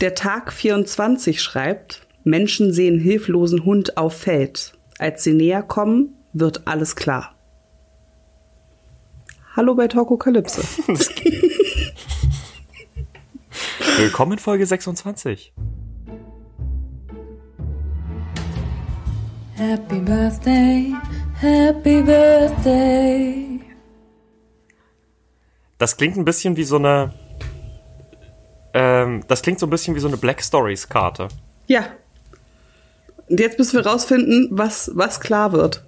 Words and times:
Der 0.00 0.14
Tag 0.16 0.52
24 0.52 1.40
schreibt, 1.40 2.06
Menschen 2.24 2.72
sehen 2.72 2.98
hilflosen 2.98 3.64
Hund 3.64 3.96
auf 3.96 4.16
Feld. 4.16 4.76
Als 4.98 5.22
sie 5.22 5.34
näher 5.34 5.62
kommen, 5.62 6.16
wird 6.32 6.66
alles 6.66 6.96
klar. 6.96 7.36
Hallo 9.54 9.76
bei 9.76 9.86
Talkokalypse. 9.86 10.62
Willkommen 13.96 14.32
in 14.32 14.38
Folge 14.40 14.66
26. 14.66 15.52
Happy 19.54 20.00
Birthday, 20.00 20.92
Happy 21.34 22.02
Birthday. 22.02 23.60
Das 25.78 25.96
klingt 25.96 26.16
ein 26.16 26.24
bisschen 26.24 26.56
wie 26.56 26.64
so 26.64 26.74
eine. 26.76 27.14
Ähm, 28.74 29.24
das 29.28 29.42
klingt 29.42 29.58
so 29.58 29.66
ein 29.66 29.70
bisschen 29.70 29.94
wie 29.94 30.00
so 30.00 30.08
eine 30.08 30.16
Black 30.16 30.42
Stories 30.42 30.88
Karte. 30.88 31.28
Ja. 31.66 31.86
Und 33.28 33.40
jetzt 33.40 33.58
müssen 33.58 33.74
wir 33.78 33.86
rausfinden, 33.86 34.48
was, 34.50 34.90
was 34.94 35.20
klar 35.20 35.52
wird. 35.52 35.82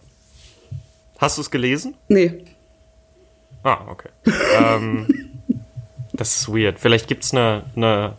Hast 1.19 1.37
du 1.37 1.43
es 1.43 1.51
gelesen? 1.51 1.95
Nee. 2.09 2.45
Ah, 3.63 3.81
okay. 3.89 4.09
ähm, 4.59 5.07
das 6.13 6.37
ist 6.37 6.49
weird. 6.49 6.79
Vielleicht 6.79 7.09
gibt's 7.09 7.33
eine, 7.33 7.65
eine 7.75 8.17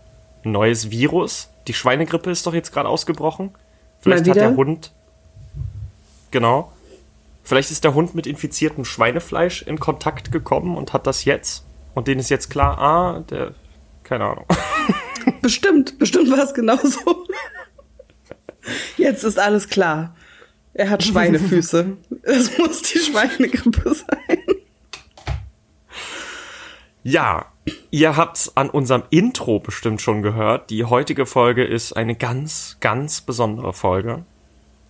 ein 0.47 0.51
neues 0.51 0.89
Virus. 0.89 1.49
Die 1.67 1.73
Schweinegrippe 1.73 2.31
ist 2.31 2.47
doch 2.47 2.53
jetzt 2.53 2.71
gerade 2.71 2.89
ausgebrochen. 2.89 3.51
Vielleicht 3.99 4.27
hat 4.27 4.35
der? 4.35 4.55
Hund. 4.55 4.91
Genau. 6.31 6.71
Vielleicht 7.43 7.71
ist 7.71 7.83
der 7.83 7.93
Hund 7.93 8.15
mit 8.15 8.27
infiziertem 8.27 8.85
Schweinefleisch 8.85 9.61
in 9.61 9.79
Kontakt 9.79 10.31
gekommen 10.31 10.75
und 10.75 10.93
hat 10.93 11.07
das 11.07 11.25
jetzt. 11.25 11.63
Und 11.93 12.07
denen 12.07 12.19
ist 12.19 12.29
jetzt 12.29 12.49
klar, 12.49 12.79
ah, 12.79 13.19
der. 13.29 13.53
Keine 14.07 14.23
Ahnung. 14.23 14.45
Bestimmt, 15.41 15.99
bestimmt 15.99 16.31
war 16.31 16.39
es 16.39 16.53
genauso. 16.53 17.25
Jetzt 18.95 19.23
ist 19.25 19.37
alles 19.37 19.67
klar. 19.67 20.15
Er 20.73 20.89
hat 20.89 21.03
Schweinefüße. 21.03 21.97
Es 22.23 22.57
muss 22.57 22.81
die 22.83 22.99
Schweinegrippe 22.99 23.93
sein. 23.93 24.39
Ja, 27.03 27.45
ihr 27.91 28.15
habt's 28.15 28.55
an 28.55 28.69
unserem 28.69 29.03
Intro 29.09 29.59
bestimmt 29.59 30.01
schon 30.01 30.21
gehört. 30.21 30.69
Die 30.69 30.85
heutige 30.85 31.25
Folge 31.25 31.65
ist 31.65 31.93
eine 31.93 32.15
ganz, 32.15 32.77
ganz 32.79 33.19
besondere 33.21 33.73
Folge. 33.73 34.23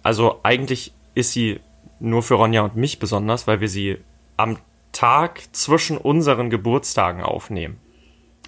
Also 0.04 0.40
eigentlich 0.44 0.94
ist 1.16 1.32
sie 1.32 1.60
nur 2.00 2.22
für 2.22 2.36
Ronja 2.36 2.62
und 2.62 2.76
mich 2.76 3.00
besonders, 3.00 3.48
weil 3.48 3.60
wir 3.60 3.70
sie 3.70 3.98
am 4.36 4.58
Tag 4.92 5.42
zwischen 5.52 5.98
unseren 5.98 6.52
Geburtstagen 6.52 7.24
aufnehmen. 7.24 7.80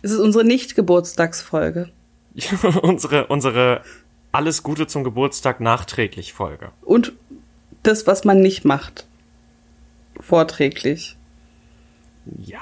Es 0.02 0.12
ist 0.12 0.20
unsere 0.20 0.44
Nicht-Geburtstagsfolge. 0.44 1.90
unsere, 2.82 3.28
unsere 3.28 3.82
Alles 4.32 4.64
Gute 4.64 4.88
zum 4.88 5.04
Geburtstag 5.04 5.60
nachträglich 5.60 6.34
Folge. 6.34 6.72
Und 6.82 7.14
das, 7.84 8.08
was 8.08 8.24
man 8.26 8.42
nicht 8.42 8.66
macht. 8.66 9.08
Vorträglich. 10.20 11.18
Ja, 12.38 12.60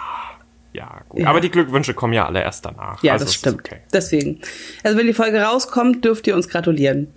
ja, 0.74 1.02
gut. 1.10 1.22
Ja. 1.22 1.30
Aber 1.30 1.42
die 1.42 1.50
Glückwünsche 1.50 1.94
kommen 1.94 2.14
ja 2.14 2.26
alle 2.26 2.42
erst 2.42 2.66
danach. 2.66 3.02
Ja, 3.04 3.14
Also 3.14 3.26
das 3.26 3.34
stimmt. 3.34 3.60
Okay. 3.62 3.80
Deswegen. 3.92 4.42
Also 4.84 4.98
wenn 4.98 5.08
die 5.08 5.14
Folge 5.14 5.42
rauskommt, 5.42 6.06
dürft 6.06 6.28
ihr 6.28 6.36
uns 6.36 6.48
gratulieren. 6.48 7.08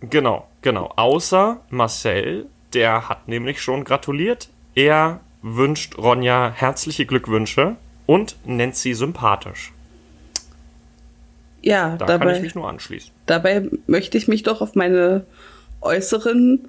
Genau, 0.00 0.48
genau. 0.62 0.92
Außer 0.96 1.60
Marcel, 1.68 2.46
der 2.72 3.08
hat 3.08 3.28
nämlich 3.28 3.60
schon 3.62 3.84
gratuliert. 3.84 4.48
Er 4.74 5.20
wünscht 5.42 5.98
Ronja 5.98 6.50
herzliche 6.54 7.04
Glückwünsche 7.04 7.76
und 8.12 8.36
nennt 8.44 8.76
sie 8.76 8.94
sympathisch. 8.94 9.72
Ja, 11.62 11.96
Da 11.96 12.06
kann 12.06 12.16
ich 12.16 12.26
dabei, 12.26 12.40
mich 12.40 12.54
nur 12.54 12.68
anschließen. 12.68 13.10
dabei 13.26 13.68
möchte 13.86 14.18
ich 14.18 14.26
mich 14.28 14.42
doch 14.42 14.60
auf 14.60 14.74
meine 14.74 15.24
äußeren 15.80 16.68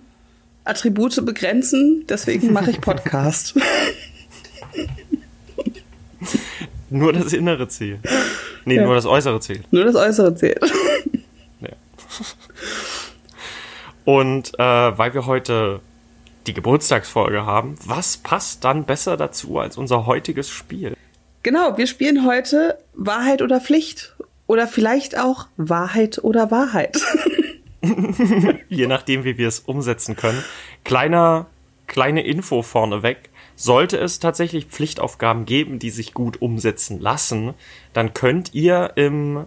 Attribute 0.66 1.26
begrenzen. 1.26 2.06
Deswegen 2.08 2.54
mache 2.54 2.72
ich 2.72 2.80
Podcast. 2.90 3.56
Nur 6.90 7.12
das 7.14 7.34
innere 7.34 7.68
Ziel. 7.68 8.00
Nee, 8.66 8.76
Ja. 8.76 8.86
nur 8.86 8.96
das 8.96 9.06
äußere 9.06 9.40
Ziel. 9.40 9.64
Nur 9.72 9.84
das 9.86 9.96
Äußere 9.96 10.36
zählt. 10.36 10.62
Ja. 11.60 11.70
Und 14.06 14.54
äh, 14.60 14.98
weil 14.98 15.14
wir 15.14 15.26
heute 15.26 15.80
die 16.46 16.54
Geburtstagsfolge 16.54 17.46
haben, 17.46 17.76
was 17.86 18.18
passt 18.18 18.64
dann 18.64 18.86
besser 18.86 19.18
dazu 19.18 19.60
als 19.60 19.78
unser 19.78 20.06
heutiges 20.06 20.50
Spiel? 20.50 20.96
Genau, 21.44 21.78
wir 21.78 21.88
spielen 21.88 22.26
heute 22.26 22.78
Wahrheit 22.94 23.42
oder 23.42 23.60
Pflicht. 23.60 24.16
Oder 24.48 24.68
vielleicht 24.68 25.18
auch 25.18 25.48
Wahrheit 25.58 26.20
oder 26.24 26.52
Wahrheit. 26.52 27.00
je 28.70 28.88
nachdem, 28.88 29.24
wie 29.24 29.38
wir 29.38 29.48
es 29.48 29.60
umsetzen 29.60 30.16
können. 30.16 30.44
Kleiner, 30.84 31.48
kleine 31.88 32.26
Info 32.26 32.62
vorneweg. 32.62 33.30
Sollte 33.56 33.98
es 33.98 34.20
tatsächlich 34.20 34.66
Pflichtaufgaben 34.66 35.46
geben, 35.46 35.80
die 35.80 35.92
sich 35.92 36.14
gut 36.14 36.42
umsetzen 36.42 37.00
lassen, 37.00 37.54
dann 37.94 38.14
könnt 38.14 38.54
ihr 38.54 38.94
im 38.96 39.46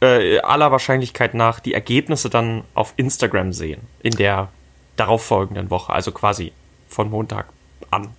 äh, 0.00 0.40
aller 0.40 0.72
Wahrscheinlichkeit 0.72 1.34
nach 1.34 1.60
die 1.60 1.72
Ergebnisse 1.72 2.30
dann 2.30 2.64
auf 2.74 2.94
Instagram 2.96 3.52
sehen 3.52 3.82
in 4.02 4.12
der 4.12 4.50
darauffolgenden 4.96 5.70
Woche, 5.70 5.92
also 5.92 6.10
quasi 6.10 6.52
von 6.88 7.10
Montag 7.10 7.46
an. 7.90 8.10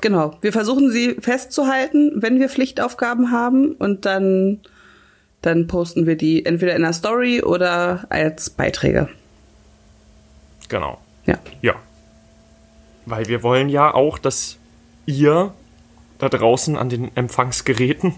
Genau. 0.00 0.36
Wir 0.40 0.52
versuchen 0.52 0.90
sie 0.90 1.16
festzuhalten, 1.20 2.12
wenn 2.16 2.40
wir 2.40 2.48
Pflichtaufgaben 2.48 3.30
haben 3.30 3.72
und 3.72 4.06
dann, 4.06 4.60
dann 5.42 5.66
posten 5.66 6.06
wir 6.06 6.16
die 6.16 6.46
entweder 6.46 6.74
in 6.74 6.84
einer 6.84 6.94
Story 6.94 7.42
oder 7.42 8.06
als 8.08 8.50
Beiträge. 8.50 9.08
Genau. 10.68 10.98
Ja. 11.26 11.38
Ja. 11.60 11.74
Weil 13.04 13.26
wir 13.26 13.42
wollen 13.42 13.68
ja 13.68 13.92
auch, 13.92 14.18
dass 14.18 14.56
ihr 15.04 15.52
da 16.18 16.28
draußen 16.28 16.76
an 16.76 16.88
den 16.88 17.14
Empfangsgeräten 17.14 18.14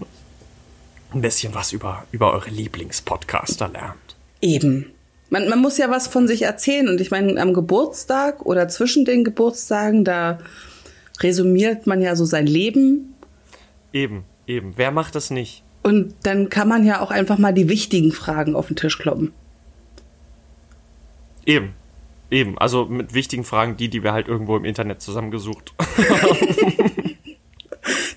ein 1.13 1.21
bisschen 1.21 1.55
was 1.55 1.73
über, 1.73 2.05
über 2.11 2.33
eure 2.33 2.49
Lieblingspodcaster 2.49 3.67
lernt. 3.67 4.15
Eben. 4.41 4.91
Man, 5.29 5.49
man 5.49 5.59
muss 5.59 5.77
ja 5.77 5.89
was 5.89 6.07
von 6.07 6.27
sich 6.27 6.43
erzählen 6.43 6.87
und 6.87 7.01
ich 7.01 7.09
meine, 7.09 7.41
am 7.41 7.53
Geburtstag 7.53 8.45
oder 8.45 8.67
zwischen 8.67 9.05
den 9.05 9.23
Geburtstagen, 9.23 10.05
da 10.05 10.39
resümiert 11.23 11.87
man 11.87 12.01
ja 12.01 12.15
so 12.15 12.25
sein 12.25 12.47
Leben 12.47 13.11
Eben, 13.93 14.25
eben. 14.45 14.73
Wer 14.75 14.91
macht 14.91 15.15
das 15.15 15.29
nicht? 15.31 15.63
und 15.85 16.15
dann 16.23 16.49
kann 16.49 16.67
man 16.67 16.83
ja 16.83 16.99
auch 16.99 17.11
einfach 17.11 17.37
mal 17.37 17.53
die 17.53 17.69
wichtigen 17.69 18.11
Fragen 18.11 18.55
auf 18.55 18.67
den 18.67 18.75
Tisch 18.75 18.97
kloppen. 18.97 19.33
Eben. 21.45 21.73
Eben. 22.31 22.57
Also 22.57 22.85
mit 22.85 23.13
wichtigen 23.13 23.43
Fragen, 23.43 23.77
die, 23.77 23.87
die 23.87 24.01
wir 24.01 24.11
halt 24.11 24.27
irgendwo 24.27 24.57
im 24.57 24.65
Internet 24.65 25.01
zusammengesucht. 25.01 25.73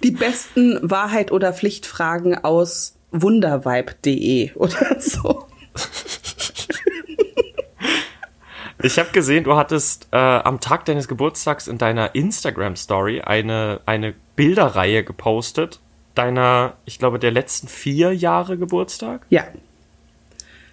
Die 0.03 0.13
besten 0.13 0.79
Wahrheit- 0.81 1.31
oder 1.31 1.53
Pflichtfragen 1.53 2.43
aus 2.43 2.95
wundervibe.de 3.11 4.55
oder 4.55 4.99
so. 5.01 5.48
Ich 8.83 8.99
habe 8.99 9.11
gesehen, 9.11 9.45
du 9.45 9.57
hattest 9.57 10.09
äh, 10.13 10.17
am 10.17 10.61
Tag 10.61 10.85
deines 10.85 11.09
Geburtstags 11.09 11.67
in 11.67 11.79
deiner 11.79 12.15
Instagram-Story 12.15 13.23
eine, 13.23 13.81
eine 13.87 14.15
Bilderreihe 14.37 15.03
gepostet. 15.03 15.81
Deiner, 16.15 16.75
ich 16.85 16.99
glaube, 16.99 17.19
der 17.19 17.31
letzten 17.33 17.67
vier 17.69 18.15
Jahre 18.15 18.57
Geburtstag. 18.57 19.27
Ja. 19.31 19.45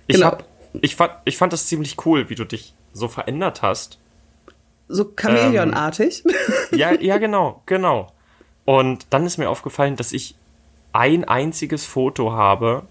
Ich, 0.08 0.18
Genau. 0.18 0.28
hab, 0.28 0.46
ich, 0.82 0.96
fand, 0.96 1.14
ich 1.26 1.38
fand 1.38 1.52
das 1.54 1.68
ziemlich 1.68 2.06
cool, 2.06 2.30
wie 2.30 2.36
du 2.36 2.46
dich 2.46 2.74
so 2.94 3.08
verändert 3.08 3.62
hast. 3.64 3.98
So 4.88 5.12
Chamäleonartig. 5.16 6.24
Ja, 6.72 6.92
ja, 6.94 7.18
genau, 7.20 7.62
genau. 7.66 8.12
Und 8.66 9.08
dann 9.10 9.26
ist 9.26 9.38
mir 9.38 9.50
aufgefallen, 9.50 9.96
dass 9.96 10.12
ich 10.14 10.36
ein 10.94 11.24
einziges 11.26 11.86
Foto 11.86 12.34
habe 12.34 12.84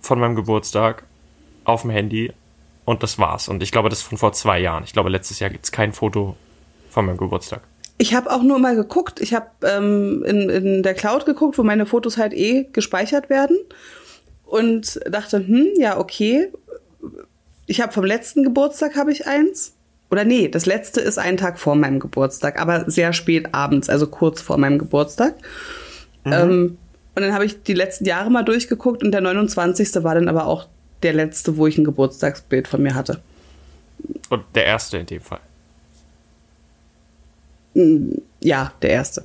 von 0.00 0.20
meinem 0.20 0.36
Geburtstag 0.36 1.04
auf 1.64 1.82
dem 1.82 1.90
Handy 1.90 2.32
und 2.88 3.02
das 3.02 3.18
war's. 3.18 3.48
Und 3.48 3.62
ich 3.62 3.70
glaube, 3.70 3.90
das 3.90 3.98
ist 3.98 4.06
von 4.06 4.16
vor 4.16 4.32
zwei 4.32 4.58
Jahren. 4.58 4.82
Ich 4.82 4.94
glaube, 4.94 5.10
letztes 5.10 5.40
Jahr 5.40 5.50
gibt's 5.50 5.70
kein 5.70 5.92
Foto 5.92 6.36
von 6.88 7.04
meinem 7.04 7.18
Geburtstag. 7.18 7.60
Ich 7.98 8.14
habe 8.14 8.30
auch 8.30 8.42
nur 8.42 8.58
mal 8.58 8.76
geguckt. 8.76 9.20
Ich 9.20 9.34
habe 9.34 9.48
ähm, 9.62 10.24
in, 10.24 10.48
in 10.48 10.82
der 10.82 10.94
Cloud 10.94 11.26
geguckt, 11.26 11.58
wo 11.58 11.62
meine 11.62 11.84
Fotos 11.84 12.16
halt 12.16 12.32
eh 12.32 12.66
gespeichert 12.72 13.28
werden. 13.28 13.58
Und 14.46 15.00
dachte, 15.04 15.46
hm, 15.46 15.68
ja, 15.76 15.98
okay. 15.98 16.50
Ich 17.66 17.82
habe 17.82 17.92
vom 17.92 18.06
letzten 18.06 18.42
Geburtstag 18.42 18.96
habe 18.96 19.12
ich 19.12 19.26
eins. 19.26 19.74
Oder 20.10 20.24
nee, 20.24 20.48
das 20.48 20.64
letzte 20.64 21.02
ist 21.02 21.18
einen 21.18 21.36
Tag 21.36 21.58
vor 21.58 21.74
meinem 21.74 22.00
Geburtstag, 22.00 22.58
aber 22.58 22.90
sehr 22.90 23.12
spät 23.12 23.52
abends, 23.52 23.90
also 23.90 24.06
kurz 24.06 24.40
vor 24.40 24.56
meinem 24.56 24.78
Geburtstag. 24.78 25.34
Ähm, 26.24 26.78
und 27.14 27.22
dann 27.22 27.34
habe 27.34 27.44
ich 27.44 27.62
die 27.62 27.74
letzten 27.74 28.06
Jahre 28.06 28.30
mal 28.30 28.44
durchgeguckt 28.44 29.02
und 29.02 29.12
der 29.12 29.20
29. 29.20 30.02
war 30.04 30.14
dann 30.14 30.28
aber 30.28 30.46
auch 30.46 30.68
der 31.02 31.12
letzte, 31.12 31.56
wo 31.56 31.66
ich 31.66 31.78
ein 31.78 31.84
Geburtstagsbild 31.84 32.68
von 32.68 32.82
mir 32.82 32.94
hatte. 32.94 33.20
Und 34.28 34.44
der 34.54 34.66
erste 34.66 34.98
in 34.98 35.06
dem 35.06 35.20
Fall. 35.20 35.40
Ja, 38.40 38.72
der 38.82 38.90
erste. 38.90 39.24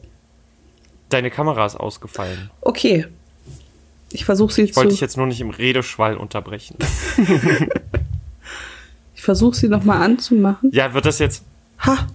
Deine 1.09 1.31
Kamera 1.31 1.65
ist 1.65 1.75
ausgefallen. 1.75 2.49
Okay. 2.61 3.07
Ich 4.11 4.25
versuche 4.25 4.53
sie 4.53 4.61
Ich 4.63 4.75
wollte 4.75 4.89
dich 4.89 4.99
zu. 4.99 5.05
jetzt 5.05 5.17
nur 5.17 5.25
nicht 5.25 5.41
im 5.41 5.49
Redeschwall 5.49 6.17
unterbrechen. 6.17 6.77
Ich 9.15 9.25
versuche 9.25 9.55
sie 9.55 9.69
noch 9.69 9.85
mal 9.85 10.01
anzumachen. 10.01 10.69
Ja, 10.73 10.93
wird 10.93 11.05
das 11.05 11.17
jetzt, 11.19 11.45
Ha, 11.85 12.07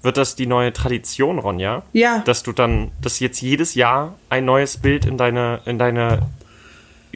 wird 0.00 0.16
das 0.16 0.34
die 0.34 0.46
neue 0.46 0.72
Tradition, 0.72 1.38
Ronja? 1.38 1.82
Ja. 1.92 2.20
Dass 2.24 2.42
du 2.42 2.52
dann, 2.52 2.90
dass 3.02 3.20
jetzt 3.20 3.42
jedes 3.42 3.74
Jahr 3.74 4.14
ein 4.30 4.46
neues 4.46 4.78
Bild 4.78 5.04
in 5.04 5.18
deine, 5.18 5.60
in 5.66 5.78
deine 5.78 6.22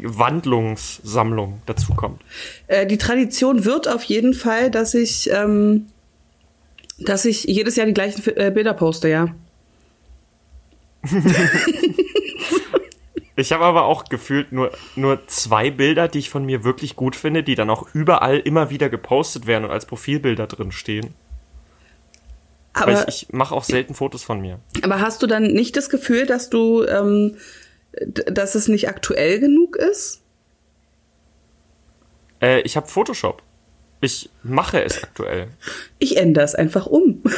Wandlungssammlung 0.00 1.62
dazukommt. 1.66 2.20
äh, 2.66 2.86
die 2.86 2.98
Tradition 2.98 3.64
wird 3.64 3.88
auf 3.88 4.02
jeden 4.04 4.34
Fall, 4.34 4.70
dass 4.70 4.94
ich, 4.94 5.30
ähm, 5.30 5.86
dass 6.98 7.24
ich 7.24 7.44
jedes 7.44 7.76
Jahr 7.76 7.86
die 7.86 7.94
gleichen 7.94 8.22
äh, 8.36 8.50
Bilder 8.50 8.74
poste, 8.74 9.08
ja. 9.08 9.34
Ich 13.34 13.50
habe 13.52 13.64
aber 13.64 13.84
auch 13.84 14.04
gefühlt 14.04 14.52
nur, 14.52 14.72
nur 14.94 15.26
zwei 15.26 15.70
Bilder, 15.70 16.06
die 16.06 16.18
ich 16.18 16.28
von 16.28 16.44
mir 16.44 16.64
wirklich 16.64 16.96
gut 16.96 17.16
finde, 17.16 17.42
die 17.42 17.54
dann 17.54 17.70
auch 17.70 17.94
überall 17.94 18.38
immer 18.38 18.68
wieder 18.68 18.90
gepostet 18.90 19.46
werden 19.46 19.64
und 19.64 19.70
als 19.70 19.86
Profilbilder 19.86 20.46
drin 20.46 20.70
stehen. 20.70 21.14
Weil 22.74 22.96
Aber, 22.96 23.08
ich, 23.08 23.24
ich 23.24 23.32
mache 23.32 23.54
auch 23.54 23.64
selten 23.64 23.94
Fotos 23.94 24.22
von 24.22 24.40
mir. 24.40 24.58
aber 24.82 25.00
hast 25.00 25.22
du 25.22 25.26
dann 25.26 25.44
nicht 25.44 25.76
das 25.76 25.88
Gefühl, 25.88 26.26
dass 26.26 26.50
du, 26.50 26.84
ähm, 26.84 27.36
dass 27.92 28.54
es 28.54 28.68
nicht 28.68 28.88
aktuell 28.88 29.40
genug 29.40 29.76
ist? 29.76 30.22
Äh, 32.40 32.60
ich 32.62 32.76
habe 32.76 32.88
Photoshop. 32.88 33.42
Ich 34.00 34.30
mache 34.42 34.82
es 34.82 35.02
aktuell. 35.02 35.48
Ich 35.98 36.16
ändere 36.16 36.44
es 36.44 36.54
einfach 36.54 36.86
um. 36.86 37.22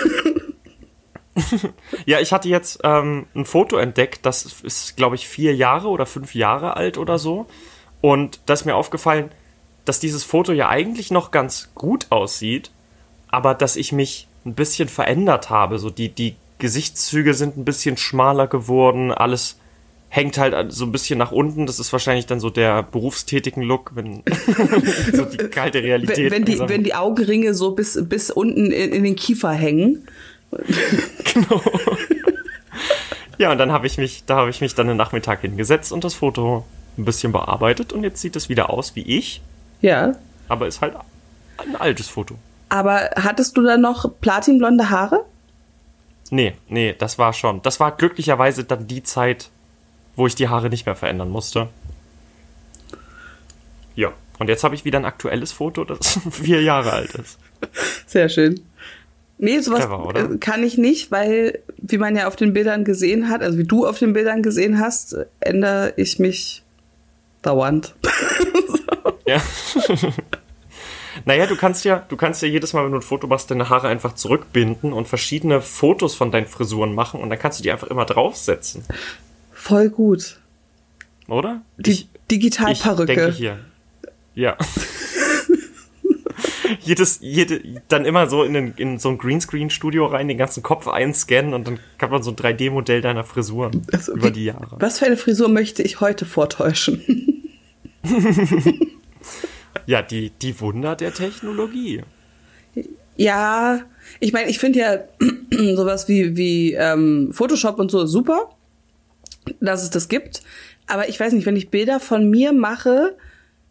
Ja, 2.06 2.21
ich 2.21 2.33
hatte 2.33 2.49
jetzt 2.49 2.81
ähm, 2.85 3.27
ein 3.35 3.45
Foto 3.45 3.77
entdeckt, 3.77 4.25
das 4.25 4.45
ist, 4.62 4.97
glaube 4.97 5.17
ich, 5.17 5.27
vier 5.27 5.55
Jahre 5.55 5.89
oder 5.89 6.06
fünf 6.06 6.35
Jahre 6.35 6.77
alt 6.77 6.97
oder 6.99 7.19
so. 7.19 7.47
Und 8.01 8.41
da 8.47 8.55
ist 8.55 8.65
mir 8.67 8.77
aufgefallen, 8.77 9.31
dass 9.85 9.99
dieses 9.99 10.25
Foto 10.25 10.53
ja 10.53 10.69
eigentlich 10.69 11.11
noch 11.11 11.31
ganz 11.31 11.71
gut 11.75 12.06
aussieht, 12.11 12.71
aber 13.29 13.55
dass 13.55 13.77
ich 13.77 13.93
mich 13.93 14.29
ein 14.47 14.55
bisschen 14.55 14.89
verändert 14.89 15.51
habe. 15.51 15.79
So 15.79 15.91
die, 15.91 16.09
die 16.09 16.37
Gesichtszüge 16.59 17.35
sind 17.35 17.56
ein 17.56 17.65
bisschen 17.65 17.97
schmaler 17.97 18.47
geworden, 18.47 19.11
alles 19.11 19.59
hängt 20.14 20.38
halt 20.38 20.72
so 20.72 20.84
ein 20.84 20.93
bisschen 20.93 21.19
nach 21.19 21.32
unten. 21.32 21.66
Das 21.66 21.81
ist 21.81 21.93
wahrscheinlich 21.93 22.26
dann 22.26 22.38
so 22.38 22.49
der 22.49 22.84
berufstätigen 22.84 23.64
Look, 23.64 23.96
wenn 23.96 24.22
so 25.12 25.25
die 25.25 25.38
kalte 25.49 25.82
Realität. 25.82 26.31
Wenn, 26.31 26.31
wenn, 26.31 26.44
die, 26.44 26.61
wenn 26.61 26.84
die 26.84 26.94
Augenringe 26.94 27.52
so 27.52 27.72
bis, 27.72 27.99
bis 28.08 28.31
unten 28.31 28.70
in, 28.70 28.93
in 28.93 29.02
den 29.02 29.16
Kiefer 29.16 29.50
hängen. 29.50 30.06
Ja, 33.37 33.50
und 33.50 33.58
dann 33.58 33.72
habe 33.72 33.88
ich 33.88 33.99
mich, 33.99 34.25
da 34.26 34.37
habe 34.37 34.50
ich 34.50 34.61
mich 34.61 34.76
dann 34.76 34.87
den 34.87 34.96
Nachmittag 34.96 35.40
hingesetzt 35.40 35.90
und 35.90 36.05
das 36.05 36.14
Foto 36.14 36.64
ein 36.96 37.05
bisschen 37.05 37.32
bearbeitet 37.32 37.93
und 37.93 38.05
jetzt 38.05 38.20
sieht 38.20 38.37
es 38.37 38.49
wieder 38.49 38.70
aus 38.70 38.94
wie 38.94 39.02
ich, 39.02 39.43
Ja. 39.81 40.14
aber 40.46 40.69
ist 40.69 40.81
halt 40.81 40.94
ein 41.58 41.75
altes 41.75 42.08
Foto. 42.08 42.37
Aber 42.69 43.10
hattest 43.17 43.56
du 43.56 43.62
dann 43.62 43.81
noch 43.81 44.08
platinblonde 44.20 44.88
Haare? 44.88 45.25
Nee, 46.31 46.55
nee, 46.69 46.94
das 46.96 47.19
war 47.19 47.32
schon. 47.32 47.60
Das 47.62 47.81
war 47.81 47.90
glücklicherweise 47.96 48.62
dann 48.62 48.87
die 48.87 49.02
Zeit, 49.02 49.50
wo 50.16 50.26
ich 50.26 50.34
die 50.34 50.49
Haare 50.49 50.70
nicht 50.70 50.87
mehr 50.87 50.94
verändern 50.94 51.31
musste. 51.31 51.69
Ja, 53.94 54.12
und 54.38 54.49
jetzt 54.49 54.64
habe 54.64 54.75
ich 54.75 54.84
wieder 54.84 54.99
ein 54.99 55.05
aktuelles 55.05 55.52
Foto, 55.52 55.84
das 55.84 56.19
vier 56.31 56.62
Jahre 56.62 56.93
alt 56.93 57.14
ist. 57.14 57.38
Sehr 58.06 58.28
schön. 58.28 58.61
Nee, 59.38 59.58
sowas 59.61 59.87
Clever, 59.87 60.14
äh, 60.14 60.38
kann 60.38 60.62
ich 60.62 60.78
nicht, 60.78 61.11
weil, 61.11 61.58
wie 61.78 61.99
man 61.99 62.14
ja 62.16 62.28
auf 62.28 62.37
den 62.37 62.52
Bildern 62.52 62.84
gesehen 62.84 63.28
hat, 63.28 63.43
also 63.43 63.58
wie 63.58 63.64
du 63.64 63.87
auf 63.87 63.99
den 63.99 64.12
Bildern 64.12 64.43
gesehen 64.43 64.78
hast, 64.78 65.16
ändere 65.40 65.93
ich 65.96 66.19
mich 66.19 66.62
dauernd. 67.43 67.94
Ja. 69.26 69.40
naja, 71.25 71.46
du 71.46 71.56
kannst 71.56 71.84
ja, 71.84 72.05
du 72.08 72.17
kannst 72.17 72.43
ja 72.43 72.49
jedes 72.49 72.72
Mal, 72.72 72.84
wenn 72.84 72.93
du 72.93 72.99
ein 72.99 73.02
Foto 73.02 73.26
machst, 73.26 73.50
deine 73.50 73.70
Haare 73.70 73.88
einfach 73.88 74.14
zurückbinden 74.14 74.93
und 74.93 75.08
verschiedene 75.08 75.60
Fotos 75.60 76.14
von 76.14 76.31
deinen 76.31 76.46
Frisuren 76.46 76.94
machen 76.94 77.20
und 77.20 77.31
dann 77.31 77.38
kannst 77.38 77.58
du 77.58 77.62
die 77.62 77.70
einfach 77.70 77.88
immer 77.88 78.05
draufsetzen, 78.05 78.84
Voll 79.64 79.88
gut. 79.88 80.38
oder? 81.26 81.62
Die 81.78 81.90
Ich- 81.93 82.08
denke 82.31 82.44
Digitalperücke. 82.50 83.31
hier. 83.32 83.58
Ja. 84.34 84.58
Jedes, 86.81 87.19
jede, 87.22 87.61
dann 87.88 88.05
immer 88.05 88.28
so 88.28 88.43
in, 88.43 88.52
den, 88.52 88.75
in 88.76 88.99
so 88.99 89.08
ein 89.08 89.16
Greenscreen-Studio 89.16 90.05
rein, 90.05 90.28
den 90.28 90.37
ganzen 90.37 90.62
Kopf 90.62 90.87
einscannen 90.87 91.55
und 91.55 91.66
dann 91.66 91.78
kann 91.96 92.11
man 92.11 92.22
so 92.22 92.31
ein 92.31 92.37
3D-Modell 92.37 93.00
deiner 93.00 93.25
Frisuren 93.25 93.87
Also, 93.90 94.12
über 94.12 94.28
wie- 94.28 94.32
die 94.32 94.44
Jahre. 94.44 94.76
Was 94.81 94.99
für 94.99 95.06
eine 95.06 95.16
Frisur 95.16 95.49
möchte 95.49 95.82
ich 95.82 96.00
heute 96.00 96.25
vortäuschen? 96.26 97.02
Ja, 99.87 100.02
die, 100.02 100.31
die 100.31 100.58
Wunder 100.60 100.94
der 100.96 101.12
Technologie. 101.12 102.02
Ja, 103.17 103.81
ich 104.20 104.32
meine, 104.32 104.49
ich 104.49 104.58
finde 104.58 104.78
ja 104.78 104.99
sowas 105.75 106.08
wie, 106.08 106.37
wie 106.37 106.72
ähm, 106.75 107.31
Photoshop 107.32 107.78
und 107.78 107.90
so 107.90 108.06
super, 108.06 108.50
dass 109.61 109.82
es 109.82 109.91
das 109.91 110.08
gibt. 110.08 110.43
Aber 110.87 111.08
ich 111.08 111.19
weiß 111.19 111.32
nicht, 111.32 111.46
wenn 111.46 111.56
ich 111.56 111.70
Bilder 111.70 112.00
von 112.00 112.29
mir 112.29 112.52
mache, 112.52 113.17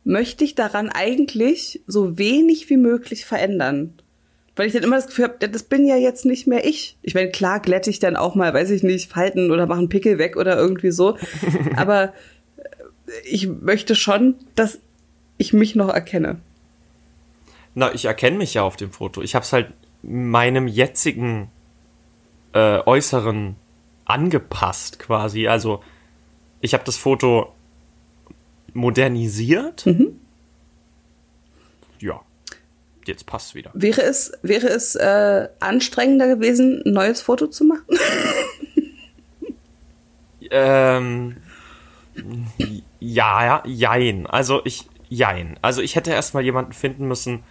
möchte 0.04 0.44
ich 0.44 0.56
daran 0.56 0.90
eigentlich 0.90 1.82
so 1.88 2.18
wenig 2.18 2.70
wie 2.70 2.78
möglich 2.78 3.26
verändern. 3.26 3.94
Weil 4.56 4.68
ich 4.68 4.74
dann 4.74 4.84
immer 4.84 4.98
das 4.98 5.08
Gefühl 5.08 5.26
habe, 5.26 5.48
das 5.48 5.64
bin 5.64 5.86
ja 5.88 5.96
jetzt 5.96 6.26
nicht 6.26 6.46
mehr 6.46 6.66
ich. 6.66 6.98
Ich 7.02 7.16
meine, 7.16 7.32
klar 7.32 7.60
glätte 7.60 7.90
ich 7.90 8.00
dann 8.00 8.16
auch 8.16 8.36
mal, 8.36 8.54
weiß 8.54 8.70
ich 8.70 8.84
nicht, 8.84 9.12
Falten 9.12 9.52
oder 9.52 9.66
mache 9.66 9.80
einen 9.80 9.90
Pickel 9.90 10.18
weg 10.20 10.38
oder 10.38 10.58
irgendwie 10.58 10.92
so. 10.92 11.18
Aber 11.76 12.14
äh, 12.58 12.70
ich 13.24 13.48
möchte 13.48 13.96
schon, 13.96 14.36
dass 14.56 14.80
ich 15.38 15.54
mich 15.54 15.76
noch 15.76 15.90
erkenne. 15.90 16.40
Na, 17.74 17.94
ich 17.94 18.06
erkenne 18.06 18.38
mich 18.38 18.54
ja 18.54 18.62
auf 18.62 18.76
dem 18.76 18.92
Foto. 18.92 19.24
Ich 19.24 19.34
habe 19.34 19.44
es 19.44 19.54
halt 19.54 19.74
meinem 20.04 20.68
jetzigen 20.68 21.50
äh, 22.54 22.80
Äußeren 22.86 23.56
angepasst 24.06 25.00
quasi. 25.00 25.48
Also 25.48 25.84
ich 26.62 26.74
habe 26.74 26.84
das 26.84 26.98
Foto 26.98 27.54
modernisiert. 28.74 29.86
Ja, 32.00 32.22
jetzt 33.06 33.26
passt 33.26 33.56
wieder. 33.56 33.72
Wäre 33.74 34.02
es, 34.02 34.32
wäre 34.42 34.68
es 34.68 34.96
äh, 34.96 35.48
anstrengender 35.60 36.28
gewesen, 36.28 36.82
ein 36.86 36.94
neues 36.94 37.22
Foto 37.22 37.48
zu 37.48 37.64
machen? 37.66 37.86
Ähm, 40.52 41.38
ja, 43.00 43.46
ja, 43.46 43.64
jein. 43.66 44.28
Also 44.28 44.62
ich, 44.66 44.86
jein. 45.10 45.58
Also 45.62 45.82
ich 45.82 45.96
hätte 45.96 46.12
erstmal 46.12 46.44
jemanden 46.44 46.74
finden 46.74 47.08
müssen, 47.08 47.44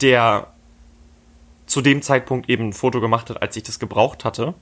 der 0.00 0.52
zu 1.66 1.82
dem 1.82 2.00
Zeitpunkt 2.00 2.48
eben 2.48 2.68
ein 2.68 2.72
Foto 2.72 3.00
gemacht 3.00 3.28
hat, 3.28 3.42
als 3.42 3.54
ich 3.56 3.64
das 3.64 3.78
gebraucht 3.78 4.24
hatte. 4.24 4.54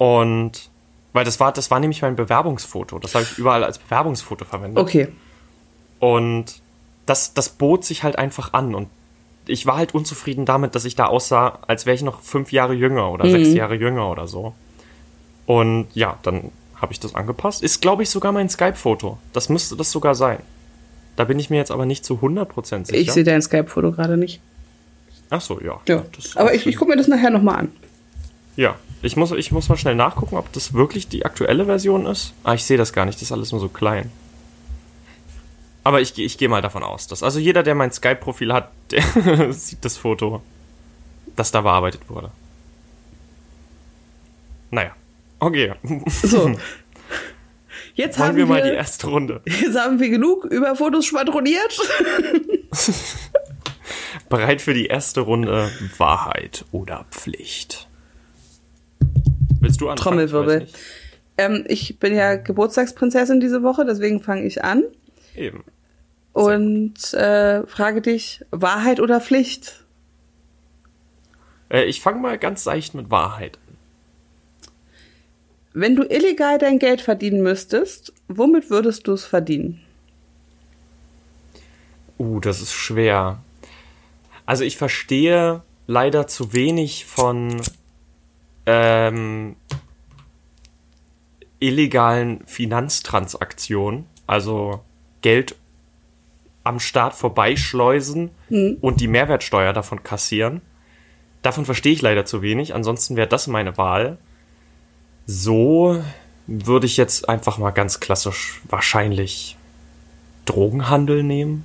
Und 0.00 0.70
weil 1.12 1.26
das 1.26 1.40
war, 1.40 1.52
das 1.52 1.70
war 1.70 1.78
nämlich 1.78 2.00
mein 2.00 2.16
Bewerbungsfoto. 2.16 2.98
Das 2.98 3.14
habe 3.14 3.24
ich 3.24 3.36
überall 3.36 3.62
als 3.64 3.78
Bewerbungsfoto 3.78 4.46
verwendet. 4.46 4.78
Okay. 4.78 5.08
Und 5.98 6.62
das, 7.04 7.34
das 7.34 7.50
bot 7.50 7.84
sich 7.84 8.02
halt 8.02 8.16
einfach 8.16 8.54
an. 8.54 8.74
Und 8.74 8.88
ich 9.46 9.66
war 9.66 9.76
halt 9.76 9.94
unzufrieden 9.94 10.46
damit, 10.46 10.74
dass 10.74 10.86
ich 10.86 10.94
da 10.94 11.04
aussah, 11.04 11.58
als 11.66 11.84
wäre 11.84 11.94
ich 11.94 12.00
noch 12.00 12.22
fünf 12.22 12.50
Jahre 12.50 12.72
jünger 12.72 13.12
oder 13.12 13.28
sechs 13.28 13.52
Jahre 13.52 13.74
jünger 13.74 14.10
oder 14.10 14.26
so. 14.26 14.54
Und 15.44 15.88
ja, 15.92 16.18
dann 16.22 16.50
habe 16.76 16.94
ich 16.94 17.00
das 17.00 17.14
angepasst. 17.14 17.62
Ist, 17.62 17.82
glaube 17.82 18.02
ich, 18.02 18.08
sogar 18.08 18.32
mein 18.32 18.48
Skype-Foto. 18.48 19.18
Das 19.34 19.50
müsste 19.50 19.76
das 19.76 19.90
sogar 19.90 20.14
sein. 20.14 20.38
Da 21.16 21.24
bin 21.24 21.38
ich 21.38 21.50
mir 21.50 21.58
jetzt 21.58 21.72
aber 21.72 21.84
nicht 21.84 22.06
zu 22.06 22.14
100% 22.14 22.86
sicher. 22.86 22.98
Ich 22.98 23.12
sehe 23.12 23.24
dein 23.24 23.42
Skype-Foto 23.42 23.92
gerade 23.92 24.16
nicht. 24.16 24.40
Ach 25.28 25.42
so, 25.42 25.60
ja. 25.60 25.78
Ja. 25.86 26.04
Aber 26.36 26.54
ich, 26.54 26.66
ich 26.66 26.76
gucke 26.76 26.90
mir 26.90 26.96
das 26.96 27.06
nachher 27.06 27.28
nochmal 27.28 27.56
an. 27.56 27.72
Ja, 28.56 28.76
ich 29.02 29.16
muss, 29.16 29.32
ich 29.32 29.50
muss 29.52 29.68
mal 29.68 29.76
schnell 29.76 29.94
nachgucken, 29.94 30.36
ob 30.36 30.52
das 30.52 30.74
wirklich 30.74 31.08
die 31.08 31.24
aktuelle 31.24 31.64
Version 31.64 32.06
ist. 32.06 32.34
Ah, 32.44 32.54
ich 32.54 32.64
sehe 32.64 32.76
das 32.76 32.92
gar 32.92 33.06
nicht, 33.06 33.16
das 33.16 33.22
ist 33.22 33.32
alles 33.32 33.52
nur 33.52 33.60
so 33.60 33.68
klein. 33.68 34.10
Aber 35.82 36.00
ich, 36.00 36.18
ich 36.18 36.36
gehe 36.36 36.48
mal 36.48 36.60
davon 36.60 36.82
aus, 36.82 37.06
dass 37.06 37.22
also 37.22 37.38
jeder, 37.38 37.62
der 37.62 37.74
mein 37.74 37.92
Skype-Profil 37.92 38.52
hat, 38.52 38.70
der 38.90 39.52
sieht 39.52 39.84
das 39.84 39.96
Foto, 39.96 40.42
das 41.36 41.50
da 41.50 41.62
bearbeitet 41.62 42.02
wurde. 42.08 42.30
Naja, 44.70 44.92
okay. 45.38 45.74
So. 46.22 46.56
Jetzt 47.94 48.18
Wollen 48.18 48.28
haben 48.28 48.36
wir 48.36 48.48
wir, 48.48 48.54
mal 48.54 48.62
die 48.62 48.74
erste 48.74 49.08
Runde. 49.08 49.42
jetzt 49.46 49.78
haben 49.78 49.98
wir 49.98 50.08
genug 50.08 50.44
über 50.44 50.74
Fotos 50.76 51.04
schwadroniert. 51.04 51.78
Bereit 54.28 54.62
für 54.62 54.72
die 54.72 54.86
erste 54.86 55.20
Runde 55.20 55.70
Wahrheit 55.98 56.64
oder 56.70 57.04
Pflicht. 57.10 57.89
Willst 59.60 59.80
du 59.80 59.88
anfangen? 59.88 60.28
Trommelwirbel. 60.28 60.62
Ich 60.62 60.74
ähm, 61.40 61.64
ich 61.68 61.98
bin 61.98 62.14
ja 62.14 62.36
Geburtstagsprinzessin 62.36 63.40
diese 63.40 63.62
Woche, 63.62 63.86
deswegen 63.86 64.22
fange 64.22 64.42
ich 64.42 64.62
an. 64.62 64.84
Eben. 65.34 65.64
und 66.32 67.14
äh, 67.14 67.66
frage 67.66 68.02
dich, 68.02 68.44
Wahrheit 68.50 69.00
oder 69.00 69.20
Pflicht? 69.20 69.84
Äh, 71.70 71.84
ich 71.84 72.00
fange 72.00 72.20
mal 72.20 72.36
ganz 72.36 72.64
seicht 72.64 72.94
mit 72.94 73.10
Wahrheit 73.10 73.58
an. 73.66 73.76
Wenn 75.72 75.96
du 75.96 76.02
illegal 76.02 76.58
dein 76.58 76.78
Geld 76.78 77.00
verdienen 77.00 77.42
müsstest, 77.42 78.12
womit 78.28 78.70
würdest 78.70 79.06
du 79.06 79.12
es 79.12 79.24
verdienen? 79.24 79.80
Uh, 82.18 82.40
das 82.40 82.60
ist 82.60 82.72
schwer. 82.72 83.42
Also 84.46 84.64
ich 84.64 84.76
verstehe 84.76 85.62
leider 85.86 86.26
zu 86.26 86.52
wenig 86.52 87.06
von 87.06 87.62
ähm, 88.66 89.56
illegalen 91.58 92.44
Finanztransaktionen, 92.46 94.06
also 94.26 94.80
Geld 95.22 95.56
am 96.64 96.80
Staat 96.80 97.14
vorbeischleusen 97.14 98.30
und 98.80 99.00
die 99.00 99.08
Mehrwertsteuer 99.08 99.72
davon 99.72 100.02
kassieren. 100.02 100.60
Davon 101.42 101.64
verstehe 101.64 101.92
ich 101.92 102.02
leider 102.02 102.26
zu 102.26 102.42
wenig, 102.42 102.74
ansonsten 102.74 103.16
wäre 103.16 103.28
das 103.28 103.46
meine 103.46 103.78
Wahl. 103.78 104.18
So 105.26 106.02
würde 106.46 106.86
ich 106.86 106.96
jetzt 106.96 107.28
einfach 107.28 107.58
mal 107.58 107.70
ganz 107.70 108.00
klassisch 108.00 108.60
wahrscheinlich 108.68 109.56
Drogenhandel 110.44 111.22
nehmen. 111.22 111.64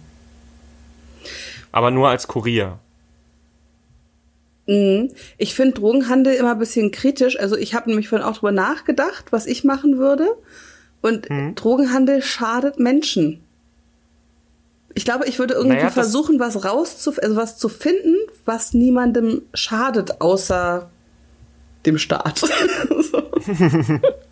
Aber 1.72 1.92
nur 1.92 2.10
als 2.10 2.28
Kurier. 2.28 2.80
Ich 4.68 5.54
finde 5.54 5.74
Drogenhandel 5.74 6.34
immer 6.34 6.52
ein 6.52 6.60
bisschen 6.60 6.92
kritisch. 6.92 7.40
Also 7.40 7.56
ich 7.56 7.76
habe 7.76 7.90
nämlich 7.90 8.10
vorhin 8.10 8.28
auch 8.28 8.38
drüber 8.38 8.52
nachgedacht, 8.52 9.26
was 9.32 9.46
ich 9.46 9.64
machen 9.64 9.98
würde. 9.98 10.36
Und 11.02 11.28
Drogenhandel 11.56 12.24
schadet 12.24 12.80
Menschen. 12.80 13.42
Ich 14.96 15.06
glaube, 15.06 15.28
ich 15.28 15.38
würde 15.38 15.54
irgendwie 15.54 15.76
Naja, 15.76 15.92
versuchen, 15.92 16.40
was 16.40 16.66
rauszuf 16.66 17.20
also 17.20 17.36
was 17.36 17.58
zu 17.58 17.70
finden, 17.70 18.16
was 18.46 18.74
niemandem 18.74 19.44
schadet, 19.54 20.22
außer 20.22 20.90
dem 21.86 22.00
Staat. 22.00 22.42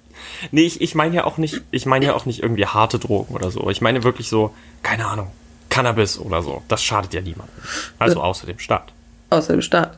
Nee, 0.52 0.64
ich, 0.64 0.82
ich 0.82 0.96
meine 0.96 1.16
ja 1.16 1.24
auch 1.26 1.38
nicht, 1.38 1.62
ich 1.72 1.86
meine 1.86 2.06
ja 2.06 2.14
auch 2.16 2.26
nicht 2.26 2.42
irgendwie 2.42 2.66
harte 2.66 3.00
Drogen 3.00 3.34
oder 3.34 3.52
so. 3.52 3.70
Ich 3.70 3.82
meine 3.82 4.04
wirklich 4.04 4.30
so, 4.30 4.54
keine 4.82 5.06
Ahnung, 5.06 5.32
Cannabis 5.70 6.20
oder 6.20 6.42
so. 6.42 6.62
Das 6.68 6.84
schadet 6.84 7.14
ja 7.14 7.22
niemandem. 7.22 7.56
Also 8.00 8.22
außer 8.22 8.46
dem 8.46 8.60
Staat. 8.60 8.94
Außer 9.30 9.54
dem 9.54 9.62
Staat. 9.62 9.98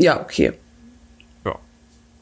Ja, 0.00 0.20
okay. 0.20 0.52
Ja. 1.44 1.56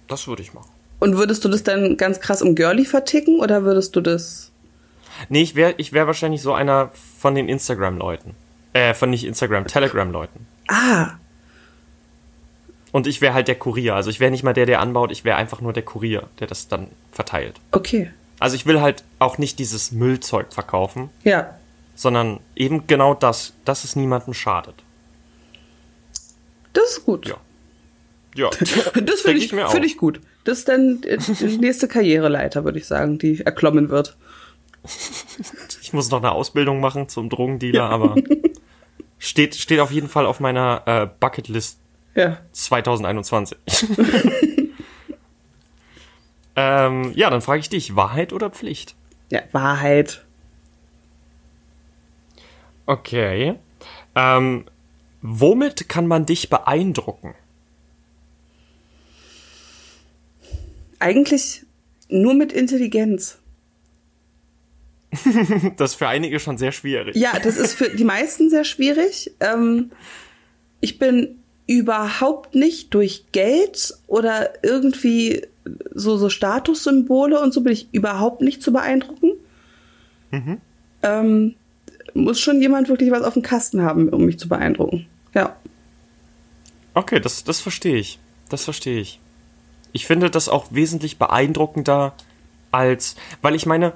Das 0.09 0.27
würde 0.27 0.43
ich 0.43 0.53
machen. 0.55 0.71
Und 1.01 1.17
würdest 1.17 1.45
du 1.45 1.49
das 1.49 1.63
dann 1.63 1.97
ganz 1.97 2.21
krass 2.21 2.41
im 2.43 2.55
Girlie 2.55 2.85
verticken 2.85 3.39
oder 3.41 3.63
würdest 3.63 3.95
du 3.95 4.01
das. 4.01 4.51
Nee, 5.29 5.43
ich 5.43 5.55
wäre 5.55 5.75
ich 5.79 5.93
wär 5.93 6.07
wahrscheinlich 6.07 6.43
so 6.43 6.53
einer 6.55 6.91
von 7.19 7.35
den 7.35 7.49
Instagram-Leuten. 7.49 8.35
Äh, 8.73 8.95
von 8.95 9.11
nicht 9.11 9.25
Instagram, 9.25 9.67
Telegram-Leuten. 9.67 10.47
Ah, 10.69 11.13
Und 12.93 13.07
ich 13.07 13.21
wäre 13.21 13.35
halt 13.35 13.49
der 13.49 13.55
Kurier. 13.57 13.95
Also 13.95 14.11
ich 14.11 14.21
wäre 14.21 14.31
nicht 14.31 14.43
mal 14.43 14.53
der, 14.55 14.67
der 14.67 14.81
anbaut, 14.81 15.11
ich 15.13 15.25
wäre 15.25 15.37
einfach 15.37 15.61
nur 15.61 15.73
der 15.73 15.85
Kurier, 15.85 16.29
der 16.41 16.47
das 16.47 16.69
dann 16.69 16.89
verteilt. 17.13 17.61
okay. 17.73 18.11
Also 18.41 18.55
ich 18.55 18.67
will 18.67 18.81
halt 18.81 19.03
auch 19.19 19.37
nicht 19.39 19.59
dieses 19.59 19.91
Müllzeug 19.91 20.53
verkaufen, 20.53 21.11
Ja. 21.25 21.55
sondern 21.97 22.39
eben 22.55 22.87
genau 22.87 23.13
das, 23.15 23.53
dass 23.65 23.83
es 23.83 23.97
niemandem 23.97 24.33
schadet. 24.33 24.77
Das 26.73 26.85
ist 26.91 27.05
gut. 27.05 27.27
Ja. 27.27 27.37
Ja, 28.35 28.51
Das 28.61 29.21
finde 29.23 29.39
ich, 29.39 29.53
ich 29.53 29.61
find 29.71 29.85
ich 29.85 29.97
gut. 29.97 30.21
Das 30.45 30.59
ist 30.59 30.69
dann 30.69 31.03
äh, 31.05 31.19
die 31.19 31.59
nächste 31.59 31.89
Karriereleiter, 31.89 32.65
würde 32.65 32.79
ich 32.79 32.87
sagen, 32.87 33.19
die 33.19 33.41
erklommen 33.41 33.89
wird. 33.91 34.17
Ich 35.83 35.93
muss 35.93 36.11
noch 36.11 36.19
eine 36.19 36.33
Ausbildung 36.33 36.81
machen 36.81 37.09
zum 37.09 37.29
Drogendealer, 37.31 37.89
aber 37.89 38.15
steht, 39.19 39.55
steht 39.57 39.81
auf 39.81 39.91
jeden 39.91 40.09
Fall 40.09 40.27
auf 40.27 40.39
meiner 40.39 40.83
äh, 40.87 41.09
Bucketlist 41.19 41.79
Ja. 42.15 42.39
2021. 42.53 43.57
ähm, 46.57 47.13
ja, 47.15 47.31
dann 47.31 47.41
frage 47.41 47.61
ich 47.61 47.69
dich, 47.71 47.97
Wahrheit 47.97 48.33
oder 48.33 48.51
Pflicht? 48.51 48.95
Ja, 49.31 49.41
Wahrheit. 49.53 50.25
Okay. 52.87 53.55
Ähm, 54.15 54.65
womit 55.23 55.89
kann 55.89 56.07
man 56.07 56.27
dich 56.27 56.51
beeindrucken? 56.51 57.35
Eigentlich 60.99 61.65
nur 62.09 62.35
mit 62.35 62.53
Intelligenz. 62.53 63.39
Das 65.77 65.93
ist 65.93 65.97
für 65.97 66.09
einige 66.09 66.39
schon 66.39 66.59
sehr 66.59 66.73
schwierig. 66.73 67.17
Ja, 67.17 67.39
das 67.39 67.57
ist 67.57 67.75
für 67.75 67.89
die 67.89 68.05
meisten 68.05 68.51
sehr 68.51 68.65
schwierig. 68.65 69.33
Ähm, 69.41 69.91
ich 70.81 70.99
bin 70.99 71.39
überhaupt 71.67 72.55
nicht 72.55 72.93
durch 72.95 73.27
Geld 73.33 73.95
oder 74.07 74.63
irgendwie 74.63 75.47
so, 75.95 76.17
so 76.17 76.29
Statussymbole 76.31 77.41
und 77.41 77.53
so 77.53 77.63
bin 77.63 77.73
ich 77.73 77.89
überhaupt 77.93 78.41
nicht 78.41 78.63
zu 78.63 78.73
beeindrucken. 78.73 79.33
Ähm, 81.03 81.55
muss 82.15 82.41
schon 82.41 82.61
jemand 82.61 82.89
wirklich 82.89 83.11
was 83.11 83.23
auf 83.23 83.35
dem 83.35 83.43
Kasten 83.43 83.83
haben, 83.83 84.09
um 84.09 84.25
mich 84.25 84.39
zu 84.39 84.49
beeindrucken. 84.49 85.07
Ja. 85.35 85.57
Okay, 86.95 87.21
das, 87.21 87.45
das 87.45 87.61
verstehe 87.61 87.97
ich. 87.97 88.19
Das 88.49 88.65
verstehe 88.65 89.01
ich. 89.01 89.21
Ich 89.93 90.07
finde 90.07 90.31
das 90.31 90.49
auch 90.49 90.67
wesentlich 90.71 91.19
beeindruckender 91.19 92.15
als, 92.71 93.17
weil 93.43 93.55
ich 93.55 93.67
meine, 93.67 93.95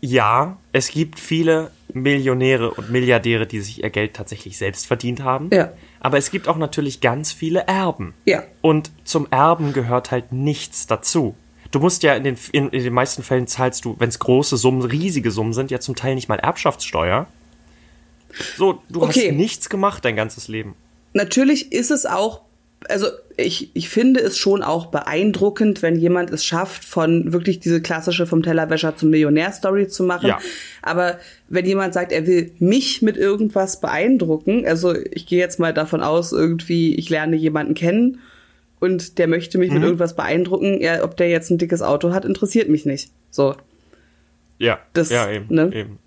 ja, 0.00 0.56
es 0.72 0.90
gibt 0.90 1.18
viele 1.20 1.70
Millionäre 1.92 2.70
und 2.72 2.90
Milliardäre, 2.90 3.46
die 3.46 3.60
sich 3.60 3.82
ihr 3.82 3.90
Geld 3.90 4.14
tatsächlich 4.14 4.58
selbst 4.58 4.86
verdient 4.86 5.22
haben. 5.22 5.50
Ja. 5.52 5.72
Aber 6.00 6.18
es 6.18 6.30
gibt 6.30 6.48
auch 6.48 6.56
natürlich 6.56 7.00
ganz 7.00 7.32
viele 7.32 7.60
Erben. 7.66 8.14
Ja. 8.24 8.42
Und 8.60 8.90
zum 9.04 9.26
Erben 9.30 9.72
gehört 9.72 10.10
halt 10.10 10.32
nichts 10.32 10.86
dazu. 10.86 11.34
Du 11.70 11.80
musst 11.80 12.02
ja 12.02 12.14
in 12.14 12.24
den, 12.24 12.36
in, 12.52 12.68
in 12.70 12.84
den 12.84 12.92
meisten 12.92 13.22
Fällen 13.22 13.46
zahlst 13.46 13.84
du, 13.84 13.96
wenn 13.98 14.08
es 14.08 14.18
große 14.18 14.56
Summen, 14.56 14.82
riesige 14.82 15.30
Summen 15.30 15.52
sind, 15.52 15.70
ja 15.70 15.80
zum 15.80 15.96
Teil 15.96 16.14
nicht 16.14 16.28
mal 16.28 16.38
Erbschaftssteuer. 16.38 17.26
So, 18.56 18.82
du 18.88 19.02
Okay. 19.02 19.28
hast 19.30 19.36
nichts 19.36 19.68
gemacht 19.68 20.04
dein 20.04 20.16
ganzes 20.16 20.48
Leben. 20.48 20.74
Natürlich 21.14 21.72
ist 21.72 21.90
es 21.90 22.04
auch, 22.06 22.42
also 22.88 23.08
ich, 23.36 23.70
ich 23.74 23.88
finde 23.88 24.20
es 24.20 24.38
schon 24.38 24.62
auch 24.62 24.86
beeindruckend, 24.86 25.82
wenn 25.82 25.96
jemand 25.96 26.30
es 26.30 26.44
schafft, 26.44 26.84
von 26.84 27.32
wirklich 27.32 27.60
diese 27.60 27.82
klassische 27.82 28.26
vom 28.26 28.42
Tellerwäscher 28.42 28.96
zum 28.96 29.10
Millionär-Story 29.10 29.88
zu 29.88 30.04
machen. 30.04 30.28
Ja. 30.28 30.38
Aber 30.82 31.18
wenn 31.48 31.66
jemand 31.66 31.94
sagt, 31.94 32.12
er 32.12 32.26
will 32.26 32.52
mich 32.58 33.02
mit 33.02 33.16
irgendwas 33.16 33.80
beeindrucken, 33.80 34.66
also 34.66 34.94
ich 34.94 35.26
gehe 35.26 35.38
jetzt 35.38 35.58
mal 35.58 35.74
davon 35.74 36.02
aus, 36.02 36.32
irgendwie, 36.32 36.94
ich 36.94 37.10
lerne 37.10 37.36
jemanden 37.36 37.74
kennen 37.74 38.20
und 38.80 39.18
der 39.18 39.26
möchte 39.26 39.58
mich 39.58 39.70
mit 39.70 39.82
irgendwas 39.82 40.16
beeindrucken, 40.16 40.80
ja, 40.80 41.02
ob 41.02 41.16
der 41.16 41.28
jetzt 41.28 41.50
ein 41.50 41.58
dickes 41.58 41.82
Auto 41.82 42.12
hat, 42.12 42.24
interessiert 42.24 42.68
mich 42.68 42.86
nicht. 42.86 43.10
So. 43.30 43.54
Ja, 44.58 44.78
Das, 44.94 45.10
ja 45.10 45.30
eben, 45.30 45.46
ne? 45.54 45.70
eben. 45.74 45.98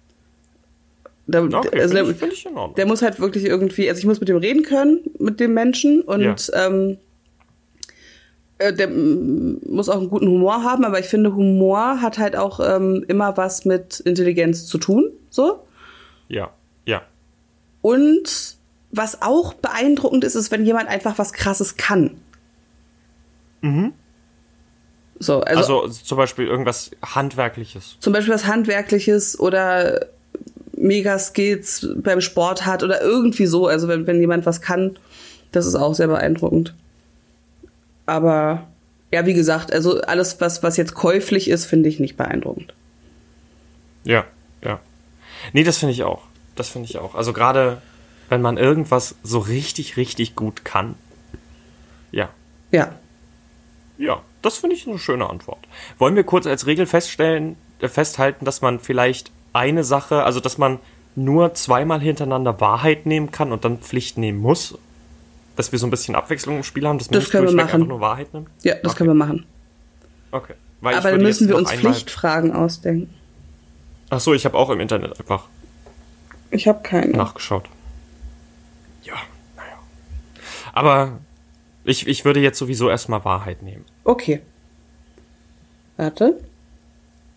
Da, 1.31 1.43
Okay, 1.43 1.79
also 1.79 1.93
der, 1.93 2.09
ich, 2.09 2.21
ich 2.21 2.47
der 2.75 2.85
muss 2.87 3.01
halt 3.01 3.19
wirklich 3.19 3.45
irgendwie, 3.45 3.87
also 3.89 3.99
ich 3.99 4.05
muss 4.05 4.19
mit 4.19 4.29
dem 4.29 4.37
reden 4.37 4.63
können, 4.63 5.01
mit 5.19 5.39
dem 5.39 5.53
Menschen 5.53 6.01
und 6.01 6.21
Ja. 6.47 6.67
ähm, 6.67 6.97
äh, 8.57 8.73
der 8.73 8.89
muss 8.89 9.89
auch 9.89 9.99
einen 9.99 10.09
guten 10.09 10.27
Humor 10.27 10.63
haben, 10.63 10.83
aber 10.85 10.99
ich 10.99 11.05
finde, 11.05 11.33
Humor 11.35 12.01
hat 12.01 12.17
halt 12.17 12.35
auch 12.35 12.59
ähm, 12.59 13.05
immer 13.07 13.37
was 13.37 13.63
mit 13.65 13.99
Intelligenz 14.01 14.65
zu 14.65 14.77
tun, 14.77 15.11
so. 15.29 15.65
ja, 16.27 16.49
ja. 16.85 17.03
Und 17.81 18.57
was 18.91 19.21
auch 19.21 19.53
beeindruckend 19.53 20.23
ist, 20.23 20.35
ist, 20.35 20.51
wenn 20.51 20.65
jemand 20.65 20.89
einfach 20.89 21.17
was 21.19 21.31
Krasses 21.31 21.77
kann. 21.77 22.19
So, 25.19 25.41
also, 25.41 25.81
Also, 25.81 26.01
zum 26.03 26.17
Beispiel 26.17 26.47
irgendwas 26.47 26.91
Handwerkliches. 27.03 27.97
zum 27.99 28.13
Beispiel 28.13 28.33
was 28.33 28.45
Handwerkliches 28.47 29.39
oder 29.39 30.07
mega 30.79 31.19
Skills 31.19 31.87
beim 31.97 32.21
Sport 32.21 32.65
hat 32.65 32.83
oder 32.83 33.01
irgendwie 33.01 33.45
so. 33.45 33.67
Also 33.67 33.87
wenn, 33.87 34.07
wenn 34.07 34.19
jemand 34.19 34.45
was 34.45 34.61
kann, 34.61 34.97
das 35.51 35.65
ist 35.65 35.75
auch 35.75 35.93
sehr 35.93 36.07
beeindruckend. 36.07 36.73
Aber 38.05 38.67
ja, 39.11 39.25
wie 39.25 39.33
gesagt, 39.33 39.71
also 39.71 40.01
alles, 40.01 40.39
was, 40.41 40.63
was 40.63 40.77
jetzt 40.77 40.93
käuflich 40.93 41.49
ist, 41.49 41.65
finde 41.65 41.89
ich 41.89 41.99
nicht 41.99 42.17
beeindruckend. 42.17 42.73
Ja, 44.03 44.25
ja. 44.63 44.79
Nee, 45.53 45.63
das 45.63 45.77
finde 45.77 45.93
ich 45.93 46.03
auch. 46.03 46.23
Das 46.55 46.69
finde 46.69 46.87
ich 46.89 46.97
auch. 46.97 47.15
Also 47.15 47.33
gerade, 47.33 47.81
wenn 48.29 48.41
man 48.41 48.57
irgendwas 48.57 49.15
so 49.23 49.39
richtig, 49.39 49.97
richtig 49.97 50.35
gut 50.35 50.65
kann. 50.65 50.95
Ja. 52.11 52.29
Ja. 52.71 52.95
Ja, 53.97 54.21
das 54.41 54.57
finde 54.57 54.75
ich 54.75 54.87
eine 54.87 54.99
schöne 54.99 55.29
Antwort. 55.29 55.59
Wollen 55.97 56.15
wir 56.15 56.23
kurz 56.23 56.47
als 56.47 56.65
Regel 56.65 56.85
feststellen, 56.85 57.57
äh, 57.79 57.87
festhalten, 57.87 58.45
dass 58.45 58.61
man 58.61 58.79
vielleicht 58.79 59.31
eine 59.53 59.83
Sache, 59.83 60.23
also 60.23 60.39
dass 60.39 60.57
man 60.57 60.79
nur 61.15 61.53
zweimal 61.53 61.99
hintereinander 62.01 62.59
Wahrheit 62.61 63.05
nehmen 63.05 63.31
kann 63.31 63.51
und 63.51 63.65
dann 63.65 63.79
Pflicht 63.79 64.17
nehmen 64.17 64.39
muss? 64.39 64.77
Dass 65.55 65.71
wir 65.71 65.79
so 65.79 65.87
ein 65.87 65.89
bisschen 65.89 66.15
Abwechslung 66.15 66.57
im 66.57 66.63
Spiel 66.63 66.87
haben, 66.87 66.97
dass 66.99 67.09
man 67.09 67.15
Das 67.19 67.25
nicht 67.25 67.33
durchweg 67.33 67.59
einfach 67.59 67.77
nur 67.79 67.99
Wahrheit 67.99 68.33
nimmt? 68.33 68.47
Ja, 68.63 68.75
das 68.75 68.91
Okay. 68.93 68.97
können 68.99 69.09
wir 69.09 69.25
machen. 69.25 69.45
Okay. 70.31 70.53
Weil 70.81 70.95
Aber 70.95 71.11
dann 71.11 71.21
müssen 71.21 71.49
wir 71.49 71.57
uns 71.57 71.71
Pflichtfragen 71.71 72.53
ausdenken. 72.53 73.13
Ach 74.09 74.19
so, 74.21 74.33
ich 74.33 74.45
habe 74.45 74.57
auch 74.57 74.69
im 74.69 74.79
Internet 74.79 75.19
einfach 75.19 75.47
Ich 76.51 76.67
habe 76.67 76.81
keine. 76.83 77.11
nachgeschaut. 77.17 77.65
Ja, 79.03 79.15
naja. 79.57 79.77
Aber 80.73 81.19
ich, 81.83 82.07
ich 82.07 82.23
würde 82.23 82.39
jetzt 82.39 82.57
sowieso 82.57 82.89
erstmal 82.89 83.25
Wahrheit 83.25 83.61
nehmen. 83.61 83.83
Okay. 84.05 84.41
Warte. 85.97 86.39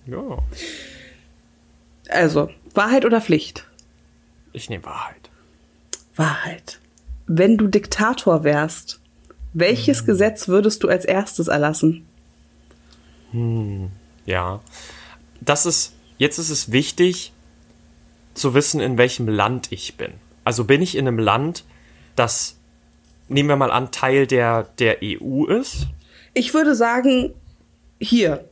Ja. 0.06 0.38
Also, 2.12 2.50
Wahrheit 2.74 3.04
oder 3.04 3.20
Pflicht? 3.20 3.66
Ich 4.52 4.68
nehme 4.68 4.84
Wahrheit. 4.84 5.30
Wahrheit. 6.16 6.78
Wenn 7.26 7.56
du 7.56 7.68
Diktator 7.68 8.44
wärst, 8.44 9.00
welches 9.54 10.04
Gesetz 10.04 10.48
würdest 10.48 10.82
du 10.82 10.88
als 10.88 11.04
erstes 11.04 11.48
erlassen? 11.48 12.06
Ja. 14.26 14.60
Das 15.40 15.66
ist, 15.66 15.94
jetzt 16.18 16.38
ist 16.38 16.50
es 16.50 16.72
wichtig 16.72 17.32
zu 18.34 18.54
wissen, 18.54 18.80
in 18.80 18.98
welchem 18.98 19.28
Land 19.28 19.72
ich 19.72 19.96
bin. 19.96 20.12
Also 20.44 20.64
bin 20.64 20.82
ich 20.82 20.96
in 20.96 21.06
einem 21.06 21.18
Land, 21.18 21.64
das, 22.16 22.56
nehmen 23.28 23.48
wir 23.48 23.56
mal 23.56 23.70
an, 23.70 23.90
Teil 23.90 24.26
der, 24.26 24.64
der 24.78 24.98
EU 25.02 25.44
ist? 25.46 25.88
Ich 26.34 26.54
würde 26.54 26.74
sagen, 26.74 27.32
hier. 28.00 28.48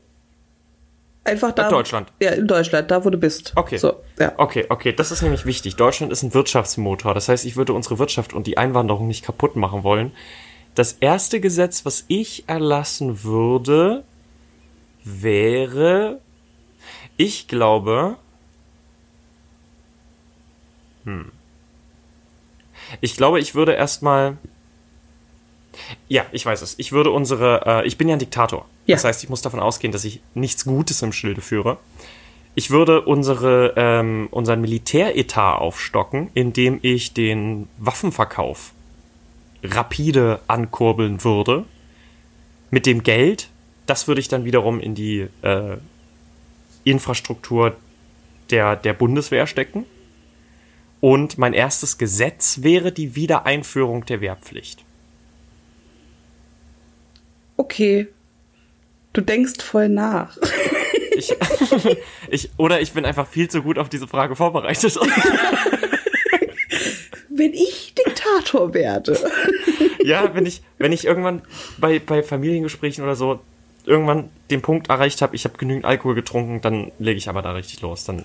Einfach 1.24 1.52
da. 1.52 1.64
In 1.64 1.70
Deutschland. 1.70 2.12
Ja, 2.20 2.30
in 2.30 2.46
Deutschland, 2.46 2.90
da 2.90 3.04
wo 3.04 3.10
du 3.10 3.18
bist. 3.18 3.52
Okay. 3.56 3.76
So, 3.76 3.94
ja. 4.18 4.32
Okay, 4.36 4.66
okay, 4.68 4.92
das 4.92 5.10
ist 5.12 5.22
nämlich 5.22 5.44
wichtig. 5.46 5.76
Deutschland 5.76 6.12
ist 6.12 6.22
ein 6.22 6.32
Wirtschaftsmotor. 6.32 7.14
Das 7.14 7.28
heißt, 7.28 7.44
ich 7.44 7.56
würde 7.56 7.72
unsere 7.72 7.98
Wirtschaft 7.98 8.32
und 8.32 8.46
die 8.46 8.56
Einwanderung 8.56 9.06
nicht 9.06 9.24
kaputt 9.24 9.56
machen 9.56 9.84
wollen. 9.84 10.12
Das 10.74 10.92
erste 10.94 11.40
Gesetz, 11.40 11.84
was 11.84 12.04
ich 12.08 12.44
erlassen 12.48 13.22
würde, 13.22 14.04
wäre, 15.04 16.20
ich 17.16 17.48
glaube, 17.48 18.16
hm. 21.04 21.32
Ich 23.00 23.16
glaube, 23.16 23.40
ich 23.40 23.54
würde 23.54 23.72
erstmal, 23.72 24.36
ja, 26.08 26.24
ich 26.32 26.44
weiß 26.44 26.62
es. 26.62 26.74
Ich 26.78 26.92
würde 26.92 27.10
unsere, 27.10 27.62
äh, 27.66 27.86
ich 27.86 27.98
bin 27.98 28.08
ja 28.08 28.16
ein 28.16 28.18
Diktator. 28.18 28.66
Ja. 28.86 28.96
Das 28.96 29.04
heißt, 29.04 29.22
ich 29.22 29.30
muss 29.30 29.42
davon 29.42 29.60
ausgehen, 29.60 29.92
dass 29.92 30.04
ich 30.04 30.20
nichts 30.34 30.64
Gutes 30.64 31.02
im 31.02 31.12
Schilde 31.12 31.40
führe. 31.40 31.78
Ich 32.54 32.70
würde 32.70 33.02
unsere, 33.02 33.74
ähm, 33.76 34.28
unseren 34.30 34.60
Militäretat 34.60 35.60
aufstocken, 35.60 36.30
indem 36.34 36.80
ich 36.82 37.14
den 37.14 37.68
Waffenverkauf 37.78 38.72
rapide 39.62 40.40
ankurbeln 40.46 41.22
würde. 41.22 41.64
Mit 42.70 42.86
dem 42.86 43.02
Geld, 43.02 43.48
das 43.86 44.08
würde 44.08 44.20
ich 44.20 44.28
dann 44.28 44.44
wiederum 44.44 44.80
in 44.80 44.94
die 44.94 45.28
äh, 45.42 45.76
Infrastruktur 46.84 47.76
der, 48.50 48.76
der 48.76 48.94
Bundeswehr 48.94 49.46
stecken. 49.46 49.84
Und 51.00 51.38
mein 51.38 51.54
erstes 51.54 51.98
Gesetz 51.98 52.62
wäre 52.62 52.92
die 52.92 53.16
Wiedereinführung 53.16 54.04
der 54.04 54.20
Wehrpflicht. 54.20 54.84
Okay. 57.60 58.08
Du 59.12 59.20
denkst 59.20 59.62
voll 59.62 59.90
nach. 59.90 60.38
Ich, 61.14 61.36
ich, 62.30 62.48
oder 62.56 62.80
ich 62.80 62.92
bin 62.92 63.04
einfach 63.04 63.28
viel 63.28 63.50
zu 63.50 63.62
gut 63.62 63.78
auf 63.78 63.90
diese 63.90 64.08
Frage 64.08 64.34
vorbereitet. 64.34 64.96
Wenn 67.28 67.52
ich 67.52 67.94
Diktator 67.94 68.72
werde. 68.72 69.18
ja, 70.02 70.34
wenn 70.34 70.46
ich, 70.46 70.62
wenn 70.78 70.92
ich 70.92 71.04
irgendwann 71.04 71.42
bei, 71.78 71.98
bei 71.98 72.22
Familiengesprächen 72.22 73.04
oder 73.04 73.14
so 73.14 73.40
irgendwann 73.84 74.30
den 74.50 74.62
Punkt 74.62 74.88
erreicht 74.88 75.20
habe, 75.20 75.36
ich 75.36 75.44
habe 75.44 75.58
genügend 75.58 75.84
Alkohol 75.84 76.14
getrunken, 76.14 76.62
dann 76.62 76.92
lege 76.98 77.18
ich 77.18 77.28
aber 77.28 77.42
da 77.42 77.52
richtig 77.52 77.82
los. 77.82 78.04
Dann 78.04 78.24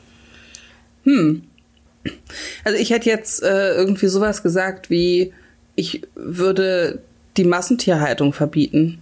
Also 2.63 2.77
ich 2.77 2.91
hätte 2.91 3.09
jetzt 3.09 3.43
äh, 3.43 3.73
irgendwie 3.73 4.07
sowas 4.07 4.43
gesagt 4.43 4.89
wie, 4.89 5.33
ich 5.75 6.03
würde 6.15 7.01
die 7.37 7.45
Massentierhaltung 7.45 8.33
verbieten. 8.33 8.99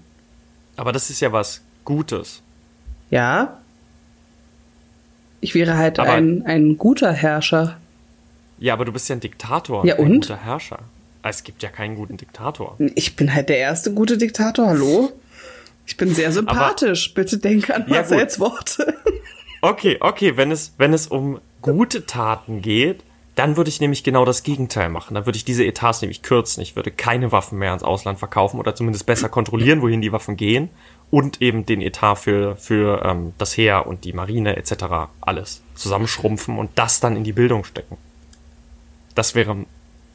Aber 0.76 0.92
das 0.92 1.10
ist 1.10 1.20
ja 1.20 1.32
was 1.32 1.62
Gutes. 1.86 2.42
Ja. 3.10 3.60
Ich 5.42 5.54
wäre 5.56 5.78
halt 5.78 6.00
Aber- 6.00 6.12
ein, 6.12 6.44
ein 6.46 6.78
guter 6.78 7.12
Herrscher. 7.12 7.78
Ja, 8.60 8.74
aber 8.74 8.86
du 8.86 8.94
bist 8.94 9.10
ja 9.10 9.16
ein 9.16 9.20
Diktator, 9.20 9.86
Ja, 9.86 9.96
und? 9.98 10.22
guter 10.22 10.38
Herrscher. 10.38 10.80
Es 11.22 11.44
gibt 11.44 11.64
ja 11.64 11.70
keinen 11.70 11.96
guten 11.96 12.18
Diktator. 12.18 12.78
Ich 12.96 13.16
bin 13.16 13.34
halt 13.34 13.50
der 13.50 13.58
erste 13.58 13.94
gute 13.94 14.18
Diktator, 14.18 14.68
hallo? 14.68 15.12
Ich 15.86 15.98
bin 15.98 16.14
sehr 16.14 16.32
sympathisch. 16.32 17.14
Bitte 17.14 17.38
denk 17.38 17.70
an 17.70 17.86
Ja, 17.88 17.96
Marcells 17.98 18.40
Worte. 18.40 18.94
Okay, 19.62 19.96
okay, 20.02 20.36
wenn 20.36 20.52
es, 20.52 20.74
wenn 20.78 20.92
es 20.92 21.08
um 21.08 21.40
gute 21.62 22.06
Taten 22.06 22.62
geht, 22.62 23.02
dann 23.36 23.58
würde 23.58 23.70
ich 23.70 23.82
nämlich 23.82 24.04
genau 24.04 24.26
das 24.26 24.44
Gegenteil 24.44 24.90
machen. 24.90 25.16
Dann 25.16 25.26
würde 25.26 25.38
ich 25.38 25.46
diese 25.46 25.66
Etats 25.66 26.02
nämlich 26.02 26.22
kürzen. 26.22 26.62
Ich 26.62 26.76
würde 26.76 26.92
keine 26.92 27.32
Waffen 27.32 27.58
mehr 27.58 27.74
ins 27.74 27.84
Ausland 27.84 28.20
verkaufen 28.20 28.60
oder 28.60 28.76
zumindest 28.76 29.06
besser 29.06 29.30
kontrollieren, 29.30 29.82
wohin 29.82 30.02
die 30.02 30.12
Waffen 30.12 30.38
gehen. 30.38 30.70
Und 31.10 31.42
eben 31.42 31.66
den 31.66 31.82
Etat 31.82 32.16
für, 32.16 32.56
für 32.58 33.04
ähm, 33.04 33.34
das 33.38 33.58
Heer 33.58 33.88
und 33.88 34.04
die 34.04 34.14
Marine 34.14 34.56
etc. 34.56 35.12
alles 35.22 35.62
zusammenschrumpfen 35.76 36.58
und 36.58 36.72
das 36.76 37.00
dann 37.00 37.16
in 37.16 37.24
die 37.24 37.34
Bildung 37.34 37.64
stecken. 37.64 37.98
Das 39.16 39.36
wäre 39.36 39.58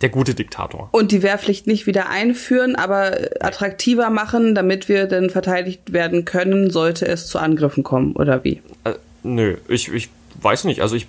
der 0.01 0.09
gute 0.09 0.35
Diktator. 0.35 0.89
Und 0.93 1.11
die 1.11 1.23
Wehrpflicht 1.23 1.67
nicht 1.67 1.87
wieder 1.87 2.09
einführen, 2.09 2.77
aber 2.77 3.17
attraktiver 3.41 4.11
machen, 4.11 4.55
damit 4.55 4.89
wir 4.89 5.07
dann 5.07 5.31
verteidigt 5.31 5.93
werden 5.93 6.25
können, 6.25 6.71
sollte 6.71 7.07
es 7.07 7.27
zu 7.27 7.39
Angriffen 7.39 7.83
kommen, 7.83 8.13
oder 8.15 8.45
wie? 8.45 8.63
Äh, 8.85 8.95
nö, 9.25 9.57
ich, 9.67 9.93
ich 9.93 10.09
weiß 10.41 10.65
nicht. 10.65 10.83
Also 10.83 10.95
ich. 10.95 11.09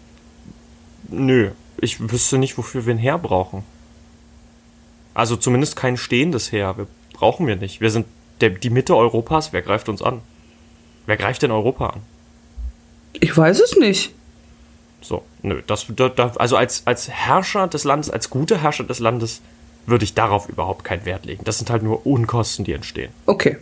Nö, 1.12 1.52
ich 1.82 2.12
wüsste 2.12 2.38
nicht, 2.38 2.58
wofür 2.58 2.86
wir 2.86 2.94
ein 2.94 3.00
Heer 3.00 3.18
brauchen. 3.18 3.64
Also 5.14 5.36
zumindest 5.36 5.76
kein 5.76 5.98
stehendes 5.98 6.52
Heer. 6.52 6.78
Wir 6.78 6.88
brauchen 7.14 7.48
wir 7.48 7.56
nicht. 7.56 7.82
Wir 7.82 7.92
sind 7.92 8.06
der, 8.42 8.52
die 8.52 8.70
Mitte 8.70 8.96
Europas. 8.96 9.54
Wer 9.54 9.62
greift 9.62 9.90
uns 9.90 10.02
an? 10.02 10.22
Wer 11.06 11.18
greift 11.18 11.42
denn 11.42 11.52
Europa 11.52 11.88
an? 11.88 12.02
Ich 13.14 13.36
weiß 13.36 13.60
es 13.60 13.78
nicht. 13.78 14.14
So, 15.02 15.24
nö, 15.42 15.62
das, 15.66 15.88
da, 15.90 16.10
da, 16.10 16.34
also 16.38 16.58
als, 16.58 16.86
als 16.86 17.10
Herrscher 17.10 17.68
des 17.68 17.84
Landes, 17.84 18.10
als 18.10 18.30
guter 18.30 18.62
Herrscher 18.62 18.84
des 18.84 19.00
Landes, 19.00 19.42
würde 19.86 20.04
ich 20.04 20.14
darauf 20.14 20.50
überhaupt 20.50 20.84
keinen 20.84 21.06
Wert 21.06 21.26
legen. 21.26 21.44
Das 21.46 21.58
sind 21.58 21.70
halt 21.70 21.84
nur 21.84 22.06
Unkosten, 22.06 22.66
die 22.66 22.74
entstehen. 22.74 23.12
Okay. 23.26 23.58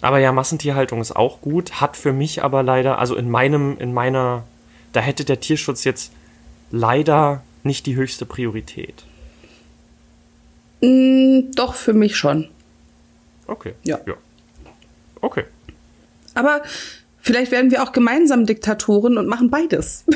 Aber 0.00 0.18
ja, 0.18 0.32
Massentierhaltung 0.32 1.00
ist 1.00 1.14
auch 1.14 1.40
gut, 1.40 1.80
hat 1.80 1.96
für 1.96 2.12
mich 2.12 2.42
aber 2.42 2.62
leider, 2.62 2.98
also 2.98 3.14
in 3.14 3.30
meinem, 3.30 3.76
in 3.78 3.92
meiner, 3.92 4.44
da 4.92 5.00
hätte 5.00 5.24
der 5.24 5.40
Tierschutz 5.40 5.84
jetzt 5.84 6.12
leider 6.70 7.42
nicht 7.62 7.86
die 7.86 7.96
höchste 7.96 8.26
Priorität. 8.26 9.04
Mm, 10.80 11.50
doch, 11.54 11.74
für 11.74 11.92
mich 11.92 12.16
schon. 12.16 12.48
Okay. 13.46 13.74
Ja. 13.84 13.98
ja. 14.06 14.14
Okay. 15.20 15.44
Aber 16.34 16.62
vielleicht 17.20 17.50
werden 17.50 17.70
wir 17.70 17.82
auch 17.82 17.92
gemeinsam 17.92 18.46
Diktatoren 18.46 19.18
und 19.18 19.26
machen 19.26 19.50
beides. 19.50 20.04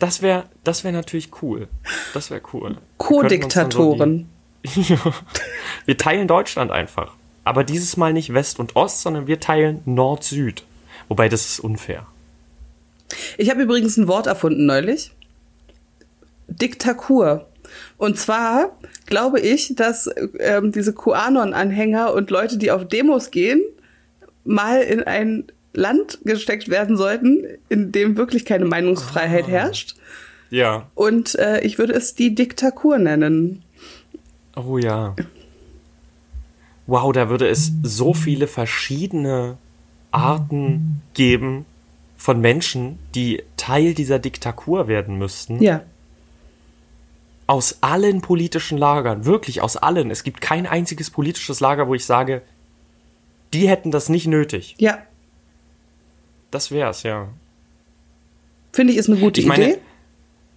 Das 0.00 0.22
wäre, 0.22 0.44
das 0.62 0.84
wäre 0.84 0.94
natürlich 0.94 1.42
cool. 1.42 1.66
Das 2.14 2.30
wäre 2.30 2.40
cool. 2.52 2.78
Co-Diktatoren. 2.98 4.28
So 4.64 5.12
wir 5.86 5.98
teilen 5.98 6.28
Deutschland 6.28 6.70
einfach. 6.70 7.14
Aber 7.42 7.64
dieses 7.64 7.96
Mal 7.96 8.12
nicht 8.12 8.32
West 8.32 8.60
und 8.60 8.76
Ost, 8.76 9.00
sondern 9.00 9.26
wir 9.26 9.40
teilen 9.40 9.82
Nord-Süd. 9.86 10.62
Wobei 11.08 11.28
das 11.28 11.46
ist 11.46 11.58
unfair. 11.58 12.06
Ich 13.36 13.50
habe 13.50 13.62
übrigens 13.62 13.96
ein 13.96 14.08
Wort 14.08 14.26
erfunden 14.26 14.66
neulich. 14.66 15.12
Diktatur. 16.48 17.46
Und 17.96 18.18
zwar 18.18 18.76
glaube 19.06 19.40
ich, 19.40 19.74
dass 19.76 20.10
ähm, 20.38 20.72
diese 20.72 20.92
QAnon-Anhänger 20.92 22.12
und 22.14 22.30
Leute, 22.30 22.58
die 22.58 22.70
auf 22.70 22.88
Demos 22.88 23.30
gehen, 23.30 23.60
mal 24.44 24.80
in 24.80 25.02
ein 25.02 25.44
Land 25.74 26.18
gesteckt 26.24 26.68
werden 26.68 26.96
sollten, 26.96 27.44
in 27.68 27.92
dem 27.92 28.16
wirklich 28.16 28.44
keine 28.44 28.64
Meinungsfreiheit 28.64 29.48
herrscht. 29.48 29.96
Ja. 30.50 30.88
Und 30.94 31.34
äh, 31.34 31.60
ich 31.60 31.78
würde 31.78 31.92
es 31.92 32.14
die 32.14 32.34
Diktatur 32.34 32.98
nennen. 32.98 33.62
Oh 34.56 34.78
ja. 34.78 35.14
Wow, 36.86 37.12
da 37.12 37.28
würde 37.28 37.48
es 37.48 37.70
so 37.82 38.14
viele 38.14 38.46
verschiedene 38.46 39.58
Arten 40.10 41.02
geben 41.12 41.66
von 42.18 42.40
Menschen, 42.40 42.98
die 43.14 43.42
Teil 43.56 43.94
dieser 43.94 44.18
Diktatur 44.18 44.88
werden 44.88 45.16
müssten. 45.16 45.62
Ja. 45.62 45.82
Aus 47.46 47.78
allen 47.80 48.20
politischen 48.20 48.76
Lagern, 48.76 49.24
wirklich 49.24 49.62
aus 49.62 49.78
allen. 49.78 50.10
Es 50.10 50.22
gibt 50.24 50.42
kein 50.42 50.66
einziges 50.66 51.10
politisches 51.10 51.60
Lager, 51.60 51.88
wo 51.88 51.94
ich 51.94 52.04
sage, 52.04 52.42
die 53.54 53.66
hätten 53.68 53.90
das 53.90 54.10
nicht 54.10 54.26
nötig. 54.26 54.74
Ja. 54.78 54.98
Das 56.50 56.70
wär's, 56.70 57.04
ja. 57.04 57.28
Finde 58.72 58.92
ich 58.92 58.98
ist 58.98 59.08
eine 59.08 59.18
gute 59.18 59.40
Ich 59.40 59.46
meine, 59.46 59.64
Idee. 59.72 59.78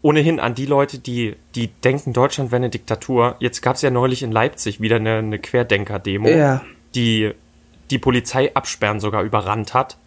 ohnehin 0.02 0.39
an 0.41 0.54
die 0.56 0.65
Leute, 0.65 1.00
die, 1.00 1.36
die 1.56 1.67
denken, 1.67 2.12
Deutschland 2.12 2.52
wäre 2.52 2.58
eine 2.58 2.69
Diktatur. 2.69 3.36
Jetzt 3.39 3.62
gab 3.62 3.76
es 3.78 3.82
ja 3.84 3.89
neulich 3.89 4.24
in 4.24 4.32
Leipzig 4.32 4.82
wieder 4.82 4.97
eine, 4.97 5.17
eine 5.19 5.39
Querdenker-Demo, 5.39 6.28
Ja. 6.28 6.62
die 6.95 7.32
die 7.89 8.00
Polizei 8.00 8.54
absperren 8.56 9.00
sogar 9.00 9.24
überrannt 9.24 9.74
hat. 9.74 9.97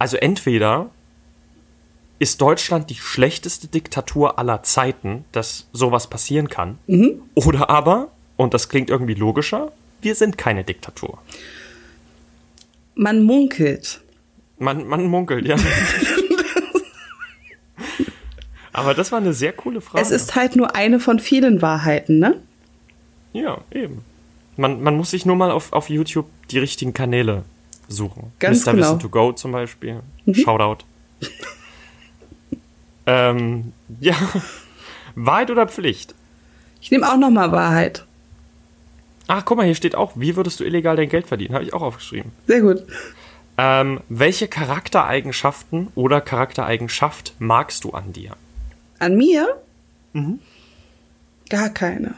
Also 0.00 0.16
entweder 0.16 0.90
ist 2.18 2.40
Deutschland 2.40 2.88
die 2.88 2.94
schlechteste 2.94 3.68
Diktatur 3.68 4.38
aller 4.38 4.62
Zeiten, 4.62 5.26
dass 5.30 5.66
sowas 5.74 6.08
passieren 6.08 6.48
kann, 6.48 6.78
oder 7.34 7.68
aber, 7.68 8.08
und 8.38 8.54
das 8.54 8.70
klingt 8.70 8.88
irgendwie 8.88 9.12
logischer, 9.12 9.72
wir 10.00 10.14
sind 10.14 10.38
keine 10.38 10.64
Diktatur. 10.64 11.18
Man 12.94 13.22
munkelt. 13.22 14.00
Man, 14.58 14.86
man 14.86 15.04
munkelt, 15.04 15.46
ja. 15.46 15.56
Aber 18.72 18.94
das 18.94 19.12
war 19.12 19.18
eine 19.18 19.34
sehr 19.34 19.52
coole 19.52 19.82
Frage. 19.82 20.02
Es 20.02 20.10
ist 20.10 20.34
halt 20.34 20.56
nur 20.56 20.74
eine 20.74 20.98
von 20.98 21.18
vielen 21.18 21.60
Wahrheiten, 21.60 22.18
ne? 22.18 22.40
Ja, 23.34 23.58
eben. 23.70 24.02
Man, 24.56 24.82
man 24.82 24.96
muss 24.96 25.10
sich 25.10 25.26
nur 25.26 25.36
mal 25.36 25.50
auf, 25.50 25.74
auf 25.74 25.90
YouTube 25.90 26.26
die 26.50 26.58
richtigen 26.58 26.94
Kanäle 26.94 27.44
suchen. 27.90 28.32
Ganz 28.38 28.64
Mr. 28.64 28.72
genau. 28.72 28.82
Wissen 28.86 28.98
to 29.00 29.08
Go 29.08 29.32
zum 29.32 29.52
Beispiel. 29.52 30.00
Shoutout. 30.32 30.84
ähm, 33.06 33.72
ja. 34.00 34.14
Wahrheit 35.14 35.50
oder 35.50 35.66
Pflicht? 35.66 36.14
Ich 36.80 36.90
nehme 36.90 37.10
auch 37.10 37.18
noch 37.18 37.30
mal 37.30 37.52
Wahrheit. 37.52 38.06
Ach, 39.26 39.44
guck 39.44 39.58
mal, 39.58 39.66
hier 39.66 39.74
steht 39.74 39.94
auch, 39.94 40.12
wie 40.14 40.36
würdest 40.36 40.58
du 40.60 40.64
illegal 40.64 40.96
dein 40.96 41.08
Geld 41.08 41.26
verdienen? 41.26 41.54
Habe 41.54 41.64
ich 41.64 41.72
auch 41.72 41.82
aufgeschrieben. 41.82 42.32
Sehr 42.46 42.62
gut. 42.62 42.82
Ähm, 43.58 44.00
welche 44.08 44.48
Charaktereigenschaften 44.48 45.88
oder 45.94 46.20
Charaktereigenschaft 46.20 47.34
magst 47.38 47.84
du 47.84 47.90
an 47.90 48.12
dir? 48.12 48.32
An 48.98 49.16
mir? 49.16 49.60
Gar 51.48 51.68
keine. 51.70 52.14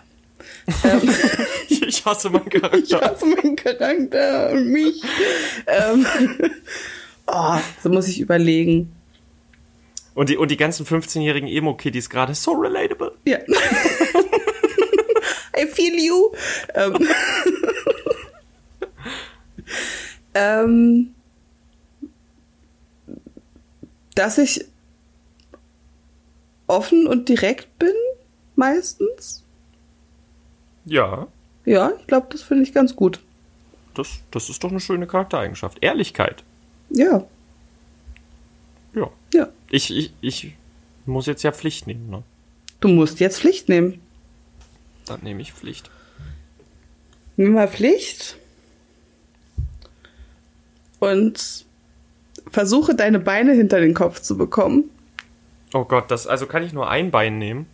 ähm, 0.84 1.00
Ich 1.86 2.04
hasse 2.04 2.30
meinen 2.30 2.48
Charakter. 2.48 2.78
ich 2.78 2.94
hasse 2.94 3.26
meinen 3.26 3.56
Charakter 3.56 4.50
und 4.52 4.68
mich. 4.68 5.02
ähm, 5.66 6.06
oh, 7.26 7.58
so 7.82 7.88
muss 7.88 8.06
ich 8.08 8.20
überlegen. 8.20 8.94
Und 10.14 10.28
die, 10.28 10.36
und 10.36 10.50
die 10.50 10.56
ganzen 10.56 10.86
15-jährigen 10.86 11.48
Emo-Kiddies 11.48 12.08
gerade 12.10 12.34
so 12.34 12.52
relatable. 12.52 13.12
Ja. 13.24 13.38
I 15.56 15.66
feel 15.66 15.98
you. 15.98 16.30
Ähm, 16.74 17.08
ähm, 20.34 21.14
dass 24.14 24.38
ich 24.38 24.66
offen 26.66 27.06
und 27.06 27.28
direkt 27.28 27.78
bin, 27.78 27.94
meistens. 28.56 29.42
Ja, 30.84 31.28
Ja, 31.64 31.92
ich 32.00 32.06
glaube, 32.06 32.26
das 32.30 32.42
finde 32.42 32.64
ich 32.64 32.72
ganz 32.72 32.96
gut. 32.96 33.20
das, 33.94 34.20
das 34.30 34.48
ist 34.48 34.62
doch 34.64 34.70
eine 34.70 34.80
schöne 34.80 35.06
Charaktereigenschaft. 35.06 35.78
Ehrlichkeit. 35.80 36.42
Ja, 36.90 37.24
Ja. 38.94 39.10
ja. 39.32 39.48
Ich, 39.70 39.90
ich, 39.96 40.12
ich 40.20 40.54
muss 41.06 41.26
jetzt 41.26 41.42
ja 41.42 41.52
Pflicht 41.52 41.86
nehmen, 41.86 42.10
ne? 42.10 42.22
Du 42.80 42.88
musst 42.88 43.20
jetzt 43.20 43.40
Pflicht 43.40 43.68
nehmen. 43.68 44.00
Dann 45.06 45.20
nehme 45.22 45.40
ich 45.40 45.52
Pflicht. 45.52 45.90
Nimm 47.36 47.52
mal 47.52 47.68
Pflicht 47.68 48.36
und 50.98 51.64
versuche 52.50 52.94
deine 52.94 53.18
Beine 53.18 53.52
hinter 53.52 53.80
den 53.80 53.94
Kopf 53.94 54.20
zu 54.20 54.36
bekommen. 54.36 54.90
Oh 55.74 55.84
Gott, 55.84 56.10
das, 56.10 56.26
also 56.26 56.46
kann 56.46 56.62
ich 56.62 56.72
nur 56.72 56.90
ein 56.90 57.10
Bein 57.10 57.38
nehmen? 57.38 57.66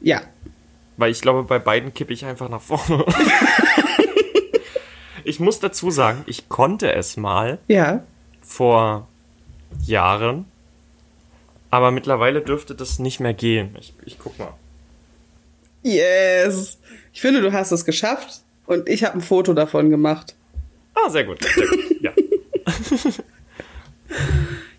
Ja. 0.00 0.22
Weil 0.96 1.10
ich 1.10 1.20
glaube, 1.20 1.42
bei 1.44 1.58
beiden 1.58 1.92
kippe 1.92 2.12
ich 2.12 2.24
einfach 2.24 2.48
nach 2.48 2.62
vorne. 2.62 3.04
ich 5.24 5.40
muss 5.40 5.60
dazu 5.60 5.90
sagen, 5.90 6.22
ich 6.26 6.48
konnte 6.48 6.92
es 6.92 7.16
mal 7.16 7.58
Ja. 7.68 8.02
vor 8.40 9.08
Jahren, 9.84 10.46
aber 11.70 11.90
mittlerweile 11.90 12.40
dürfte 12.40 12.74
das 12.74 12.98
nicht 12.98 13.20
mehr 13.20 13.34
gehen. 13.34 13.76
Ich, 13.78 13.92
ich 14.04 14.18
guck 14.18 14.38
mal. 14.38 14.54
Yes. 15.82 16.78
Ich 17.12 17.20
finde, 17.20 17.42
du 17.42 17.52
hast 17.52 17.72
es 17.72 17.84
geschafft 17.84 18.40
und 18.66 18.88
ich 18.88 19.04
habe 19.04 19.18
ein 19.18 19.20
Foto 19.20 19.52
davon 19.52 19.90
gemacht. 19.90 20.34
Ah, 20.94 21.10
sehr 21.10 21.24
gut. 21.24 21.42
Sehr 21.44 21.66
gut. 21.66 22.00
Ja. 22.00 22.12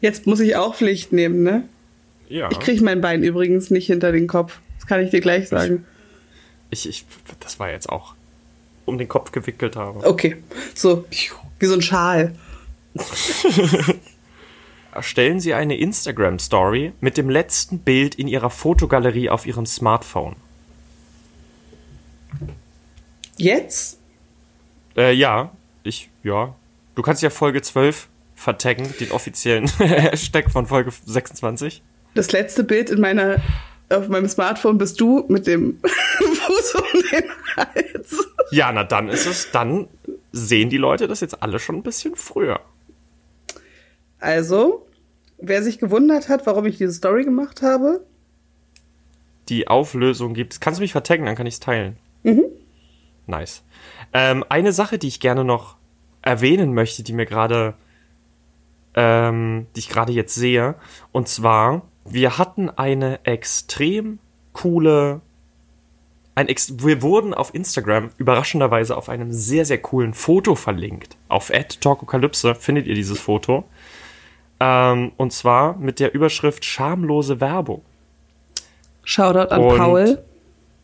Jetzt 0.02 0.28
muss 0.28 0.40
ich 0.40 0.56
auch 0.56 0.76
Pflicht 0.76 1.12
nehmen, 1.12 1.44
ne? 1.44 1.64
ja. 2.30 2.50
Ich 2.52 2.60
kriege 2.60 2.84
mein 2.84 3.02
Bein 3.02 3.24
übrigens 3.24 3.72
nicht 3.72 3.88
hinter 3.88 4.12
den 4.12 4.28
Kopf. 4.28 4.60
Das 4.78 4.88
kann 4.88 5.02
ich 5.02 5.10
dir 5.12 5.22
gleich 5.22 5.50
sagen. 5.50 5.86
Ich, 5.86 5.97
ich, 6.70 7.06
das 7.40 7.60
war 7.60 7.70
jetzt 7.72 7.90
auch 7.90 8.16
um 8.86 8.98
den 8.98 9.08
Kopf 9.08 9.32
gewickelt 9.32 9.76
habe. 9.76 10.06
Okay. 10.06 10.38
So, 10.74 11.06
wie 11.60 11.66
so 11.66 11.74
ein 11.74 11.82
Schal. 11.82 12.36
Erstellen 14.92 15.40
Sie 15.40 15.54
eine 15.54 15.78
Instagram-Story 15.78 16.94
mit 17.02 17.18
dem 17.18 17.30
letzten 17.30 17.80
Bild 17.80 18.16
in 18.16 18.28
Ihrer 18.28 18.50
Fotogalerie 18.50 19.30
auf 19.30 19.46
Ihrem 19.46 19.66
Smartphone. 19.66 20.36
Jetzt? 23.38 24.00
Äh, 24.96 25.14
ja, 25.14 25.52
ich, 25.84 26.10
ja. 26.24 26.56
Du 26.96 27.04
kannst 27.04 27.22
ja 27.22 27.30
Folge 27.30 27.62
12 27.62 28.08
vertaggen, 28.36 28.92
den 29.00 29.12
offiziellen 29.12 29.68
Hashtag 29.78 30.50
von 30.50 30.66
Folge 30.66 30.92
26. 31.06 31.84
Das 32.16 32.32
letzte 32.32 32.64
Bild 32.64 32.90
in 32.90 33.00
meiner 33.00 33.40
auf 33.90 34.08
meinem 34.10 34.28
Smartphone 34.28 34.78
bist 34.78 35.00
du 35.00 35.26
mit 35.28 35.48
dem 35.48 35.80
Fuß 36.20 36.76
um 36.76 37.02
den 37.12 37.24
Hals. 37.56 38.28
Ja, 38.52 38.72
na 38.72 38.84
dann 38.84 39.10
ist 39.10 39.26
es, 39.26 39.52
dann 39.52 39.88
sehen 40.32 40.70
die 40.70 40.78
Leute 40.78 41.08
das 41.08 41.22
jetzt 41.22 41.42
alle 41.42 41.60
schon 41.60 41.76
ein 41.76 41.84
bisschen 41.84 42.16
früher. 42.16 42.60
Also, 44.20 44.86
wer 45.38 45.64
sich 45.64 45.80
gewundert 45.80 46.28
hat, 46.30 46.46
warum 46.46 46.66
ich 46.66 46.78
diese 46.78 46.94
Story 46.94 47.24
gemacht 47.24 47.62
habe, 47.62 48.06
Die 49.50 49.68
Auflösung 49.68 50.34
gibt. 50.34 50.60
Kannst 50.60 50.80
du 50.80 50.84
mich 50.84 50.92
vertaggen, 50.92 51.26
dann 51.26 51.36
kann 51.36 51.48
ich 51.48 51.56
es 51.56 51.60
teilen. 51.62 51.98
Mhm. 52.24 52.44
Nice. 53.28 53.64
Ähm, 54.14 54.44
eine 54.50 54.74
Sache, 54.74 54.98
die 54.98 55.08
ich 55.08 55.20
gerne 55.22 55.46
noch 55.46 55.78
erwähnen 56.22 56.74
möchte, 56.74 57.04
die 57.04 57.14
mir 57.14 57.26
gerade, 57.26 57.74
ähm, 58.96 59.68
die 59.76 59.80
ich 59.80 59.90
gerade 59.90 60.12
jetzt 60.12 60.36
sehe, 60.36 60.76
und 61.14 61.30
zwar, 61.30 61.87
wir 62.10 62.38
hatten 62.38 62.70
eine 62.70 63.20
extrem 63.26 64.20
coole, 64.54 65.22
ein 66.36 66.48
ex 66.48 66.74
wir 66.86 67.02
wurden 67.02 67.34
auf 67.34 67.54
Instagram 67.54 68.10
überraschenderweise 68.18 68.96
auf 68.98 69.10
einem 69.10 69.32
sehr, 69.32 69.66
sehr 69.66 69.80
coolen 69.80 70.14
Foto 70.14 70.56
verlinkt. 70.56 71.18
Auf 71.30 71.50
@talkokalypse 71.80 72.56
findet 72.56 72.88
ihr 72.88 72.96
dieses 72.96 73.20
Foto. 73.20 73.66
Ähm, 74.60 75.12
und 75.18 75.34
zwar 75.34 75.78
mit 75.78 76.00
der 76.00 76.14
Überschrift 76.14 76.66
schamlose 76.66 77.40
Werbung. 77.40 77.84
Shoutout 79.04 79.54
an 79.54 79.62
Und- 79.62 79.78
Paul. 79.78 80.24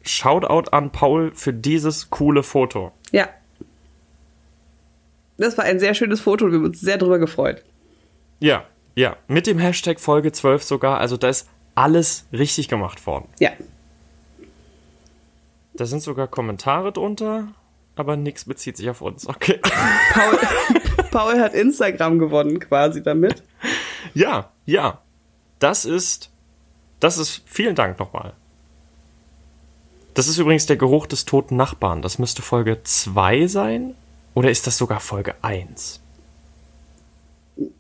Shoutout 0.06 0.70
an 0.72 0.92
Paul 0.92 1.32
für 1.34 1.54
dieses 1.54 2.10
coole 2.10 2.44
Foto. 2.44 2.92
Ja. 3.12 3.30
Das 5.38 5.58
war 5.58 5.66
ein 5.66 5.80
sehr 5.80 5.94
schönes 5.94 6.22
Foto, 6.22 6.48
wir 6.48 6.58
haben 6.58 6.66
uns 6.66 6.82
sehr 6.82 6.98
drüber 6.98 7.20
gefreut. 7.20 7.64
Ja, 8.40 8.66
ja. 8.96 9.18
Mit 9.28 9.48
dem 9.48 9.60
Hashtag 9.60 10.00
Folge 10.00 10.32
12 10.32 10.64
sogar. 10.64 11.00
Also 11.00 11.18
da 11.18 11.30
ist 11.30 11.50
alles 11.76 12.26
richtig 12.32 12.68
gemacht 12.68 13.06
worden. 13.08 13.28
Ja. 13.40 13.52
Da 15.74 15.86
sind 15.86 16.04
sogar 16.04 16.28
Kommentare 16.28 16.92
drunter, 16.92 17.48
aber 17.96 18.16
nichts 18.16 18.46
bezieht 18.46 18.78
sich 18.78 18.90
auf 18.90 19.02
uns. 19.02 19.28
Okay. 19.28 19.60
Paul, 20.14 20.40
Paul 21.12 21.40
hat 21.40 21.54
Instagram 21.54 22.20
gewonnen 22.20 22.60
quasi 22.60 23.02
damit. 23.02 23.44
Ja, 24.14 24.52
ja. 24.66 25.02
Das 25.58 25.86
ist, 25.86 26.30
das 27.00 27.18
ist, 27.18 27.42
vielen 27.46 27.76
Dank 27.76 27.98
nochmal. 27.98 28.34
Das 30.14 30.28
ist 30.28 30.38
übrigens 30.38 30.68
der 30.68 30.78
Geruch 30.78 31.08
des 31.08 31.26
toten 31.26 31.56
Nachbarn. 31.56 32.04
Das 32.04 32.20
müsste 32.20 32.44
Folge 32.44 32.84
2 32.84 33.48
sein. 33.48 33.96
Oder 34.36 34.52
ist 34.52 34.68
das 34.68 34.78
sogar 34.78 35.00
Folge 35.00 35.36
1? 35.42 36.03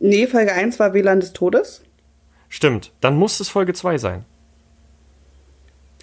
Nee, 0.05 0.27
Folge 0.27 0.51
1 0.51 0.79
war 0.79 0.93
WLAN 0.93 1.21
des 1.21 1.31
Todes. 1.31 1.81
Stimmt, 2.49 2.91
dann 2.99 3.15
muss 3.15 3.39
es 3.39 3.47
Folge 3.47 3.73
2 3.73 3.97
sein. 3.97 4.25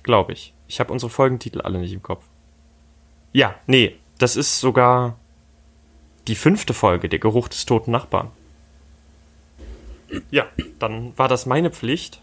Glaube 0.03 0.33
ich. 0.33 0.55
Ich 0.69 0.81
habe 0.81 0.91
unsere 0.91 1.11
Folgentitel 1.11 1.61
alle 1.61 1.79
nicht 1.79 1.93
im 1.93 2.03
Kopf. 2.03 2.25
Ja, 3.35 3.57
nee, 3.67 3.97
das 4.17 4.37
ist 4.37 4.59
sogar 4.59 5.19
die 6.29 6.35
fünfte 6.35 6.73
Folge, 6.73 7.11
der 7.11 7.19
Geruch 7.19 7.49
des 7.49 7.67
toten 7.67 7.91
Nachbarn. 7.91 8.31
Ja, 10.31 10.47
dann 10.79 11.13
war 11.19 11.29
das 11.29 11.45
meine 11.45 11.71
Pflicht. 11.71 12.23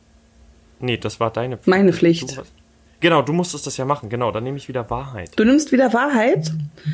Nee, 0.79 0.97
das 0.97 1.19
war 1.19 1.29
deine 1.29 1.57
Pflicht. 1.57 1.67
Meine 1.67 1.93
Pflicht. 1.93 2.37
Du 2.37 2.41
genau, 3.01 3.21
du 3.21 3.33
musstest 3.33 3.67
das 3.67 3.77
ja 3.77 3.85
machen. 3.85 4.09
Genau, 4.09 4.31
dann 4.31 4.43
nehme 4.43 4.57
ich 4.57 4.67
wieder 4.67 4.89
Wahrheit. 4.89 5.33
Du 5.35 5.45
nimmst 5.45 5.71
wieder 5.71 5.93
Wahrheit. 5.93 6.51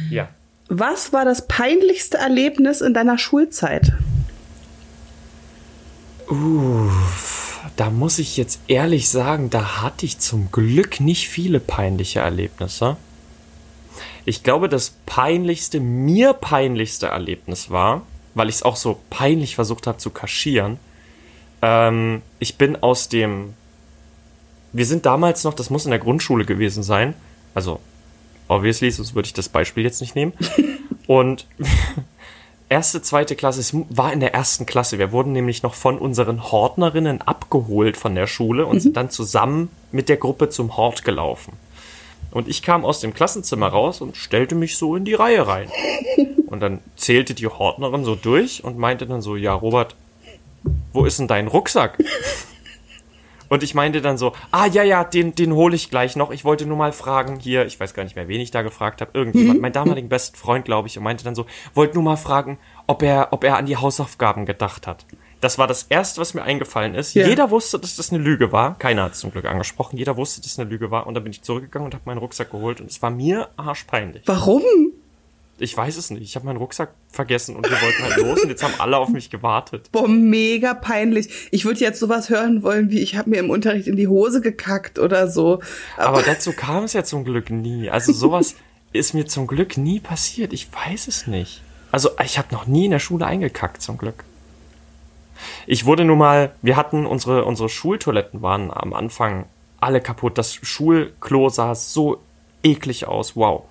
Ja. 0.09 0.27
Was 0.67 1.13
war 1.13 1.23
das 1.23 1.47
peinlichste 1.47 2.17
Erlebnis 2.17 2.81
in 2.81 2.93
deiner 2.93 3.17
Schulzeit? 3.17 3.93
Da 7.75 7.89
muss 7.89 8.19
ich 8.19 8.37
jetzt 8.37 8.61
ehrlich 8.67 9.09
sagen, 9.09 9.49
da 9.49 9.81
hatte 9.81 10.05
ich 10.05 10.19
zum 10.19 10.51
Glück 10.51 10.99
nicht 10.99 11.29
viele 11.29 11.59
peinliche 11.59 12.19
Erlebnisse. 12.19 12.97
Ich 14.25 14.43
glaube, 14.43 14.69
das 14.69 14.95
peinlichste, 15.05 15.79
mir 15.79 16.33
peinlichste 16.33 17.07
Erlebnis 17.07 17.69
war, 17.69 18.03
weil 18.35 18.49
ich 18.49 18.55
es 18.55 18.63
auch 18.63 18.75
so 18.75 18.99
peinlich 19.09 19.55
versucht 19.55 19.87
habe 19.87 19.97
zu 19.97 20.11
kaschieren. 20.11 20.77
Ähm, 21.61 22.21
ich 22.39 22.57
bin 22.57 22.81
aus 22.81 23.09
dem. 23.09 23.53
Wir 24.71 24.85
sind 24.85 25.05
damals 25.05 25.43
noch, 25.43 25.53
das 25.53 25.69
muss 25.69 25.85
in 25.85 25.91
der 25.91 25.99
Grundschule 25.99 26.45
gewesen 26.45 26.83
sein. 26.83 27.13
Also, 27.53 27.79
obviously, 28.47 28.89
sonst 28.91 29.13
würde 29.13 29.27
ich 29.27 29.33
das 29.33 29.49
Beispiel 29.49 29.83
jetzt 29.83 30.01
nicht 30.01 30.15
nehmen. 30.15 30.33
Und 31.07 31.47
erste, 32.69 33.01
zweite 33.01 33.35
Klasse, 33.35 33.59
es 33.59 33.75
war 33.89 34.11
in 34.13 34.19
der 34.19 34.33
ersten 34.33 34.65
Klasse. 34.65 34.99
Wir 34.99 35.11
wurden 35.11 35.31
nämlich 35.31 35.63
noch 35.63 35.73
von 35.73 35.97
unseren 35.97 36.51
Hortnerinnen 36.51 37.21
abgeholt 37.21 37.97
von 37.97 38.15
der 38.15 38.27
Schule 38.27 38.65
und 38.65 38.79
sind 38.79 38.97
dann 38.97 39.09
zusammen 39.09 39.69
mit 39.91 40.09
der 40.09 40.17
Gruppe 40.17 40.49
zum 40.49 40.77
Hort 40.77 41.03
gelaufen. 41.03 41.53
Und 42.31 42.47
ich 42.47 42.63
kam 42.63 42.83
aus 42.83 42.99
dem 42.99 43.13
Klassenzimmer 43.13 43.67
raus 43.67 44.01
und 44.01 44.17
stellte 44.17 44.55
mich 44.55 44.77
so 44.77 44.95
in 44.95 45.05
die 45.05 45.13
Reihe 45.13 45.45
rein. 45.45 45.69
Und 46.47 46.59
dann 46.59 46.81
zählte 46.95 47.33
die 47.33 47.47
Hortnerin 47.47 48.03
so 48.05 48.13
durch 48.13 48.63
und 48.63 48.77
meinte 48.77 49.07
dann 49.07 49.23
so, 49.23 49.35
ja, 49.35 49.55
Robert, 49.55 49.95
wo 50.91 51.03
ist 51.03 51.17
denn 51.17 51.27
dein 51.27 51.47
Rucksack? 51.47 51.97
Und 53.53 53.61
ich 53.61 53.75
meinte 53.75 54.01
dann 54.01 54.17
so, 54.17 54.33
ah 54.49 54.65
ja, 54.65 54.81
ja, 54.81 55.03
den, 55.03 55.35
den 55.35 55.53
hole 55.53 55.75
ich 55.75 55.91
gleich 55.91 56.15
noch. 56.15 56.31
Ich 56.31 56.43
wollte 56.43 56.65
nur 56.65 56.75
mal 56.75 56.91
fragen, 56.91 57.37
hier, 57.39 57.67
ich 57.67 57.79
weiß 57.79 57.93
gar 57.93 58.03
nicht 58.03 58.15
mehr, 58.15 58.27
wen 58.27 58.41
ich 58.41 58.49
da 58.49 58.63
gefragt 58.63 58.99
habe, 58.99 59.11
irgendjemand, 59.13 59.61
mein 59.61 59.71
damaligen 59.71 60.09
besten 60.09 60.35
Freund, 60.35 60.65
glaube 60.65 60.87
ich, 60.87 60.97
und 60.97 61.03
meinte 61.03 61.23
dann 61.23 61.35
so, 61.35 61.45
wollte 61.75 61.93
nur 61.93 62.03
mal 62.03 62.15
fragen, 62.15 62.57
ob 62.87 63.03
er, 63.03 63.27
ob 63.29 63.43
er 63.43 63.57
an 63.57 63.67
die 63.67 63.77
Hausaufgaben 63.77 64.47
gedacht 64.47 64.87
hat. 64.87 65.05
Das 65.39 65.59
war 65.59 65.67
das 65.67 65.83
Erste, 65.83 66.19
was 66.19 66.33
mir 66.33 66.41
eingefallen 66.41 66.95
ist. 66.95 67.13
Ja. 67.13 67.27
Jeder 67.27 67.51
wusste, 67.51 67.77
dass 67.77 67.95
das 67.95 68.11
eine 68.11 68.23
Lüge 68.23 68.51
war. 68.51 68.75
Keiner 68.79 69.03
hat 69.03 69.11
es 69.11 69.19
zum 69.19 69.29
Glück 69.29 69.45
angesprochen. 69.45 69.97
Jeder 69.97 70.17
wusste, 70.17 70.41
dass 70.41 70.53
es 70.53 70.59
eine 70.59 70.67
Lüge 70.67 70.89
war. 70.89 71.05
Und 71.05 71.13
dann 71.13 71.23
bin 71.23 71.31
ich 71.31 71.43
zurückgegangen 71.43 71.85
und 71.85 71.93
habe 71.93 72.05
meinen 72.05 72.17
Rucksack 72.17 72.49
geholt. 72.49 72.81
Und 72.81 72.89
es 72.89 73.03
war 73.03 73.11
mir 73.11 73.49
arschpeinlich. 73.55 74.23
Warum? 74.25 74.63
Ich 75.63 75.77
weiß 75.77 75.95
es 75.97 76.09
nicht. 76.09 76.23
Ich 76.23 76.35
habe 76.35 76.45
meinen 76.45 76.57
Rucksack 76.57 76.93
vergessen 77.07 77.55
und 77.55 77.69
wir 77.69 77.81
wollten 77.81 78.03
halt 78.03 78.17
los. 78.17 78.43
Und 78.43 78.49
jetzt 78.49 78.63
haben 78.63 78.73
alle 78.79 78.97
auf 78.97 79.09
mich 79.09 79.29
gewartet. 79.29 79.89
Boah, 79.91 80.07
mega 80.07 80.73
peinlich. 80.73 81.29
Ich 81.51 81.63
würde 81.63 81.79
jetzt 81.79 81.99
sowas 81.99 82.29
hören 82.29 82.63
wollen, 82.63 82.91
wie 82.91 82.99
ich 82.99 83.15
habe 83.15 83.29
mir 83.29 83.37
im 83.37 83.49
Unterricht 83.49 83.87
in 83.87 83.95
die 83.95 84.07
Hose 84.07 84.41
gekackt 84.41 84.99
oder 84.99 85.29
so. 85.29 85.61
Aber 85.95 86.21
dazu 86.21 86.51
kam 86.51 86.83
es 86.83 86.93
ja 86.93 87.03
zum 87.03 87.23
Glück 87.23 87.49
nie. 87.49 87.89
Also 87.89 88.11
sowas 88.11 88.55
ist 88.91 89.13
mir 89.13 89.25
zum 89.25 89.47
Glück 89.47 89.77
nie 89.77 89.99
passiert. 89.99 90.51
Ich 90.51 90.67
weiß 90.73 91.07
es 91.07 91.27
nicht. 91.27 91.61
Also 91.91 92.09
ich 92.23 92.37
habe 92.37 92.53
noch 92.53 92.67
nie 92.67 92.85
in 92.85 92.91
der 92.91 92.99
Schule 92.99 93.25
eingekackt, 93.25 93.81
zum 93.81 93.97
Glück. 93.97 94.23
Ich 95.65 95.85
wurde 95.85 96.03
nun 96.03 96.17
mal, 96.17 96.53
wir 96.61 96.75
hatten 96.75 97.05
unsere, 97.05 97.45
unsere 97.45 97.69
Schultoiletten 97.69 98.41
waren 98.41 98.69
am 98.69 98.93
Anfang 98.93 99.45
alle 99.79 100.01
kaputt. 100.01 100.37
Das 100.37 100.53
Schulklo 100.53 101.49
sah 101.49 101.73
so 101.73 102.21
eklig 102.63 103.07
aus. 103.07 103.35
Wow. 103.35 103.63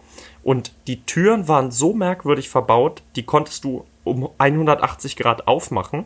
Und 0.42 0.72
die 0.86 1.02
Türen 1.02 1.48
waren 1.48 1.70
so 1.70 1.94
merkwürdig 1.94 2.48
verbaut, 2.48 3.02
die 3.16 3.22
konntest 3.22 3.64
du 3.64 3.84
um 4.04 4.28
180 4.38 5.16
Grad 5.16 5.46
aufmachen. 5.46 6.04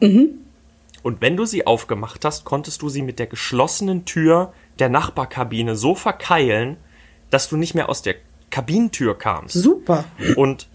Und 1.02 1.20
wenn 1.20 1.36
du 1.36 1.44
sie 1.44 1.66
aufgemacht 1.66 2.24
hast, 2.24 2.44
konntest 2.44 2.82
du 2.82 2.88
sie 2.88 3.02
mit 3.02 3.18
der 3.18 3.26
geschlossenen 3.26 4.04
Tür 4.04 4.52
der 4.78 4.88
Nachbarkabine 4.88 5.76
so 5.76 5.94
verkeilen, 5.94 6.76
dass 7.30 7.48
du 7.48 7.56
nicht 7.56 7.74
mehr 7.74 7.88
aus 7.88 8.02
der 8.02 8.16
Kabinentür 8.50 9.16
kamst. 9.16 9.54
Super. 9.54 10.04
Und 10.36 10.68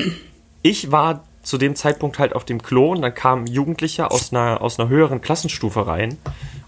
ich 0.61 0.91
war 0.91 1.23
zu 1.43 1.57
dem 1.57 1.75
Zeitpunkt 1.75 2.19
halt 2.19 2.35
auf 2.35 2.45
dem 2.45 2.61
Klo 2.61 2.91
und 2.91 3.01
dann 3.01 3.13
kamen 3.13 3.47
Jugendliche 3.47 4.11
aus 4.11 4.31
einer, 4.31 4.61
aus 4.61 4.79
einer 4.79 4.89
höheren 4.89 5.21
Klassenstufe 5.21 5.87
rein 5.87 6.17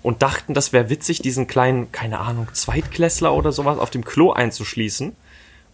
und 0.01 0.21
dachten, 0.21 0.53
das 0.53 0.73
wäre 0.73 0.89
witzig, 0.89 1.21
diesen 1.21 1.47
kleinen, 1.47 1.91
keine 1.91 2.19
Ahnung, 2.19 2.47
Zweitklässler 2.53 3.33
oder 3.33 3.51
sowas 3.51 3.77
auf 3.77 3.91
dem 3.91 4.03
Klo 4.03 4.31
einzuschließen. 4.31 5.15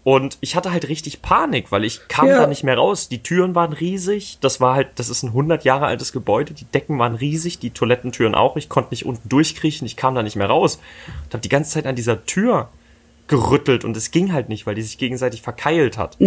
Und 0.04 0.38
ich 0.42 0.56
hatte 0.56 0.72
halt 0.72 0.88
richtig 0.88 1.22
Panik, 1.22 1.72
weil 1.72 1.84
ich 1.84 2.08
kam 2.08 2.28
Ja. 2.28 2.40
da 2.40 2.48
nicht 2.48 2.64
mehr 2.64 2.78
raus. 2.78 3.10
Die 3.10 3.22
Türen 3.22 3.54
waren 3.54 3.74
riesig. 3.74 4.38
Das 4.42 4.62
war 4.62 4.74
halt, 4.74 4.88
das 4.96 5.10
ist 5.10 5.24
ein 5.24 5.30
100 5.34 5.66
Jahre 5.66 5.86
altes 5.88 6.14
Gebäude. 6.14 6.54
Die 6.54 6.66
Decken 6.66 6.98
waren 6.98 7.16
riesig, 7.16 7.60
die 7.60 7.72
Toilettentüren 7.72 8.34
auch. 8.34 8.56
Ich 8.56 8.70
konnte 8.70 8.92
nicht 8.92 9.06
unten 9.06 9.28
durchkriechen. 9.28 9.86
Ich 9.86 9.98
kam 9.98 10.16
da 10.16 10.24
nicht 10.24 10.38
mehr 10.38 10.48
raus. 10.48 10.80
Und 11.26 11.34
habe 11.34 11.42
die 11.42 11.50
ganze 11.50 11.72
Zeit 11.72 11.86
an 11.86 11.96
dieser 11.96 12.26
Tür 12.26 12.70
gerüttelt 13.28 13.86
und 13.86 13.96
es 13.96 14.10
ging 14.10 14.34
halt 14.34 14.50
nicht, 14.50 14.66
weil 14.66 14.74
die 14.76 14.82
sich 14.82 14.98
gegenseitig 14.98 15.42
verkeilt 15.44 15.98
hat. 15.98 16.18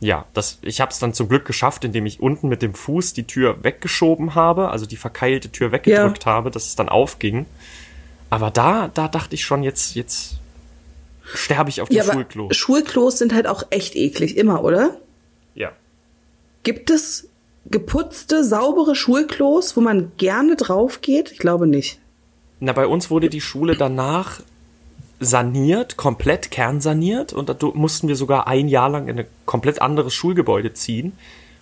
Ja, 0.00 0.26
das, 0.34 0.58
ich 0.60 0.80
habe 0.82 0.90
es 0.90 0.98
dann 0.98 1.14
zum 1.14 1.28
Glück 1.28 1.46
geschafft, 1.46 1.84
indem 1.84 2.04
ich 2.04 2.20
unten 2.20 2.48
mit 2.48 2.60
dem 2.60 2.74
Fuß 2.74 3.14
die 3.14 3.24
Tür 3.24 3.62
weggeschoben 3.64 4.34
habe, 4.34 4.68
also 4.68 4.84
die 4.84 4.96
verkeilte 4.98 5.50
Tür 5.50 5.72
weggedrückt 5.72 6.26
habe, 6.26 6.50
dass 6.50 6.66
es 6.66 6.76
dann 6.76 6.90
aufging. 6.90 7.46
Aber 8.28 8.50
da, 8.50 8.90
da 8.92 9.08
dachte 9.08 9.34
ich 9.34 9.44
schon, 9.44 9.62
jetzt, 9.62 9.94
jetzt 9.94 10.40
sterbe 11.24 11.70
ich 11.70 11.80
auf 11.80 11.88
dem 11.88 11.96
Ja, 11.96 12.04
Schulklo. 12.04 12.48
Schulklos 12.52 13.18
sind 13.18 13.34
halt 13.34 13.46
auch 13.46 13.64
echt 13.70 13.96
eklig, 13.96 14.36
immer, 14.36 14.62
oder? 14.64 14.96
Ja. 15.54 15.72
Gibt 16.62 16.90
es 16.90 17.28
geputzte, 17.66 18.44
saubere 18.44 18.94
Schulklos, 18.94 19.76
wo 19.76 19.80
man 19.80 20.12
gerne 20.16 20.56
drauf 20.56 21.00
geht? 21.00 21.32
Ich 21.32 21.38
glaube 21.38 21.66
nicht. 21.66 21.98
Na, 22.60 22.72
bei 22.72 22.86
uns 22.86 23.10
wurde 23.10 23.28
die 23.28 23.40
Schule 23.40 23.76
danach 23.76 24.40
saniert, 25.20 25.96
komplett 25.96 26.50
kernsaniert 26.50 27.32
und 27.32 27.48
da 27.48 27.56
mussten 27.72 28.08
wir 28.08 28.16
sogar 28.16 28.46
ein 28.46 28.68
Jahr 28.68 28.90
lang 28.90 29.08
in 29.08 29.18
ein 29.18 29.26
komplett 29.46 29.80
anderes 29.80 30.12
Schulgebäude 30.14 30.74
ziehen. 30.74 31.12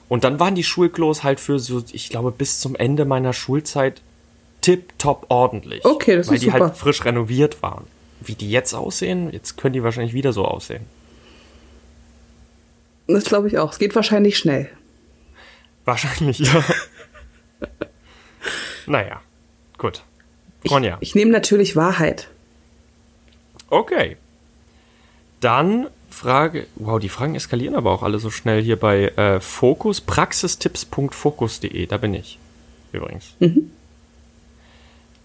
Und 0.09 0.25
dann 0.25 0.41
waren 0.41 0.55
die 0.55 0.65
Schulklos 0.65 1.23
halt 1.23 1.41
für 1.41 1.59
so, 1.59 1.83
ich 1.93 2.11
glaube, 2.11 2.33
bis 2.33 2.61
zum 2.61 2.75
Ende 2.77 3.05
meiner 3.05 3.33
Schulzeit 3.33 4.03
tipptopp 4.61 5.27
ordentlich. 5.29 5.85
Okay, 5.85 6.17
das 6.17 6.29
weil 6.29 6.35
ist 6.35 6.43
die 6.43 6.51
super. 6.51 6.65
halt 6.67 6.77
frisch 6.77 7.05
renoviert 7.05 7.63
waren. 7.63 7.85
Wie 8.25 8.35
die 8.35 8.51
jetzt 8.51 8.75
aussehen, 8.75 9.33
jetzt 9.33 9.57
können 9.57 9.73
die 9.73 9.83
wahrscheinlich 9.83 10.15
wieder 10.15 10.33
so 10.33 10.45
aussehen. 10.45 10.85
Das 13.07 13.25
glaube 13.25 13.49
ich 13.49 13.59
auch. 13.59 13.73
Es 13.73 13.79
geht 13.79 13.95
wahrscheinlich 13.95 14.39
schnell. 14.39 14.71
Wahrscheinlich, 15.85 16.39
ja. 16.39 16.65
naja, 18.87 19.21
gut. 19.79 20.03
Ronja. 20.71 20.99
Ich 21.01 21.15
nehme 21.15 21.33
natürlich 21.33 21.75
Wahrheit. 21.75 22.29
Okay. 23.69 24.17
Dann 25.41 25.89
Frage. 26.11 26.67
Wow, 26.77 27.01
die 27.01 27.09
Fragen 27.09 27.35
eskalieren 27.35 27.75
aber 27.75 27.91
auch 27.91 28.03
alle 28.03 28.19
so 28.19 28.31
schnell 28.31 28.63
hier 28.63 28.79
bei 28.79 29.09
äh, 29.09 29.41
Fokus, 29.41 30.01
praxistipps.fokus.de. 30.01 31.87
Da 31.87 31.97
bin 31.97 32.15
ich. 32.15 32.39
Übrigens. 32.93 33.35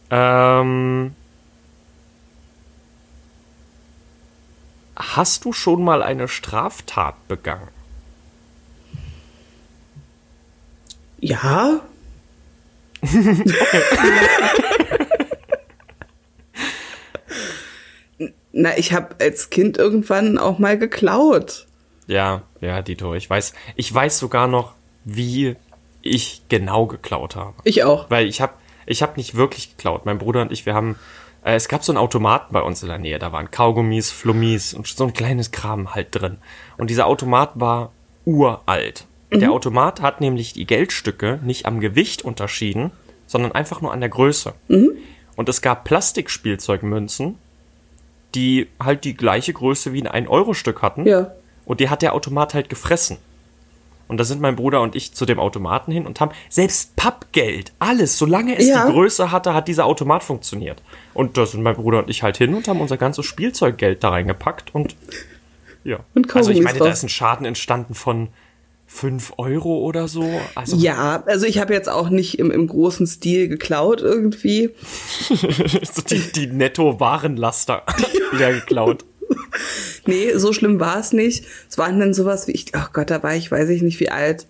Ähm, 0.10 1.14
hast 4.98 5.46
du 5.46 5.54
schon 5.54 5.84
mal 5.84 6.04
eine 6.04 6.28
Straftat 6.28 7.28
begangen? 7.28 7.70
Ja. 11.20 11.82
Na, 18.52 18.78
ich 18.78 18.92
habe 18.94 19.16
als 19.20 19.50
Kind 19.52 19.78
irgendwann 19.78 20.38
auch 20.40 20.58
mal 20.58 20.78
geklaut. 20.78 21.68
Ja, 22.08 22.42
ja, 22.60 22.82
Dito. 22.82 23.14
Ich 23.14 23.30
weiß, 23.30 23.54
ich 23.76 23.94
weiß 23.94 24.18
sogar 24.18 24.48
noch, 24.48 24.74
wie 25.04 25.56
ich 26.02 26.42
genau 26.50 26.88
geklaut 26.88 27.36
habe. 27.36 27.54
Ich 27.66 27.84
auch. 27.84 28.10
Weil 28.10 28.28
ich 28.28 28.42
habe 28.42 28.54
ich 28.88 29.04
hab 29.04 29.18
nicht 29.18 29.36
wirklich 29.36 29.72
geklaut. 29.78 30.06
Mein 30.06 30.18
Bruder 30.18 30.42
und 30.42 30.52
ich, 30.52 30.66
wir 30.66 30.74
haben, 30.74 30.98
es 31.56 31.68
gab 31.68 31.84
so 31.84 31.92
einen 31.92 31.98
Automaten 31.98 32.54
bei 32.54 32.62
uns 32.62 32.84
in 32.84 32.90
der 32.90 32.98
Nähe. 32.98 33.20
Da 33.20 33.32
waren 33.32 33.52
Kaugummis, 33.52 34.12
Flummis 34.12 34.74
und 34.74 34.88
so 34.88 35.06
ein 35.06 35.14
kleines 35.14 35.52
Kram 35.52 35.96
halt 35.96 36.08
drin. 36.12 36.38
Und 36.78 36.90
dieser 36.90 37.08
Automat 37.08 37.52
war 37.56 37.92
uralt. 38.26 39.06
Der 39.32 39.52
Automat 39.52 40.02
hat 40.02 40.22
nämlich 40.22 40.54
die 40.54 40.66
Geldstücke 40.66 41.40
nicht 41.44 41.66
am 41.66 41.80
Gewicht 41.80 42.22
unterschieden, 42.22 42.92
sondern 43.26 43.52
einfach 43.52 43.82
nur 43.82 43.92
an 43.92 44.00
der 44.00 44.10
Größe. 44.10 44.54
Und 45.36 45.50
es 45.50 45.62
gab 45.62 45.84
Plastikspielzeugmünzen, 45.84 47.36
die 48.36 48.68
halt 48.82 49.04
die 49.04 49.16
gleiche 49.16 49.54
Größe 49.54 49.94
wie 49.94 50.06
ein 50.06 50.26
1-Euro-Stück 50.26 50.82
hatten. 50.82 51.06
Ja. 51.06 51.32
Und 51.66 51.80
die 51.80 51.90
hat 51.90 52.02
der 52.02 52.14
Automat 52.14 52.54
halt 52.54 52.70
gefressen. 52.70 53.18
Und 54.08 54.18
da 54.18 54.24
sind 54.24 54.42
mein 54.42 54.56
Bruder 54.56 54.82
und 54.82 54.96
ich 54.96 55.14
zu 55.14 55.26
dem 55.26 55.40
Automaten 55.40 55.92
hin 55.92 56.06
und 56.06 56.20
haben 56.20 56.32
selbst 56.50 56.96
Pappgeld, 56.96 57.74
alles, 57.80 58.18
solange 58.18 58.58
es 58.58 58.68
Ja. 58.68 58.86
die 58.86 58.92
Größe 58.94 59.32
hatte, 59.32 59.54
hat 59.54 59.68
dieser 59.68 59.86
Automat 59.86 60.24
funktioniert. 60.24 60.82
Und 61.14 61.38
da 61.38 61.46
sind 61.46 61.62
mein 61.62 61.76
Bruder 61.76 62.00
und 62.00 62.10
ich 62.10 62.24
halt 62.24 62.38
hin 62.38 62.54
und 62.54 62.68
haben 62.68 62.80
unser 62.82 62.98
ganzes 62.98 63.26
Spielzeuggeld 63.26 64.04
da 64.04 64.10
reingepackt 64.10 64.74
und 64.74 64.96
ja. 65.84 66.00
Und 66.14 66.36
also 66.36 66.52
ich 66.52 66.62
meine, 66.62 66.80
da 66.80 66.90
ist 66.90 67.04
ein 67.04 67.10
Schaden 67.10 67.46
entstanden 67.46 67.94
von 67.94 68.28
5 68.88 69.34
Euro 69.38 69.80
oder 69.80 70.08
so. 70.08 70.28
Also 70.56 70.78
Ja, 70.78 71.24
also 71.26 71.46
ich 71.46 71.60
habe 71.60 71.74
jetzt 71.74 71.90
auch 71.90 72.10
nicht 72.10 72.40
im, 72.40 72.52
im 72.52 72.68
großen 72.68 73.06
Stil 73.06 73.48
geklaut 73.50 74.02
irgendwie. 74.02 74.72
so 75.30 76.02
die, 76.02 76.32
die 76.34 76.48
Netto-Warenlaster 76.48 77.84
wieder 78.32 78.54
geklaut. 78.54 79.06
Nee, 80.06 80.34
so 80.36 80.54
schlimm 80.54 80.80
war 80.80 81.00
es 81.00 81.12
nicht. 81.12 81.46
Es 81.70 81.78
waren 81.78 82.00
dann 82.00 82.14
sowas 82.14 82.48
wie, 82.48 82.54
ich, 82.54 82.74
ach 82.74 82.94
Gott, 82.94 83.10
da 83.10 83.24
war 83.24 83.36
ich, 83.36 83.52
weiß 83.52 83.68
ich 83.70 83.82
nicht 83.82 84.00
wie 84.00 84.10
alt, 84.10 84.48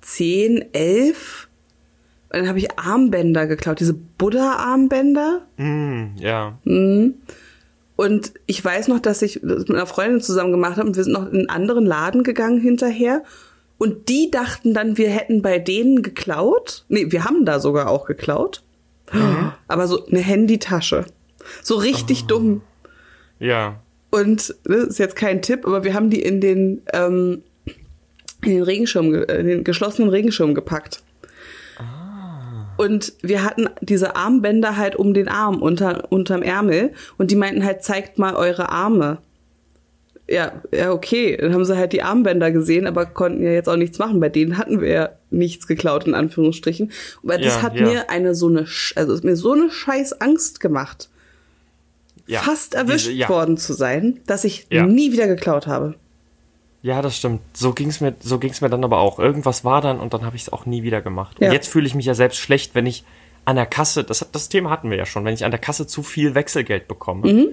zehn, 0.00 0.64
elf. 0.72 1.48
Und 2.30 2.40
dann 2.40 2.48
habe 2.48 2.58
ich 2.58 2.78
Armbänder 2.78 3.46
geklaut, 3.46 3.80
diese 3.80 3.94
Buddha-Armbänder. 3.94 5.42
Hm, 5.56 6.12
ja. 6.18 6.56
Und 7.96 8.32
ich 8.46 8.64
weiß 8.64 8.88
noch, 8.88 9.00
dass 9.00 9.22
ich 9.22 9.40
das 9.42 9.66
mit 9.68 9.72
einer 9.72 9.86
Freundin 9.86 10.20
zusammen 10.20 10.52
gemacht 10.52 10.76
habe 10.76 10.88
und 10.88 10.96
wir 10.96 11.04
sind 11.04 11.12
noch 11.12 11.26
in 11.26 11.38
einen 11.38 11.48
anderen 11.48 11.86
Laden 11.86 12.22
gegangen 12.22 12.60
hinterher. 12.60 13.24
Und 13.78 14.08
die 14.08 14.30
dachten 14.30 14.72
dann, 14.72 14.98
wir 14.98 15.10
hätten 15.10 15.42
bei 15.42 15.58
denen 15.58 16.02
geklaut. 16.02 16.84
Nee, 16.88 17.10
wir 17.10 17.24
haben 17.24 17.44
da 17.44 17.58
sogar 17.60 17.88
auch 17.88 18.06
geklaut. 18.06 18.62
Aber 19.68 19.86
so 19.86 20.06
eine 20.06 20.20
Handytasche. 20.20 21.04
So 21.62 21.76
richtig 21.76 22.24
dumm. 22.24 22.62
Ja. 23.44 23.80
Und 24.10 24.54
das 24.64 24.84
ist 24.84 24.98
jetzt 24.98 25.16
kein 25.16 25.42
Tipp, 25.42 25.66
aber 25.66 25.84
wir 25.84 25.92
haben 25.94 26.08
die 26.10 26.22
in 26.22 26.40
den 26.40 26.82
ähm, 26.92 27.42
in 28.42 28.50
den 28.50 28.62
Regenschirm, 28.62 29.10
ge- 29.10 29.24
äh, 29.24 29.40
in 29.40 29.46
den 29.46 29.64
geschlossenen 29.64 30.10
Regenschirm 30.10 30.54
gepackt. 30.54 31.02
Und 32.76 33.12
wir 33.22 33.44
hatten 33.44 33.68
diese 33.80 34.16
Armbänder 34.16 34.76
halt 34.76 34.96
um 34.96 35.14
den 35.14 35.28
Arm, 35.28 35.62
unter, 35.62 36.10
unterm 36.10 36.42
Ärmel. 36.42 36.92
Und 37.18 37.30
die 37.30 37.36
meinten 37.36 37.64
halt, 37.64 37.84
zeigt 37.84 38.18
mal 38.18 38.34
eure 38.34 38.68
Arme. 38.70 39.18
Ja, 40.28 40.60
ja, 40.72 40.90
okay. 40.90 41.36
Dann 41.40 41.54
haben 41.54 41.64
sie 41.64 41.76
halt 41.76 41.92
die 41.92 42.02
Armbänder 42.02 42.50
gesehen, 42.50 42.88
aber 42.88 43.06
konnten 43.06 43.44
ja 43.44 43.52
jetzt 43.52 43.68
auch 43.68 43.76
nichts 43.76 43.98
machen. 44.00 44.18
Bei 44.18 44.28
denen 44.28 44.58
hatten 44.58 44.80
wir 44.80 44.88
ja 44.88 45.08
nichts 45.30 45.68
geklaut, 45.68 46.06
in 46.08 46.14
Anführungsstrichen. 46.14 46.90
Aber 47.22 47.38
das 47.38 47.56
Ja, 47.56 47.62
hat 47.62 47.76
ja. 47.76 47.86
mir 47.86 48.10
eine 48.10 48.34
so 48.34 48.48
eine, 48.48 48.66
also 48.96 49.16
hat 49.16 49.24
mir 49.24 49.36
so 49.36 49.52
eine 49.52 49.70
scheiß 49.70 50.20
Angst 50.20 50.58
gemacht, 50.58 51.08
Ja, 52.26 52.40
fast 52.40 52.74
erwischt 52.74 53.06
diese- 53.06 53.12
ja. 53.18 53.28
worden 53.28 53.56
zu 53.56 53.72
sein, 53.74 54.20
dass 54.26 54.44
ich 54.44 54.66
Ja. 54.70 54.86
nie 54.86 55.12
wieder 55.12 55.26
geklaut 55.26 55.66
habe. 55.66 55.94
Ja, 56.82 57.00
das 57.00 57.16
stimmt. 57.16 57.40
So 57.54 57.72
ging's 57.72 58.00
mir, 58.00 58.14
so 58.20 58.38
ging's 58.38 58.60
mir 58.60 58.68
dann 58.68 58.84
aber 58.84 58.98
auch. 58.98 59.18
Irgendwas 59.18 59.64
war 59.64 59.80
dann 59.80 60.00
und 60.00 60.12
dann 60.14 60.24
habe 60.24 60.36
ich 60.36 60.42
es 60.42 60.52
auch 60.52 60.66
nie 60.66 60.82
wieder 60.82 61.00
gemacht. 61.00 61.40
Und 61.40 61.50
jetzt 61.52 61.68
fühle 61.68 61.86
ich 61.86 61.94
mich 61.94 62.04
ja 62.06 62.14
selbst 62.14 62.38
schlecht, 62.38 62.74
wenn 62.74 62.84
ich 62.86 63.04
an 63.46 63.56
der 63.56 63.66
Kasse, 63.66 64.04
das, 64.04 64.26
das 64.32 64.48
Thema 64.48 64.70
hatten 64.70 64.90
wir 64.90 64.96
ja 64.98 65.06
schon, 65.06 65.24
wenn 65.24 65.34
ich 65.34 65.44
an 65.44 65.50
der 65.50 65.60
Kasse 65.60 65.86
zu 65.86 66.02
viel 66.02 66.34
Wechselgeld 66.34 66.86
bekomme. 66.88 67.32
Mhm. 67.32 67.46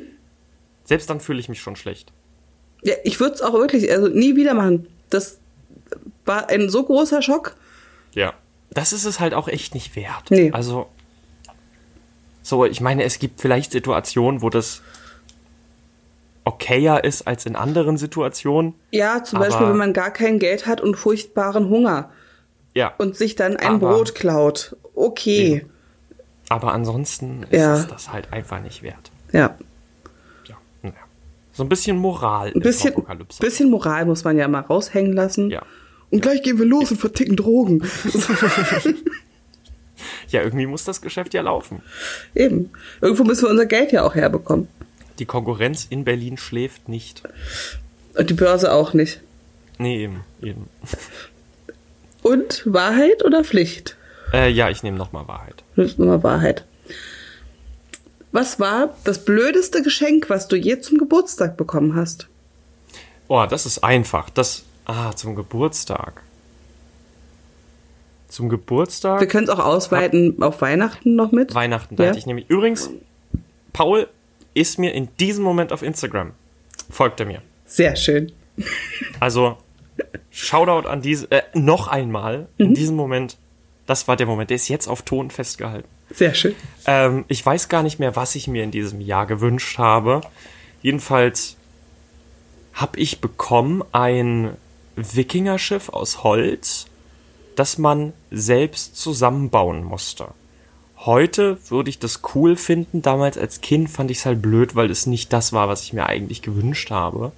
Selbst 0.83 1.09
dann 1.09 1.19
fühle 1.21 1.39
ich 1.39 1.47
mich 1.49 1.61
schon 1.61 1.75
schlecht. 1.75 2.11
Ja, 2.83 2.95
ich 3.03 3.19
würde 3.19 3.35
es 3.35 3.41
auch 3.41 3.53
wirklich, 3.53 3.89
also 3.91 4.07
nie 4.07 4.35
wieder 4.35 4.53
machen. 4.53 4.87
Das 5.09 5.39
war 6.25 6.49
ein 6.49 6.69
so 6.69 6.83
großer 6.83 7.21
Schock. 7.21 7.55
Ja. 8.13 8.33
Das 8.73 8.91
ist 8.93 9.05
es 9.05 9.19
halt 9.19 9.33
auch 9.33 9.47
echt 9.47 9.73
nicht 9.75 9.95
wert. 9.95 10.29
Nee. 10.29 10.51
Also, 10.51 10.87
so, 12.43 12.65
ich 12.65 12.81
meine, 12.81 13.03
es 13.03 13.19
gibt 13.19 13.39
vielleicht 13.41 13.71
Situationen, 13.71 14.41
wo 14.41 14.49
das 14.49 14.81
okayer 16.43 17.03
ist 17.03 17.27
als 17.27 17.45
in 17.45 17.55
anderen 17.55 17.97
Situationen. 17.97 18.73
Ja, 18.91 19.23
zum 19.23 19.39
Beispiel, 19.39 19.67
wenn 19.67 19.77
man 19.77 19.93
gar 19.93 20.11
kein 20.11 20.39
Geld 20.39 20.65
hat 20.65 20.81
und 20.81 20.95
furchtbaren 20.95 21.69
Hunger 21.69 22.09
Ja. 22.73 22.93
und 22.97 23.15
sich 23.15 23.35
dann 23.35 23.57
ein 23.57 23.75
Aber- 23.75 23.93
Brot 23.93 24.15
klaut. 24.15 24.75
Okay. 24.95 25.65
aber 26.49 26.73
ansonsten 26.73 27.43
ist 27.49 27.61
Ja. 27.61 27.75
es 27.77 27.87
das 27.87 28.11
halt 28.11 28.33
einfach 28.33 28.61
nicht 28.61 28.83
wert. 28.83 29.09
Ja. 29.31 29.55
Ja. 30.47 30.57
Naja. 30.81 30.95
So 31.53 31.63
ein 31.63 31.69
bisschen 31.69 31.97
Moral 31.97 32.51
Ein 32.53 32.59
bisschen, 32.59 32.93
bisschen 33.39 33.69
Moral 33.71 34.05
muss 34.05 34.25
man 34.25 34.37
ja 34.37 34.47
mal 34.49 34.59
raushängen 34.59 35.13
lassen. 35.13 35.49
Ja. 35.49 35.61
Und 36.09 36.21
gleich 36.21 36.43
gehen 36.43 36.59
wir 36.59 36.65
los 36.65 36.91
und 36.91 36.97
verticken 36.97 37.37
Drogen. 37.37 37.83
Ja, 40.31 40.41
irgendwie 40.41 40.65
muss 40.65 40.83
das 40.83 41.01
Geschäft 41.01 41.33
ja 41.33 41.41
laufen. 41.41 41.81
Eben. 42.35 42.71
Irgendwo 43.01 43.23
müssen 43.23 43.43
wir 43.43 43.49
unser 43.49 43.65
Geld 43.65 43.91
ja 43.91 44.03
auch 44.03 44.15
herbekommen. 44.15 44.67
Die 45.19 45.25
Konkurrenz 45.25 45.85
in 45.89 46.03
Berlin 46.03 46.37
schläft 46.37 46.89
nicht. 46.89 47.23
Und 48.15 48.29
die 48.29 48.33
Börse 48.33 48.71
auch 48.71 48.93
nicht. 48.93 49.21
Nee, 49.77 50.03
eben. 50.03 50.21
eben. 50.41 50.67
Und 52.21 52.63
Wahrheit 52.65 53.25
oder 53.25 53.43
Pflicht? 53.43 53.97
Äh, 54.33 54.49
ja, 54.49 54.69
ich 54.69 54.83
nehme 54.83 54.97
nochmal 54.97 55.27
Wahrheit. 55.27 55.63
Das 55.75 55.91
ist 55.91 55.99
immer 55.99 56.23
Wahrheit. 56.23 56.65
Was 58.31 58.59
war 58.59 58.95
das 59.03 59.25
blödeste 59.25 59.81
Geschenk, 59.81 60.29
was 60.29 60.47
du 60.47 60.55
je 60.55 60.79
zum 60.79 60.97
Geburtstag 60.97 61.57
bekommen 61.57 61.95
hast? 61.95 62.27
Oh, 63.27 63.45
das 63.49 63.65
ist 63.65 63.83
einfach. 63.83 64.29
Das. 64.29 64.63
Ah, 64.85 65.13
zum 65.13 65.35
Geburtstag. 65.35 66.23
Zum 68.31 68.49
Geburtstag. 68.49 69.19
Wir 69.19 69.27
können 69.27 69.43
es 69.43 69.49
auch 69.49 69.59
ausweiten 69.59 70.41
auf 70.41 70.61
Weihnachten 70.61 71.15
noch 71.15 71.31
mit. 71.31 71.53
Weihnachten. 71.53 71.95
Da 71.97 72.03
Ja. 72.03 72.09
hatte 72.09 72.19
ich 72.19 72.25
nämlich. 72.25 72.49
Übrigens, 72.49 72.89
Paul 73.73 74.07
ist 74.53 74.79
mir 74.79 74.93
in 74.93 75.09
diesem 75.19 75.43
Moment 75.43 75.71
auf 75.73 75.81
Instagram. 75.83 76.31
Folgt 76.89 77.19
er 77.19 77.25
mir. 77.25 77.41
Sehr 77.65 77.95
schön. 77.95 78.31
Also, 79.19 79.57
Shoutout 80.29 80.87
an 80.87 81.01
diese. 81.01 81.29
Äh, 81.31 81.41
noch 81.53 81.87
einmal. 81.87 82.47
Mhm. 82.57 82.65
In 82.67 82.73
diesem 82.73 82.95
Moment. 82.95 83.37
Das 83.85 84.07
war 84.07 84.15
der 84.15 84.27
Moment. 84.27 84.49
Der 84.49 84.55
ist 84.55 84.69
jetzt 84.69 84.87
auf 84.87 85.01
Ton 85.01 85.29
festgehalten. 85.29 85.87
Sehr 86.09 86.33
schön. 86.33 86.55
Ähm, 86.85 87.25
ich 87.27 87.45
weiß 87.45 87.67
gar 87.69 87.83
nicht 87.83 87.99
mehr, 87.99 88.15
was 88.15 88.35
ich 88.35 88.47
mir 88.47 88.63
in 88.63 88.71
diesem 88.71 89.01
Jahr 89.01 89.25
gewünscht 89.25 89.77
habe. 89.77 90.21
Jedenfalls 90.81 91.57
habe 92.73 92.97
ich 92.99 93.19
bekommen 93.21 93.83
ein 93.91 94.51
Wikingerschiff 94.95 95.89
aus 95.89 96.23
Holz, 96.23 96.85
das 97.61 97.77
man 97.77 98.13
selbst 98.31 98.95
zusammenbauen 98.95 99.83
musste. 99.83 100.29
Heute 100.97 101.59
würde 101.69 101.91
ich 101.91 101.99
das 101.99 102.21
cool 102.33 102.55
finden. 102.55 103.03
Damals 103.03 103.37
als 103.37 103.61
Kind 103.61 103.87
fand 103.87 104.09
ich 104.09 104.17
es 104.17 104.25
halt 104.25 104.41
blöd, 104.41 104.75
weil 104.75 104.89
es 104.89 105.05
nicht 105.05 105.31
das 105.31 105.53
war, 105.53 105.67
was 105.67 105.83
ich 105.83 105.93
mir 105.93 106.07
eigentlich 106.07 106.41
gewünscht 106.41 106.89
habe. 106.89 107.31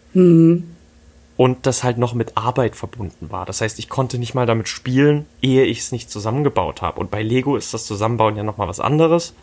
Und 1.36 1.66
das 1.66 1.84
halt 1.84 1.98
noch 1.98 2.14
mit 2.14 2.38
Arbeit 2.38 2.78
verbunden 2.78 3.32
war. 3.32 3.46
Das 3.46 3.60
heißt, 3.60 3.80
ich 3.80 3.90
konnte 3.90 4.18
nicht 4.18 4.34
mal 4.34 4.46
damit 4.46 4.70
spielen, 4.70 5.26
ehe 5.42 5.66
ich 5.66 5.80
es 5.80 5.92
nicht 5.92 6.10
zusammengebaut 6.10 6.82
habe. 6.82 7.02
Und 7.02 7.12
bei 7.12 7.22
Lego 7.22 7.58
ist 7.58 7.74
das 7.74 7.86
Zusammenbauen 7.86 8.38
ja 8.38 8.44
nochmal 8.44 8.70
was 8.70 8.80
anderes. 8.80 9.34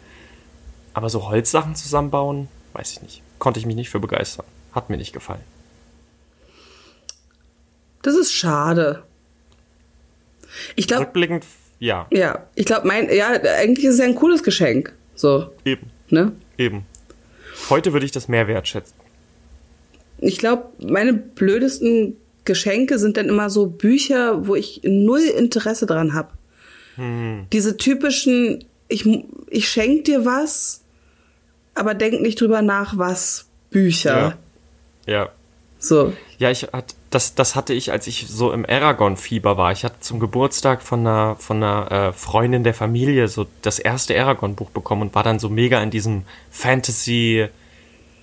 Aber 0.95 1.11
so 1.11 1.29
Holzsachen 1.29 1.75
zusammenbauen, 1.75 2.49
weiß 2.73 2.93
ich 2.93 3.03
nicht. 3.03 3.23
Konnte 3.39 3.61
ich 3.61 3.67
mich 3.67 3.77
nicht 3.77 3.91
für 3.91 4.01
begeistern. 4.01 4.47
Hat 4.73 4.89
mir 4.89 4.97
nicht 4.97 5.13
gefallen. 5.13 5.45
Das 8.01 8.15
ist 8.15 8.33
schade. 8.33 9.03
Ich 10.77 10.87
glaube, 10.89 11.05
Rückblickend, 11.05 11.45
ja, 11.79 12.07
ja, 12.11 12.47
ich 12.55 12.67
glaube, 12.67 12.87
mein, 12.87 13.13
ja, 13.13 13.29
eigentlich 13.29 13.87
ist 13.87 13.95
es 13.95 14.01
ja 14.01 14.07
ein 14.07 14.15
cooles 14.15 14.43
Geschenk. 14.43 14.93
So, 15.15 15.51
eben, 15.65 15.91
ne? 16.09 16.33
eben. 16.59 16.87
Heute 17.69 17.93
würde 17.93 18.07
ich 18.07 18.13
das 18.13 18.29
mehr 18.29 18.49
wertschätzen. 18.49 18.95
Ich 20.19 20.39
glaube, 20.39 20.65
meine 20.79 21.13
blödesten 21.13 22.17
Geschenke 22.45 22.99
sind 22.99 23.17
dann 23.17 23.29
immer 23.29 23.51
so 23.51 23.67
Bücher, 23.67 24.47
wo 24.47 24.55
ich 24.55 24.81
null 24.85 25.21
Interesse 25.21 25.87
dran 25.87 26.15
habe. 26.15 26.31
Diese 27.53 27.77
typischen, 27.79 28.65
ich, 28.89 29.09
ich 29.49 29.69
schenk 29.69 30.05
dir 30.05 30.27
was, 30.27 30.83
aber 31.75 31.95
denk 31.95 32.21
nicht 32.21 32.41
drüber 32.41 32.61
nach, 32.61 32.99
was 32.99 33.47
Bücher. 33.71 34.37
Ja. 35.07 35.31
So. 35.79 36.13
Ja, 36.39 36.51
ich 36.51 36.65
hat, 36.65 36.95
das, 37.11 37.35
das 37.35 37.57
hatte 37.57 37.75
ich, 37.75 37.91
als 37.91 38.07
ich 38.07 38.29
so 38.29 38.53
im 38.53 38.65
Aragon-Fieber 38.65 39.57
war. 39.57 39.73
Ich 39.73 39.85
hatte 39.85 39.99
zum 39.99 40.21
Geburtstag 40.21 40.81
von 40.81 41.01
einer, 41.01 41.35
von 41.37 41.57
einer 41.63 41.91
äh, 41.91 42.13
Freundin 42.13 42.63
der 42.63 42.73
Familie 42.75 43.27
so 43.27 43.47
das 43.63 43.81
erste 43.81 44.19
Aragon-Buch 44.19 44.71
bekommen 44.71 45.03
und 45.03 45.15
war 45.15 45.25
dann 45.25 45.41
so 45.41 45.49
mega 45.49 45.83
in 45.83 45.91
diesem 45.91 46.23
Fantasy. 46.51 47.49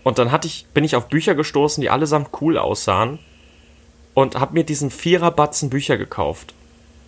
Und 0.03 0.19
dann 0.19 0.31
hatte 0.31 0.47
ich, 0.47 0.67
bin 0.73 0.85
ich 0.85 0.95
auf 0.95 1.09
Bücher 1.09 1.35
gestoßen, 1.35 1.81
die 1.81 1.89
allesamt 1.89 2.29
cool 2.39 2.57
aussahen 2.57 3.19
und 4.13 4.39
habe 4.39 4.53
mir 4.53 4.63
diesen 4.63 4.89
Viererbatzen 4.89 5.69
Bücher 5.69 5.97
gekauft 5.97 6.53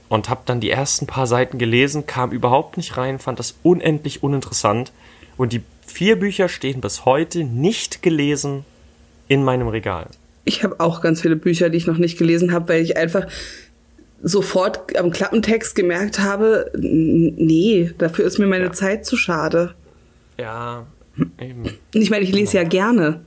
und 0.09 0.27
habe 0.27 0.41
dann 0.45 0.59
die 0.59 0.71
ersten 0.71 1.07
paar 1.07 1.27
Seiten 1.27 1.59
gelesen, 1.59 2.05
kam 2.05 2.31
überhaupt 2.31 2.75
nicht 2.75 2.97
rein, 2.97 3.19
fand 3.19 3.39
das 3.39 3.55
unendlich 3.63 4.21
uninteressant 4.21 4.91
und 5.37 5.53
die 5.53 5.63
vier 5.87 6.19
Bücher 6.19 6.49
stehen 6.49 6.81
bis 6.81 7.05
heute 7.05 7.45
nicht 7.45 8.01
gelesen 8.01 8.65
in 9.29 9.45
meinem 9.45 9.69
Regal. 9.69 10.09
Ich 10.45 10.63
habe 10.63 10.79
auch 10.79 11.01
ganz 11.01 11.21
viele 11.21 11.35
Bücher, 11.35 11.69
die 11.69 11.77
ich 11.77 11.87
noch 11.87 11.97
nicht 11.97 12.17
gelesen 12.17 12.51
habe, 12.51 12.69
weil 12.69 12.81
ich 12.81 12.97
einfach 12.97 13.27
sofort 14.21 14.97
am 14.97 15.11
Klappentext 15.11 15.75
gemerkt 15.75 16.19
habe, 16.19 16.71
nee, 16.75 17.91
dafür 17.97 18.25
ist 18.25 18.37
mir 18.37 18.47
meine 18.47 18.65
Ja. 18.65 18.73
Zeit 18.73 19.05
zu 19.05 19.15
schade. 19.15 19.75
Ja, 20.37 20.85
eben. 21.39 21.63
Ich 21.93 22.09
meine, 22.09 22.23
ich 22.23 22.31
lese 22.31 22.57
ja 22.57 22.63
gerne. 22.63 23.21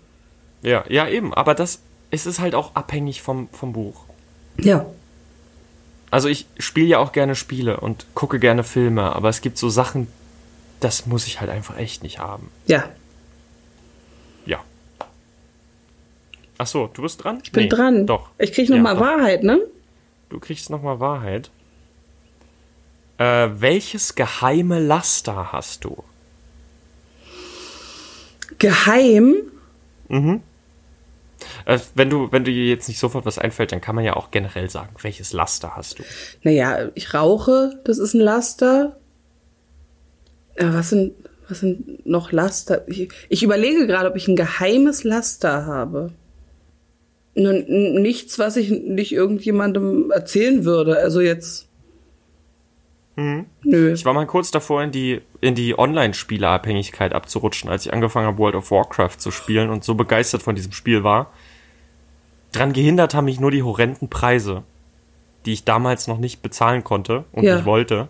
Ja, 0.63 0.85
ja, 0.89 1.09
eben. 1.09 1.33
Aber 1.35 1.55
das, 1.55 1.81
es 2.11 2.27
ist 2.27 2.41
halt 2.41 2.55
auch 2.55 2.75
abhängig 2.75 3.23
vom, 3.23 3.49
vom 3.53 3.73
Buch. 3.73 4.05
Ja. 4.59 4.87
Also 6.11 6.29
ich 6.29 6.47
spiele 6.59 6.87
ja 6.87 6.99
auch 6.99 7.13
gerne 7.13 7.35
Spiele 7.35 7.81
und 7.81 8.07
gucke 8.15 8.39
gerne 8.39 8.65
Filme, 8.65 9.15
aber 9.17 9.31
es 9.31 9.41
gibt 9.41 9.57
so 9.57 9.71
Sachen, 9.71 10.09
das 10.81 11.07
muss 11.07 11.27
ich 11.27 11.41
halt 11.41 11.51
einfach 11.51 11.79
echt 11.79 12.03
nicht 12.03 12.19
haben. 12.19 12.51
Ja. 12.67 12.85
Ach 16.63 16.67
so, 16.69 16.87
du 16.87 17.03
bist 17.03 17.25
dran? 17.25 17.41
Ich 17.43 17.51
bin 17.51 17.69
dran. 17.69 18.07
Doch. 18.07 18.29
Ich 18.39 18.53
krieg 18.53 18.69
noch 18.69 18.77
Ja, 18.77 18.83
mal. 18.83 19.01
Wahrheit, 19.01 19.43
ne? 19.43 19.59
Du 20.29 20.39
kriegst 20.39 20.71
nochmal 20.71 21.01
Wahrheit. 21.01 21.51
Äh, 23.19 23.49
welches 23.55 24.15
geheime 24.15 24.79
Laster 24.79 25.51
hast 25.53 25.85
du? 25.85 26.05
Geheim. 28.61 29.35
Äh, 30.09 31.81
wenn 31.97 32.11
du, 32.11 32.31
wenn 32.31 32.45
dir 32.45 32.53
jetzt 32.53 32.87
nicht 32.87 33.01
sofort 33.01 33.27
was 33.27 33.41
einfällt, 33.41 33.73
dann 33.73 33.81
kann 33.81 33.97
man 33.97 34.05
ja 34.05 34.15
auch 34.15 34.31
generell 34.31 34.71
sagen, 34.71 34.95
welches 35.03 35.33
Laster 35.33 35.75
hast 35.75 35.99
du? 35.99 36.05
Naja, 36.45 36.91
ich 36.95 37.13
rauche, 37.13 37.81
das 37.83 37.99
ist 37.99 38.15
ein 38.15 38.21
Laster. 38.21 39.01
Ja, 40.57 40.73
was 40.73 40.91
sind, 40.91 41.15
was 41.49 41.59
sind 41.59 42.07
noch 42.07 42.31
Laster? 42.31 42.87
Ich, 42.87 43.09
ich 43.29 43.43
überlege 43.43 43.89
gerade, 43.89 44.09
ob 44.09 44.15
ich 44.15 44.29
ein 44.29 44.37
geheimes 44.37 45.03
Laster 45.03 45.67
habe. 45.67 46.13
Nun, 47.35 47.65
nichts, 48.03 48.39
was 48.39 48.57
ich 48.57 48.71
nicht 48.71 49.13
irgendjemandem 49.13 50.11
erzählen 50.11 50.65
würde. 50.65 50.99
Also 50.99 51.21
jetzt. 51.21 51.69
Nö. 53.15 53.93
Ich 53.93 54.05
war 54.07 54.15
mal 54.15 54.27
kurz 54.27 54.51
davor, 54.51 54.83
in 54.83 54.91
die, 54.91 55.21
in 55.43 55.55
die 55.55 55.79
Online-Spieleabhängigkeit 55.79 57.13
abzurutschen, 57.13 57.69
als 57.71 57.85
ich 57.87 57.93
angefangen 57.93 58.27
habe, 58.27 58.39
World 58.39 58.55
of 58.55 58.71
Warcraft 58.71 59.19
zu 59.19 59.31
spielen 59.31 59.69
und 59.71 59.85
so 59.85 59.95
begeistert 59.95 60.43
von 60.43 60.55
diesem 60.55 60.73
Spiel 60.73 61.05
war. 61.05 61.31
Dran 62.53 62.73
gehindert 62.73 63.15
haben 63.15 63.27
mich 63.27 63.39
nur 63.41 63.51
die 63.51 63.63
horrenden 63.63 64.09
Preise. 64.09 64.63
die 65.45 65.53
ich 65.55 65.65
damals 65.65 66.07
noch 66.07 66.19
nicht 66.19 66.41
bezahlen 66.41 66.85
konnte 66.85 67.25
und 67.33 67.43
Ja. 67.43 67.57
nicht 67.57 67.65
wollte. 67.65 68.07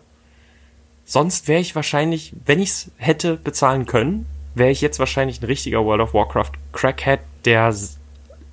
Sonst 1.06 1.48
wäre 1.48 1.62
ich 1.62 1.74
wahrscheinlich, 1.74 2.34
wenn 2.44 2.60
ich 2.60 2.68
es 2.68 2.90
hätte 2.98 3.36
bezahlen 3.38 3.86
können, 3.86 4.26
wäre 4.54 4.70
ich 4.70 4.82
jetzt 4.82 4.98
wahrscheinlich 4.98 5.40
ein 5.40 5.46
richtiger 5.46 5.82
World 5.82 6.02
of 6.02 6.12
Warcraft 6.12 6.50
Crackhead, 6.72 7.20
der 7.46 7.72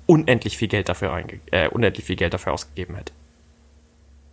unendlich 0.06 0.56
viel 0.56 0.68
Geld 0.68 0.88
dafür 0.88 1.10
reinge 1.10 1.40
äh, 1.50 1.68
unendlich 1.68 2.04
viel 2.06 2.16
Geld 2.16 2.34
dafür 2.34 2.52
ausgegeben 2.52 2.94
hätte. 2.96 3.12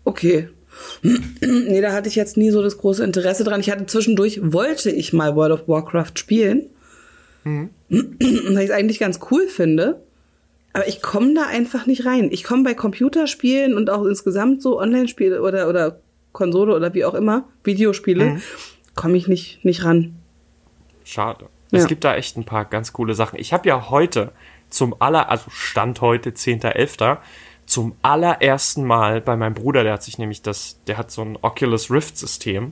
Okay. 0.03 0.49
nee, 1.41 1.81
da 1.81 1.91
hatte 1.93 2.09
ich 2.09 2.15
jetzt 2.15 2.37
nie 2.37 2.51
so 2.51 2.61
das 2.61 2.77
große 2.77 3.03
Interesse 3.03 3.43
dran. 3.43 3.59
Ich 3.59 3.69
hatte 3.69 3.85
zwischendurch, 3.85 4.39
wollte 4.43 4.91
ich 4.91 5.13
mal 5.13 5.35
World 5.35 5.51
of 5.53 5.67
Warcraft 5.67 6.13
spielen. 6.15 6.67
Mhm. 7.43 7.69
Weil 7.89 8.59
ich 8.63 8.69
es 8.69 8.71
eigentlich 8.71 8.99
ganz 8.99 9.19
cool 9.31 9.47
finde. 9.47 10.01
Aber 10.73 10.87
ich 10.87 11.01
komme 11.01 11.33
da 11.33 11.47
einfach 11.47 11.87
nicht 11.87 12.05
rein. 12.05 12.29
Ich 12.31 12.43
komme 12.43 12.63
bei 12.63 12.73
Computerspielen 12.73 13.75
und 13.75 13.89
auch 13.89 14.05
insgesamt 14.05 14.61
so 14.61 14.79
Online-Spiele 14.79 15.41
oder, 15.41 15.67
oder 15.69 15.99
Konsole 16.33 16.75
oder 16.75 16.93
wie 16.93 17.03
auch 17.03 17.15
immer, 17.15 17.47
Videospiele, 17.63 18.25
Mhm. 18.25 18.41
komme 18.95 19.17
ich 19.17 19.27
nicht, 19.27 19.65
nicht 19.65 19.83
ran. 19.83 20.15
Schade. 21.03 21.45
Ja. 21.71 21.79
Es 21.79 21.87
gibt 21.87 22.03
da 22.03 22.15
echt 22.15 22.37
ein 22.37 22.45
paar 22.45 22.65
ganz 22.65 22.93
coole 22.93 23.15
Sachen. 23.15 23.39
Ich 23.39 23.53
habe 23.53 23.67
ja 23.67 23.89
heute 23.89 24.31
zum 24.69 24.95
aller, 24.99 25.29
also 25.29 25.49
Stand 25.49 26.01
heute, 26.01 26.31
10.11., 26.31 27.17
zum 27.67 27.95
allerersten 28.01 28.85
Mal 28.85 29.19
bei 29.19 29.35
meinem 29.35 29.53
Bruder, 29.53 29.83
der 29.83 29.93
hat 29.93 30.03
sich 30.03 30.17
nämlich 30.17 30.41
das, 30.41 30.79
der 30.87 30.97
hat 30.97 31.11
so 31.11 31.21
ein 31.21 31.37
Oculus 31.41 31.91
Rift 31.91 32.17
System. 32.17 32.71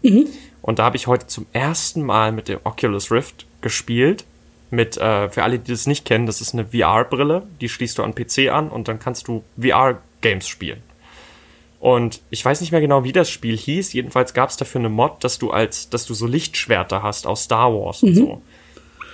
Und 0.62 0.80
da 0.80 0.86
habe 0.86 0.96
ich 0.96 1.08
heute 1.08 1.28
zum 1.28 1.46
ersten 1.52 2.02
Mal 2.02 2.32
mit 2.32 2.48
dem 2.48 2.60
Oculus 2.64 3.12
Rift 3.12 3.46
gespielt. 3.62 4.24
Mit, 4.72 4.98
äh, 4.98 5.30
für 5.30 5.44
alle, 5.44 5.60
die 5.60 5.72
das 5.72 5.86
nicht 5.86 6.06
kennen, 6.06 6.26
das 6.26 6.42
ist 6.42 6.54
eine 6.54 6.68
VR-Brille, 6.68 7.44
die 7.62 7.70
schließt 7.70 7.98
du 7.98 8.04
an 8.04 8.16
PC 8.16 8.50
an 8.50 8.70
und 8.70 8.88
dann 8.88 8.98
kannst 8.98 9.28
du 9.28 9.44
VR-Games 9.60 10.48
spielen. 10.48 10.82
Und 11.80 12.22
ich 12.30 12.44
weiß 12.44 12.62
nicht 12.62 12.72
mehr 12.72 12.82
genau, 12.82 13.04
wie 13.04 13.12
das 13.12 13.30
Spiel 13.30 13.56
hieß. 13.56 13.94
Jedenfalls 13.94 14.34
gab 14.34 14.50
es 14.50 14.58
dafür 14.58 14.80
eine 14.80 14.90
Mod, 14.90 15.24
dass 15.24 15.38
du 15.38 15.52
als, 15.52 15.90
dass 15.90 16.06
du 16.06 16.14
so 16.14 16.26
Lichtschwerter 16.26 17.04
hast 17.04 17.28
aus 17.28 17.44
Star 17.44 17.72
Wars 17.72 18.02
und 18.02 18.16
so. 18.16 18.42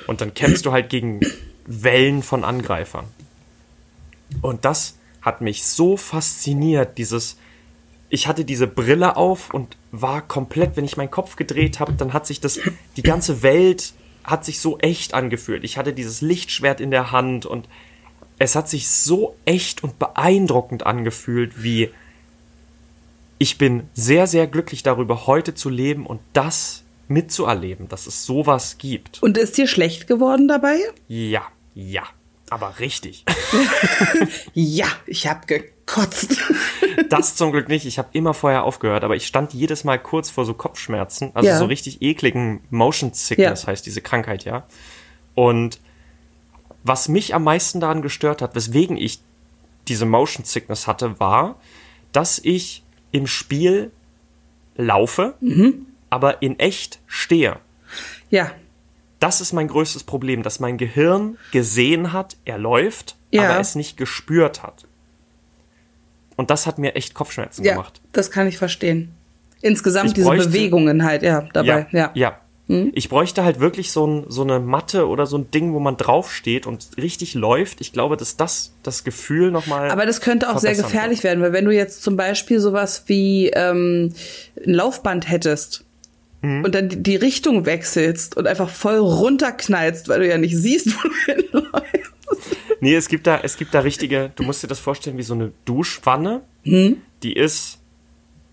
Und 0.08 0.22
dann 0.22 0.34
kämpfst 0.34 0.66
du 0.66 0.72
halt 0.72 0.90
gegen 0.90 1.20
Wellen 1.66 2.24
von 2.24 2.44
Angreifern. 2.44 3.06
Und 4.42 4.66
das 4.66 4.98
hat 5.22 5.42
mich 5.42 5.66
so 5.66 5.98
fasziniert, 5.98 6.98
dieses, 6.98 7.38
ich 8.10 8.28
hatte 8.28 8.46
diese 8.46 8.68
Brille 8.68 9.16
auf 9.18 9.54
und 9.54 9.78
war 9.92 10.22
komplett, 10.22 10.76
wenn 10.78 10.86
ich 10.86 10.98
meinen 10.98 11.12
Kopf 11.12 11.36
gedreht 11.36 11.80
habe, 11.80 11.94
dann 11.94 12.14
hat 12.14 12.26
sich 12.26 12.40
das, 12.40 12.60
die 12.98 13.04
ganze 13.04 13.44
Welt 13.44 13.94
hat 14.24 14.46
sich 14.46 14.60
so 14.60 14.78
echt 14.80 15.14
angefühlt. 15.14 15.64
Ich 15.64 15.78
hatte 15.78 15.94
dieses 15.94 16.22
Lichtschwert 16.22 16.82
in 16.82 16.92
der 16.92 17.12
Hand 17.12 17.46
und 17.46 17.68
es 18.40 18.56
hat 18.56 18.70
sich 18.70 18.90
so 18.90 19.36
echt 19.46 19.84
und 19.84 20.00
beeindruckend 20.00 20.86
angefühlt, 20.86 21.64
wie 21.64 21.92
ich 23.38 23.58
bin 23.58 23.90
sehr, 23.94 24.28
sehr 24.28 24.48
glücklich 24.48 24.84
darüber, 24.84 25.26
heute 25.26 25.56
zu 25.56 25.70
leben 25.70 26.06
und 26.06 26.20
das 26.34 26.84
mitzuerleben, 27.12 27.88
dass 27.88 28.08
es 28.08 28.26
sowas 28.26 28.78
gibt. 28.78 29.22
Und 29.22 29.38
ist 29.38 29.58
dir 29.58 29.68
schlecht 29.68 30.08
geworden 30.08 30.48
dabei? 30.48 30.78
Ja, 31.08 31.44
ja, 31.76 32.04
aber 32.50 32.80
richtig. 32.80 33.26
Ja, 34.54 34.88
ich 35.06 35.28
habe 35.28 35.46
gekotzt. 35.48 36.38
Das 37.10 37.36
zum 37.36 37.52
Glück 37.52 37.68
nicht. 37.70 37.86
Ich 37.86 37.98
habe 37.98 38.10
immer 38.12 38.34
vorher 38.34 38.64
aufgehört, 38.64 39.04
aber 39.04 39.16
ich 39.16 39.26
stand 39.26 39.54
jedes 39.54 39.84
Mal 39.86 39.98
kurz 39.98 40.30
vor 40.30 40.46
so 40.46 40.54
Kopfschmerzen, 40.54 41.32
also 41.34 41.48
Ja. 41.50 41.58
so 41.58 41.66
richtig 41.66 42.02
ekligen 42.02 42.62
Motion 42.70 43.14
Sickness 43.14 43.62
Ja. 43.64 43.68
heißt 43.68 43.86
diese 43.86 44.02
Krankheit, 44.02 44.44
ja. 44.46 44.66
Und 45.36 45.80
was 46.84 47.08
mich 47.10 47.34
am 47.34 47.44
meisten 47.44 47.80
daran 47.80 48.02
gestört 48.02 48.42
hat, 48.42 48.56
weswegen 48.56 48.98
ich 48.98 49.20
diese 49.88 50.06
Motion 50.06 50.46
Sickness 50.46 50.86
hatte, 50.88 51.20
war, 51.20 51.56
dass 52.12 52.40
ich 52.40 52.84
im 53.12 53.26
Spiel 53.28 53.92
laufe, 54.76 55.36
Mhm. 55.42 55.86
Aber 56.12 56.44
in 56.44 56.60
echt 56.60 57.00
stehe. 57.08 57.58
Ja, 58.30 58.52
Das 59.20 59.40
ist 59.42 59.54
mein 59.54 59.68
größtes 59.68 60.04
Problem, 60.04 60.42
dass 60.44 60.60
mein 60.60 60.78
Gehirn 60.78 61.38
gesehen 61.52 62.12
hat, 62.12 62.38
er 62.46 62.58
läuft, 62.58 63.16
Ja. 63.32 63.50
aber 63.52 63.60
es 63.60 63.76
nicht 63.76 63.96
gespürt 63.98 64.64
hat. 64.64 64.86
Und 66.38 66.50
das 66.50 66.66
hat 66.66 66.80
mir 66.80 66.96
echt 66.96 67.14
Kopfschmerzen 67.14 67.64
ja, 67.64 67.74
gemacht. 67.74 68.02
das 68.14 68.32
kann 68.32 68.48
ich 68.48 68.58
verstehen. 68.58 69.12
Insgesamt 69.62 70.08
Ich 70.08 70.14
diese 70.16 70.26
bräuchte- 70.28 70.48
Bewegungen 70.48 71.04
halt, 71.04 71.22
ja, 71.22 71.48
dabei, 71.54 71.88
ja. 71.92 72.10
ja. 72.16 72.38
Ich 72.94 73.10
bräuchte 73.10 73.44
halt 73.44 73.60
wirklich 73.60 73.92
so, 73.92 74.08
ein, 74.08 74.26
so 74.30 74.44
eine 74.44 74.60
Matte 74.62 75.08
oder 75.10 75.26
so 75.26 75.38
ein 75.38 75.52
Ding, 75.52 75.74
wo 75.74 75.80
man 75.80 75.98
draufsteht 75.98 76.66
und 76.66 76.88
richtig 76.98 77.34
läuft. 77.34 77.82
Ich 77.82 77.92
glaube, 77.92 78.16
dass 78.16 78.38
das 78.38 78.72
das 78.82 79.04
Gefühl 79.04 79.52
nochmal. 79.52 79.92
Aber 79.92 80.06
das 80.06 80.22
könnte 80.22 80.50
auch 80.50 80.58
sehr 80.58 80.74
gefährlich 80.76 81.22
werden, 81.26 81.44
weil 81.44 81.52
wenn 81.52 81.66
du 81.66 81.72
jetzt 81.72 82.02
zum 82.02 82.16
Beispiel 82.16 82.62
sowas 82.62 83.04
wie 83.08 83.50
ähm, 83.50 84.14
ein 84.66 84.74
Laufband 84.74 85.30
hättest 85.30 85.84
Mhm. 86.42 86.64
und 86.64 86.74
dann 86.76 86.90
die, 87.04 87.16
Richtung 87.16 87.66
wechselst 87.66 88.36
und 88.38 88.48
einfach 88.48 88.70
voll 88.70 88.98
runterknallst, 88.98 90.08
weil 90.10 90.20
du 90.22 90.28
ja 90.28 90.38
nicht 90.38 90.58
siehst, 90.58 90.88
wo 90.96 91.08
du 91.08 91.34
hinläufst. 91.34 92.12
Nee, 92.80 92.96
es 92.96 93.08
gibt 93.10 93.28
da, 93.28 93.40
es 93.44 93.58
gibt 93.58 93.74
da 93.74 93.82
richtige, 93.82 94.32
du 94.36 94.44
musst 94.44 94.64
dir 94.64 94.68
das 94.68 94.80
vorstellen 94.80 95.18
wie 95.18 95.24
so 95.24 95.34
eine 95.36 95.52
Duschwanne. 95.66 96.42
Hm? 96.64 96.98
Die 97.22 97.34
ist, 97.34 97.78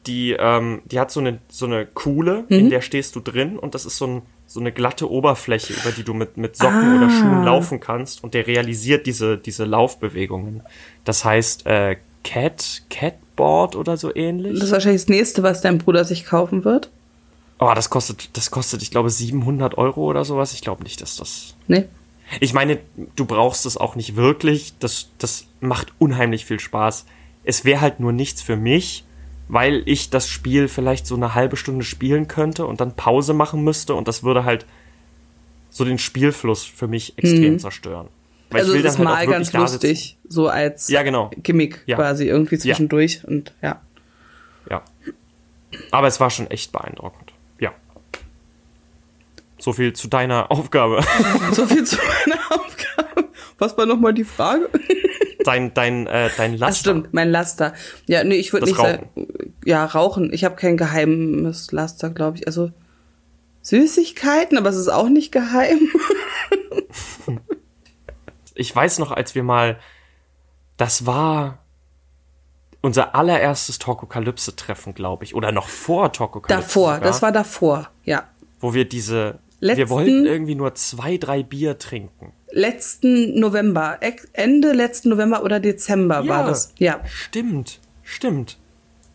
die, 0.07 0.33
ähm, 0.39 0.83
die 0.85 1.01
hat 1.01 1.11
so 1.11 1.21
eine, 1.21 1.39
so 1.49 1.65
eine 1.67 1.87
Kuhle, 1.87 2.45
Hm? 2.49 2.59
in 2.59 2.71
der 2.71 2.83
stehst 2.83 3.17
du 3.17 3.21
drin 3.21 3.59
und 3.59 3.75
das 3.75 3.87
ist 3.87 3.97
so, 3.97 4.07
ein, 4.07 4.23
so 4.47 4.61
eine 4.61 4.71
glatte 4.73 5.11
Oberfläche, 5.11 5.73
über 5.73 5.91
die 5.93 6.03
du 6.03 6.13
mit, 6.13 6.37
mit 6.37 6.57
Socken 6.57 6.75
Ah. 6.77 6.97
oder 6.99 7.11
Schuhen 7.11 7.43
laufen 7.45 7.81
kannst 7.81 8.23
und 8.23 8.35
der 8.35 8.47
realisiert 8.47 9.07
diese, 9.07 9.39
diese 9.39 9.65
Laufbewegungen. 9.65 10.63
Das 11.05 11.25
heißt, 11.25 11.65
äh, 11.67 11.97
Cat, 12.25 12.83
Catboard 12.91 13.77
oder 13.77 13.97
so 13.97 14.15
ähnlich. 14.15 14.55
Das 14.59 14.65
ist 14.65 14.73
wahrscheinlich 14.73 15.03
das 15.03 15.09
nächste, 15.09 15.43
was 15.43 15.63
dein 15.63 15.79
Bruder 15.79 16.05
sich 16.05 16.27
kaufen 16.27 16.65
wird. 16.65 16.91
Oh, 17.61 17.73
das 17.75 17.91
kostet, 17.91 18.37
das 18.37 18.51
kostet, 18.51 18.83
ich 18.83 18.91
glaube, 18.91 19.11
700 19.11 19.77
Euro 19.79 20.03
oder 20.05 20.25
sowas. 20.25 20.53
Ich 20.53 20.61
glaube 20.61 20.83
nicht, 20.85 21.01
dass 21.01 21.17
das. 21.17 21.55
Nee. 21.67 21.85
Ich 22.41 22.53
meine, 22.53 22.79
du 23.17 23.25
brauchst 23.25 23.67
es 23.67 23.77
auch 23.77 23.97
nicht 23.97 24.15
wirklich. 24.17 24.75
Das, 24.79 25.09
das 25.19 25.47
macht 25.61 25.93
unheimlich 25.99 26.45
viel 26.45 26.61
Spaß. 26.61 27.07
Es 27.45 27.65
wäre 27.65 27.81
halt 27.81 28.01
nur 28.01 28.13
nichts 28.13 28.43
für 28.43 28.57
mich, 28.57 29.05
weil 29.49 29.83
ich 29.87 30.11
das 30.11 30.29
Spiel 30.29 30.69
vielleicht 30.69 31.07
so 31.07 31.15
eine 31.17 31.35
halbe 31.35 31.57
Stunde 31.57 31.85
spielen 31.85 32.29
könnte 32.29 32.67
und 32.67 32.81
dann 32.81 32.95
Pause 32.95 33.33
machen 33.33 33.65
müsste 33.65 33.95
und 33.95 34.07
das 34.07 34.23
würde 34.23 34.45
halt 34.45 34.67
so 35.71 35.85
den 35.85 35.99
Spielfluss 35.99 36.65
für 36.65 36.87
mich 36.87 37.17
extrem 37.19 37.59
zerstören. 37.59 38.09
Weil 38.51 38.61
also 38.61 38.73
ich 38.73 38.79
will 38.81 38.87
es 38.87 38.93
ist 38.95 38.99
halt 38.99 39.09
mal 39.09 39.27
ganz 39.27 39.49
sitzen. 39.49 39.61
lustig, 39.61 40.17
so 40.29 40.49
als 40.49 40.89
Ja, 40.89 41.03
genau. 41.03 41.31
Gimmick 41.43 41.83
Ja. 41.87 41.97
quasi 41.97 42.27
irgendwie 42.27 42.59
zwischendurch 42.59 43.23
und 43.27 43.53
ja. 43.63 43.81
Ja. 44.71 44.83
Aber 45.91 46.07
es 46.07 46.21
war 46.21 46.31
schon 46.31 46.51
echt 46.51 46.73
beeindruckend. 46.73 47.28
So 49.59 49.73
viel 49.73 49.93
zu 49.93 50.09
deiner 50.09 50.51
Aufgabe. 50.51 51.05
So 51.53 51.67
viel 51.67 51.85
zu 51.85 51.97
meiner 51.97 52.41
Aufgabe. 52.51 53.29
Was 53.59 53.77
war 53.77 53.87
nochmal 53.87 54.15
die 54.15 54.25
Frage? 54.25 54.69
Dein, 55.45 55.75
dein, 55.75 56.07
äh, 56.07 56.31
dein 56.37 56.53
Laster. 56.53 56.67
Das 56.67 56.79
stimmt, 56.79 57.15
mein 57.15 57.31
Laster. 57.31 57.73
Ja, 58.07 58.23
nee, 58.23 58.37
ich 58.37 58.53
würde 58.53 58.67
nicht 58.67 58.77
sagen. 58.77 59.11
Ja, 59.65 59.85
rauchen. 59.85 60.33
Ich 60.33 60.45
habe 60.45 60.57
kein 60.57 60.77
geheimes 60.77 61.73
Laster, 61.73 62.11
glaube 62.11 62.39
ich. 62.39 62.47
Also 62.47 62.71
Süßigkeiten, 63.63 64.59
aber 64.59 64.71
es 64.71 64.77
ist 64.77 64.89
auch 64.89 65.09
nicht 65.09 65.33
geheim. 65.33 65.81
Ich 68.61 68.75
weiß 68.75 68.99
noch, 68.99 69.13
als 69.13 69.37
wir 69.37 69.45
mal, 69.45 69.79
das 70.79 71.07
war 71.07 71.59
unser 72.81 73.15
allererstes 73.15 73.79
Torkokalypse-Treffen, 73.79 74.95
glaube 74.95 75.23
ich, 75.23 75.37
oder 75.37 75.53
noch 75.53 75.69
vor 75.69 76.13
Torkokalypse. 76.13 76.67
davor, 76.67 76.95
sogar, 76.95 77.01
das 77.09 77.23
war 77.23 77.31
davor, 77.31 77.89
ja. 78.03 78.25
Wo 78.59 78.75
wir 78.75 78.85
diese, 78.89 79.39
wir 79.61 79.69
Letzten- 79.75 79.91
wollten 79.91 80.27
irgendwie 80.27 80.55
nur 80.55 80.75
zwei, 80.75 81.17
drei 81.17 81.43
Bier 81.43 81.79
trinken. 81.79 82.33
Letzten 82.51 83.39
November, 83.39 83.99
ex- 84.01 84.29
Ende 84.33 84.73
letzten 84.73 85.11
November 85.11 85.43
oder 85.43 85.61
Dezember 85.61 86.27
war 86.29 86.47
das. 86.47 86.73
Ja, 86.79 87.01
Stimmt, 87.07 87.81
stimmt. 88.03 88.57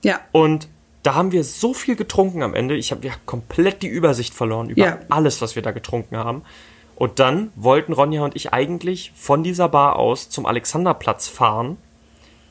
ja. 0.04 0.20
Und 0.32 0.68
da 1.02 1.16
haben 1.16 1.32
wir 1.32 1.44
so 1.44 1.74
viel 1.74 1.96
getrunken 1.96 2.44
am 2.44 2.54
Ende. 2.54 2.76
Ich 2.76 2.92
habe 2.92 3.06
ja 3.06 3.14
komplett 3.26 3.82
die 3.82 3.88
Übersicht 3.88 4.34
verloren 4.34 4.70
über 4.70 4.80
Ja. 4.86 5.00
alles, 5.10 5.42
was 5.42 5.56
wir 5.56 5.62
da 5.64 5.72
getrunken 5.72 6.16
haben. 6.18 6.44
Und 6.96 7.20
dann 7.20 7.52
wollten 7.56 7.92
Ronja 7.92 8.24
und 8.24 8.36
ich 8.36 8.54
eigentlich 8.54 9.12
von 9.16 9.44
dieser 9.44 9.68
Bar 9.68 9.98
aus 9.98 10.30
zum 10.30 10.46
Alexanderplatz 10.46 11.28
fahren. 11.28 11.78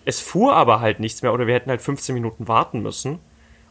Es 0.04 0.20
fuhr 0.20 0.54
aber 0.54 0.80
halt 0.80 0.98
nichts 1.00 1.22
mehr 1.22 1.32
oder 1.32 1.46
wir 1.46 1.54
hätten 1.54 1.70
halt 1.70 1.80
15 1.80 2.12
Minuten 2.14 2.48
warten 2.48 2.82
müssen. 2.82 3.20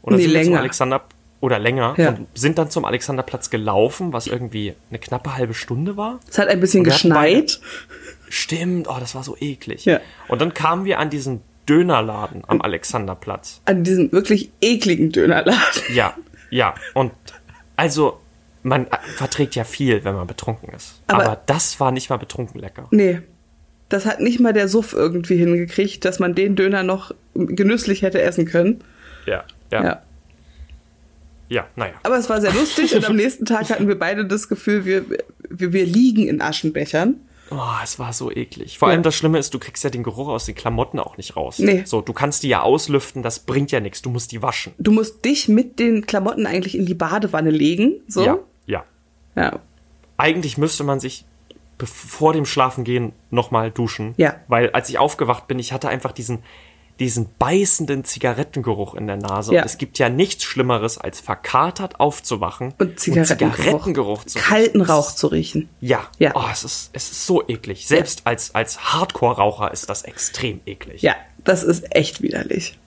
Und 0.01 0.13
dann 0.13 0.15
Nee, 0.19 0.24
sind 0.24 0.34
wir 0.34 0.41
zum 0.43 0.51
länger. 0.51 0.59
Alexander 0.61 1.01
oder 1.42 1.60
länger 1.60 1.96
Ja. 1.98 2.10
und 2.10 2.28
sind 2.34 2.58
dann 2.58 2.70
zum 2.70 2.86
Alexanderplatz 2.86 3.50
gelaufen, 3.50 4.14
was 4.14 4.28
irgendwie 4.28 4.74
eine 4.89 5.00
knappe 5.00 5.36
halbe 5.36 5.54
Stunde 5.54 5.98
war. 5.98 6.20
Es 6.30 6.38
hat 6.38 6.48
ein 6.48 6.60
bisschen 6.62 6.84
geschneit. 6.86 7.60
Stimmt, 8.30 8.88
oh, 8.88 8.96
das 9.00 9.14
war 9.16 9.24
so 9.24 9.36
eklig. 9.39 9.84
Ja. 9.86 10.00
Und 10.30 10.39
dann 10.42 10.54
kamen 10.54 10.86
wir 10.86 11.00
an 11.00 11.10
diesen 11.10 11.42
Dönerladen 11.68 12.44
am 12.48 12.62
Alexanderplatz. 12.62 13.62
An 13.66 13.84
diesem 13.84 14.12
wirklich 14.12 14.52
ekligen 14.62 15.12
Dönerladen. 15.12 15.60
Ja, 15.94 16.16
ja. 16.50 16.76
Und 16.94 17.12
also, 17.76 18.20
man 18.64 18.88
verträgt 19.16 19.56
ja 19.56 19.64
viel, 19.64 20.04
wenn 20.04 20.16
man 20.16 20.28
betrunken 20.28 20.70
ist. 20.74 21.02
Aber- 21.08 21.24
Aber, 21.26 21.42
das 21.46 21.80
war 21.80 21.92
nicht 21.92 22.10
mal 22.10 22.18
betrunken 22.18 22.60
lecker. 22.62 22.88
Nee. 22.92 23.22
das 23.89 24.06
hat 24.06 24.22
nicht 24.22 24.39
mal 24.39 24.54
der 24.54 24.70
Suff 24.70 24.94
irgendwie 24.94 25.36
hingekriegt, 25.36 26.06
dass 26.06 26.20
man 26.20 26.34
den 26.34 26.56
Döner 26.56 26.82
noch 26.84 27.12
genüsslich 27.36 28.04
hätte 28.04 28.22
essen 28.22 28.46
können. 28.46 28.82
Ja, 29.26 29.44
ja, 29.70 29.84
Ja. 29.84 30.02
Ja, 31.52 31.68
naja. 31.76 31.93
Aber 32.04 32.18
es 32.18 32.30
war 32.30 32.39
sehr 32.41 32.54
lustig 32.54 32.95
und 32.95 33.06
am 33.06 33.16
nächsten 33.24 33.45
Tag 33.45 33.70
hatten 33.70 33.88
wir 33.88 33.99
beide 33.99 34.26
das 34.26 34.47
Gefühl, 34.47 34.86
wir, 34.86 35.06
wir, 35.49 35.74
wir 35.74 35.86
liegen 35.86 36.28
in 36.28 36.41
Aschenbechern. 36.41 37.16
Oh, 37.54 37.60
es 37.84 37.99
war 37.99 38.14
so 38.14 38.32
eklig. 38.32 38.80
Vor 38.80 38.88
Ja. 38.88 38.93
allem 38.93 39.04
das 39.04 39.14
Schlimme 39.16 39.38
ist, 39.38 39.54
du 39.54 39.60
kriegst 39.60 39.84
ja 39.84 39.89
den 39.89 40.04
Geruch 40.04 40.30
aus 40.30 40.45
den 40.45 40.56
Klamotten 40.56 40.99
auch 40.99 41.18
nicht 41.18 41.36
raus. 41.36 41.60
Nee. 41.60 41.84
So, 41.86 41.99
du 41.99 42.14
kannst 42.14 42.43
die 42.43 42.47
ja 42.47 42.62
auslüften, 42.62 43.24
das 43.24 43.39
bringt 43.39 43.72
ja 43.72 43.82
nichts. 43.82 44.02
Du 44.02 44.10
musst 44.10 44.32
die 44.32 44.41
waschen. 44.41 44.72
Du 44.80 44.91
musst 44.93 45.26
dich 45.26 45.49
mit 45.49 45.78
den 45.78 46.06
Klamotten 46.06 46.45
eigentlich 46.45 46.78
in 46.78 46.86
die 46.86 46.93
Badewanne 46.93 47.49
legen. 47.49 47.95
So. 48.08 48.24
Ja, 48.26 48.39
ja. 48.68 48.86
ja. 49.36 49.60
Eigentlich 50.16 50.58
müsste 50.58 50.86
man 50.86 51.02
sich 51.02 51.26
vor 51.84 52.32
dem 52.32 52.45
Schlafengehen 52.45 53.12
nochmal 53.32 53.70
duschen. 53.72 54.14
Ja. 54.16 54.36
Weil 54.47 54.70
als 54.72 54.88
ich 54.89 54.97
aufgewacht 54.99 55.47
bin, 55.49 55.60
ich 55.60 55.74
hatte 55.74 55.89
einfach 55.89 56.14
diesen, 56.14 56.39
diesen 57.02 57.30
beißenden 57.39 58.06
Zigarettengeruch 58.06 58.93
in 58.93 59.08
der 59.08 59.16
Nase. 59.18 59.56
Ja. 59.56 59.62
Und 59.62 59.66
es 59.66 59.80
gibt 59.80 59.97
ja 59.97 60.08
nichts 60.08 60.43
Schlimmeres, 60.43 60.99
als 60.99 61.20
verkatert 61.20 61.99
aufzuwachen 61.99 62.76
Und 62.78 62.99
Zigarettengeruch. 62.99 63.56
Zigarettengeruch 63.56 64.24
zu 64.26 64.38
Kalten 64.38 64.82
Rauch 64.82 65.12
zu 65.12 65.28
riechen. 65.28 65.68
Ja, 65.82 66.08
Ja. 66.20 66.34
Oh, 66.36 66.45
es, 66.52 66.64
ist, 66.64 66.91
es 66.93 67.12
ist 67.12 67.26
so 67.26 67.43
eklig. 67.47 67.88
Selbst 67.88 68.22
als, 68.26 68.54
als 68.54 68.93
Hardcore-Raucher 68.93 69.72
ist 69.72 69.89
das 69.89 70.04
extrem 70.04 70.62
eklig. 70.68 71.02
Ja, 71.02 71.16
das 71.43 71.64
ist 71.64 71.93
echt 71.95 72.22
widerlich. 72.22 72.78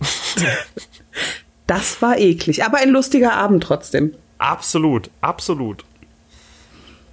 das 1.68 2.02
war 2.02 2.18
eklig, 2.18 2.64
aber 2.64 2.78
ein 2.78 2.90
lustiger 2.90 3.34
Abend 3.34 3.62
trotzdem. 3.62 4.12
Absolut, 4.38 5.08
absolut. 5.20 5.84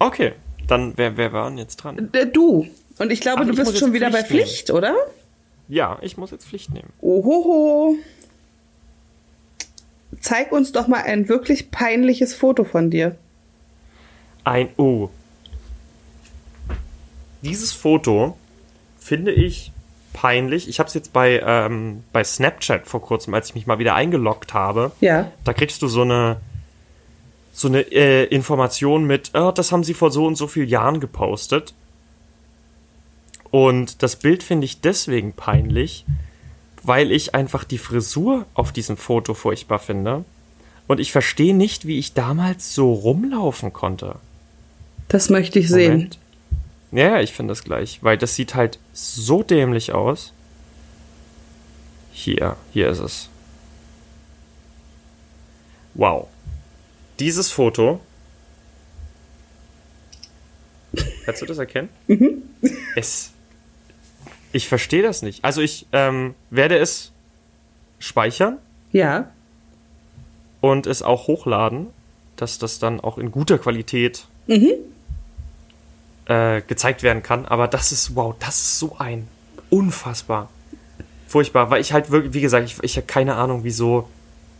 Okay, 0.00 0.32
dann 0.66 0.94
wer, 0.96 1.16
wer 1.16 1.32
war 1.32 1.48
denn 1.48 1.58
jetzt 1.58 1.76
dran? 1.76 2.10
Äh, 2.12 2.26
Du. 2.26 2.68
Und 2.98 3.10
ich 3.10 3.20
glaube, 3.20 3.42
Ach, 3.42 3.46
du 3.46 3.54
bist 3.54 3.78
schon 3.78 3.92
wieder 3.92 4.10
bei 4.10 4.24
Pflicht 4.24 4.30
nehmen. 4.30 4.46
Pflicht, 4.46 4.70
oder? 4.70 4.94
Ja, 5.68 5.98
ich 6.02 6.16
muss 6.16 6.30
jetzt 6.30 6.46
Pflicht 6.46 6.72
nehmen. 6.72 6.92
Ohoho. 7.00 7.96
Zeig 10.20 10.52
uns 10.52 10.72
doch 10.72 10.86
mal 10.86 11.02
ein 11.02 11.28
wirklich 11.28 11.70
peinliches 11.70 12.34
Foto 12.34 12.64
von 12.64 12.90
dir. 12.90 13.16
Ein 14.44 14.68
O. 14.76 15.10
Dieses 17.42 17.72
Foto 17.72 18.36
finde 18.98 19.32
ich 19.32 19.72
peinlich. 20.12 20.68
Ich 20.68 20.78
habe 20.78 20.88
es 20.88 20.94
jetzt 20.94 21.12
bei, 21.12 21.42
ähm, 21.44 22.04
bei 22.12 22.22
Snapchat 22.24 22.86
vor 22.86 23.02
kurzem, 23.02 23.34
als 23.34 23.48
ich 23.48 23.54
mich 23.54 23.66
mal 23.66 23.78
wieder 23.78 23.94
eingeloggt 23.94 24.54
habe. 24.54 24.92
Ja. 25.00 25.30
Da 25.44 25.52
kriegst 25.52 25.82
du 25.82 25.88
so 25.88 26.02
eine 26.02 26.38
so 27.54 27.68
eine 27.68 27.82
äh, 27.92 28.24
Information 28.24 29.04
mit, 29.04 29.30
oh, 29.34 29.52
das 29.52 29.70
haben 29.70 29.84
sie 29.84 29.94
vor 29.94 30.10
so 30.10 30.26
und 30.26 30.34
so 30.34 30.48
vielen 30.48 30.68
Jahren 30.68 30.98
gepostet. 30.98 31.72
Und 33.54 34.02
das 34.02 34.16
Bild 34.16 34.42
finde 34.42 34.64
ich 34.64 34.80
deswegen 34.80 35.32
peinlich, 35.32 36.04
weil 36.82 37.12
ich 37.12 37.36
einfach 37.36 37.62
die 37.62 37.78
Frisur 37.78 38.46
auf 38.52 38.72
diesem 38.72 38.96
Foto 38.96 39.32
furchtbar 39.32 39.78
finde. 39.78 40.24
Und 40.88 40.98
ich 40.98 41.12
verstehe 41.12 41.54
nicht, 41.54 41.86
wie 41.86 42.00
ich 42.00 42.14
damals 42.14 42.74
so 42.74 42.92
rumlaufen 42.92 43.72
konnte. 43.72 44.16
Das 45.06 45.30
möchte 45.30 45.60
ich 45.60 45.68
sehen. 45.68 45.92
Moment. 45.92 46.18
Ja, 46.90 47.10
ja, 47.10 47.20
ich 47.20 47.32
finde 47.32 47.52
das 47.52 47.62
gleich, 47.62 48.02
weil 48.02 48.18
das 48.18 48.34
sieht 48.34 48.56
halt 48.56 48.80
so 48.92 49.44
dämlich 49.44 49.92
aus. 49.92 50.32
Hier, 52.10 52.56
hier 52.72 52.88
ist 52.88 52.98
es. 52.98 53.28
Wow. 55.94 56.26
Dieses 57.20 57.52
Foto. 57.52 58.00
Kannst 61.24 61.40
du 61.40 61.46
das 61.46 61.58
erkennen? 61.58 61.88
Es. 62.96 63.30
Ich 64.54 64.68
verstehe 64.68 65.02
das 65.02 65.22
nicht. 65.22 65.44
Also 65.44 65.60
ich 65.60 65.86
ähm, 65.92 66.34
werde 66.50 66.78
es 66.78 67.10
speichern 67.98 68.58
Ja. 68.92 69.28
und 70.60 70.86
es 70.86 71.02
auch 71.02 71.26
hochladen, 71.26 71.88
dass 72.36 72.58
das 72.58 72.78
dann 72.78 73.00
auch 73.00 73.18
in 73.18 73.30
guter 73.32 73.58
Qualität 73.58 74.26
äh, 76.26 76.60
gezeigt 76.62 77.02
werden 77.02 77.22
kann. 77.22 77.46
Aber 77.46 77.66
das 77.68 77.90
ist, 77.90 78.14
wow, 78.14 78.34
das 78.38 78.56
ist 78.60 78.78
so 78.78 78.96
ein 78.98 79.26
unfassbar 79.70 80.48
furchtbar, 81.26 81.70
weil 81.70 81.80
ich 81.80 81.92
halt 81.92 82.12
wirklich, 82.12 82.32
wie 82.34 82.40
gesagt, 82.40 82.64
ich, 82.66 82.76
ich 82.82 82.96
habe 82.96 83.08
keine 83.08 83.34
Ahnung, 83.34 83.64
wieso 83.64 84.08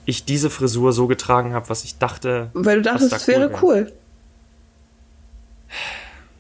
ich 0.07 0.25
diese 0.25 0.51
Frisur 0.51 0.93
so 0.93 1.07
getragen 1.07 1.55
habe, 1.55 1.69
was 1.69 1.85
ich 1.85 1.99
dachte. 1.99 2.51
Weil 2.53 2.79
du 2.79 2.83
dachtest, 2.83 3.13
da 3.13 3.17
es 3.17 3.29
wäre 3.29 3.51
wär. 3.53 3.63
cool. 3.63 3.93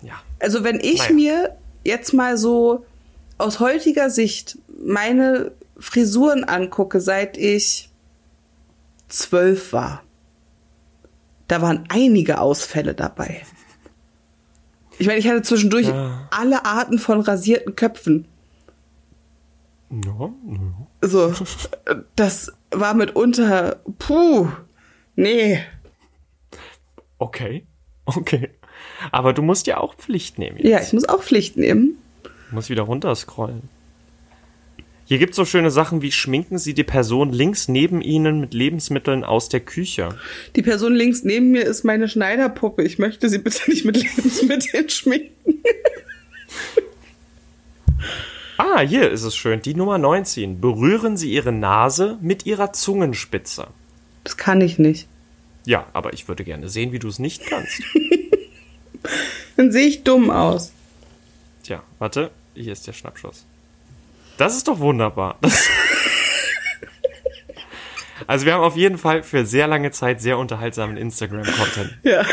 Ja. 0.02 0.14
Also 0.40 0.64
wenn 0.64 0.80
ich 0.80 0.98
Naja. 0.98 1.12
mir 1.14 1.56
jetzt 1.84 2.12
mal 2.14 2.36
so 2.36 2.84
aus 3.44 3.60
heutiger 3.60 4.10
Sicht 4.10 4.58
meine 4.82 5.52
Frisuren 5.78 6.44
angucke, 6.44 7.00
seit 7.00 7.36
ich 7.36 7.90
zwölf 9.08 9.72
war, 9.72 10.02
da 11.48 11.60
waren 11.62 11.84
einige 11.88 12.40
Ausfälle 12.40 12.94
dabei. 12.94 13.42
Ich 14.98 15.06
meine, 15.06 15.18
ich 15.18 15.28
hatte 15.28 15.42
zwischendurch 15.42 15.88
Ja. 15.88 16.28
alle 16.30 16.64
Arten 16.64 16.98
von 16.98 17.20
rasierten 17.20 17.76
Köpfen. 17.76 18.26
Ja, 19.90 20.12
ja. 20.20 21.08
So, 21.08 21.32
das 22.16 22.52
war 22.70 22.94
mitunter, 22.94 23.80
puh, 23.98 24.48
nee. 25.16 25.60
Okay, 27.18 27.66
okay. 28.06 28.50
Aber 29.12 29.32
du 29.32 29.42
musst 29.42 29.66
ja 29.66 29.78
auch 29.78 29.94
Pflicht 29.96 30.38
nehmen. 30.38 30.58
Ja, 30.60 30.80
ich 30.80 30.92
muss 30.92 31.08
auch 31.08 31.22
Pflicht 31.22 31.56
nehmen. 31.56 31.98
Du 32.54 32.58
musst 32.58 32.70
wieder 32.70 32.82
runterscrollen. 32.82 33.68
Hier 35.06 35.18
gibt 35.18 35.32
es 35.32 35.36
so 35.36 35.44
schöne 35.44 35.72
Sachen 35.72 36.02
wie 36.02 36.12
schminken 36.12 36.56
Sie 36.56 36.72
die 36.72 36.84
Person 36.84 37.32
links 37.32 37.66
neben 37.66 38.00
Ihnen 38.00 38.38
mit 38.40 38.54
Lebensmitteln 38.54 39.24
aus 39.24 39.48
der 39.48 39.58
Küche. 39.58 40.10
Die 40.54 40.62
Person 40.62 40.94
links 40.94 41.24
neben 41.24 41.50
mir 41.50 41.64
ist 41.64 41.82
meine 41.82 42.06
Schneiderpuppe. 42.06 42.84
Ich 42.84 43.00
möchte 43.00 43.28
sie 43.28 43.38
bitte 43.38 43.68
nicht 43.68 43.84
mit 43.84 43.96
Lebensmitteln 44.00 44.88
schminken. 44.88 45.64
Ah, 48.56 48.82
hier 48.82 49.10
ist 49.10 49.24
es 49.24 49.34
schön. 49.34 49.60
Die 49.60 49.74
Nummer 49.74 49.98
19. 49.98 50.60
Berühren 50.60 51.16
Sie 51.16 51.32
Ihre 51.32 51.50
Nase 51.50 52.18
mit 52.22 52.46
Ihrer 52.46 52.72
Zungenspitze. 52.72 53.66
Das 54.22 54.36
kann 54.36 54.60
ich 54.60 54.78
nicht. 54.78 55.08
Ja, 55.66 55.88
aber 55.92 56.12
ich 56.12 56.28
würde 56.28 56.44
gerne 56.44 56.68
sehen, 56.68 56.92
wie 56.92 57.00
du 57.00 57.08
es 57.08 57.18
nicht 57.18 57.46
kannst. 57.46 57.82
Dann 59.56 59.72
sehe 59.72 59.88
ich 59.88 60.04
dumm 60.04 60.30
aus. 60.30 60.70
Tja, 61.64 61.82
warte. 61.98 62.30
Hier 62.54 62.72
ist 62.72 62.86
der 62.86 62.92
Schnappschuss. 62.92 63.44
Das 64.38 64.56
ist 64.56 64.68
doch 64.68 64.78
wunderbar. 64.80 65.38
Also 68.26 68.46
wir 68.46 68.54
haben 68.54 68.62
auf 68.62 68.76
jeden 68.76 68.96
Fall 68.96 69.22
für 69.22 69.44
sehr 69.44 69.66
lange 69.66 69.90
Zeit 69.90 70.20
sehr 70.22 70.38
unterhaltsamen 70.38 70.96
Instagram-Content. 70.96 71.98
Ja. 72.04 72.24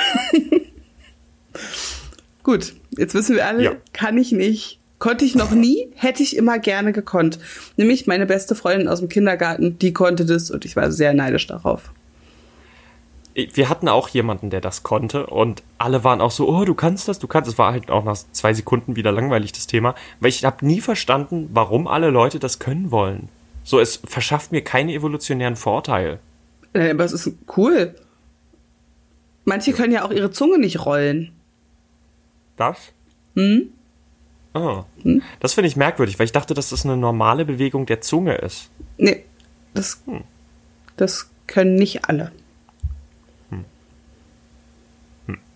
Gut, 2.43 2.73
jetzt 2.97 3.13
wissen 3.13 3.35
wir 3.35 3.45
alle, 3.47 3.63
Ja. 3.63 3.71
kann 3.91 4.17
ich 4.17 4.31
nicht. 4.31 4.79
Konnte 4.99 5.25
ich 5.25 5.33
noch 5.35 5.51
nie, 5.51 5.89
hätte 5.95 6.21
ich 6.21 6.37
immer 6.37 6.59
gerne 6.59 6.93
gekonnt. 6.93 7.39
Nämlich 7.75 8.05
meine 8.05 8.27
beste 8.27 8.53
Freundin 8.53 8.87
aus 8.87 8.99
dem 8.99 9.09
Kindergarten, 9.09 9.79
die 9.79 9.91
konnte 9.93 10.25
das 10.25 10.51
und 10.51 10.63
ich 10.65 10.75
war 10.75 10.91
sehr 10.91 11.13
neidisch 11.13 11.47
darauf. 11.47 11.91
Wir 13.33 13.69
hatten 13.69 13.87
auch 13.87 14.09
jemanden, 14.09 14.49
der 14.49 14.61
das 14.61 14.83
konnte 14.83 15.27
und 15.27 15.63
alle 15.77 16.03
waren 16.03 16.21
auch 16.21 16.31
so, 16.31 16.49
oh, 16.49 16.65
du 16.65 16.73
kannst 16.73 17.07
das, 17.07 17.19
du 17.19 17.27
kannst. 17.27 17.49
Es 17.49 17.57
war 17.57 17.71
halt 17.71 17.89
auch 17.89 18.03
nach 18.03 18.17
zwei 18.31 18.53
Sekunden 18.53 18.95
wieder 18.95 19.11
langweilig, 19.11 19.51
das 19.51 19.67
Thema, 19.67 19.95
weil 20.19 20.29
ich 20.29 20.43
habe 20.43 20.65
nie 20.65 20.81
verstanden, 20.81 21.49
warum 21.53 21.87
alle 21.87 22.09
Leute 22.09 22.39
das 22.39 22.59
können 22.59 22.91
wollen. 22.91 23.29
So, 23.63 23.79
es 23.79 24.01
verschafft 24.05 24.51
mir 24.51 24.63
keinen 24.63 24.89
evolutionären 24.89 25.55
Vorteil. 25.55 26.19
Äh, 26.73 26.91
Aber 26.91 27.05
es 27.05 27.13
ist 27.13 27.31
cool. 27.57 27.95
Manche 29.45 29.73
können 29.73 29.93
ja 29.93 30.05
auch 30.05 30.11
ihre 30.11 30.31
Zunge 30.31 30.59
nicht 30.59 30.85
rollen. 30.85 31.31
Das? 32.57 32.77
Hm? 33.35 33.69
Oh. 34.53 34.83
Das 35.39 35.53
finde 35.53 35.69
ich 35.69 35.75
merkwürdig, 35.75 36.19
weil 36.19 36.25
ich 36.25 36.31
dachte, 36.31 36.53
dass 36.53 36.69
das 36.69 36.85
eine 36.85 36.97
normale 36.97 37.45
Bewegung 37.45 37.85
der 37.85 38.01
Zunge 38.01 38.35
ist. 38.35 38.69
Nee, 38.97 39.23
das, 39.73 40.03
das 40.97 41.29
können 41.47 41.75
nicht 41.75 42.05
alle. 42.05 42.31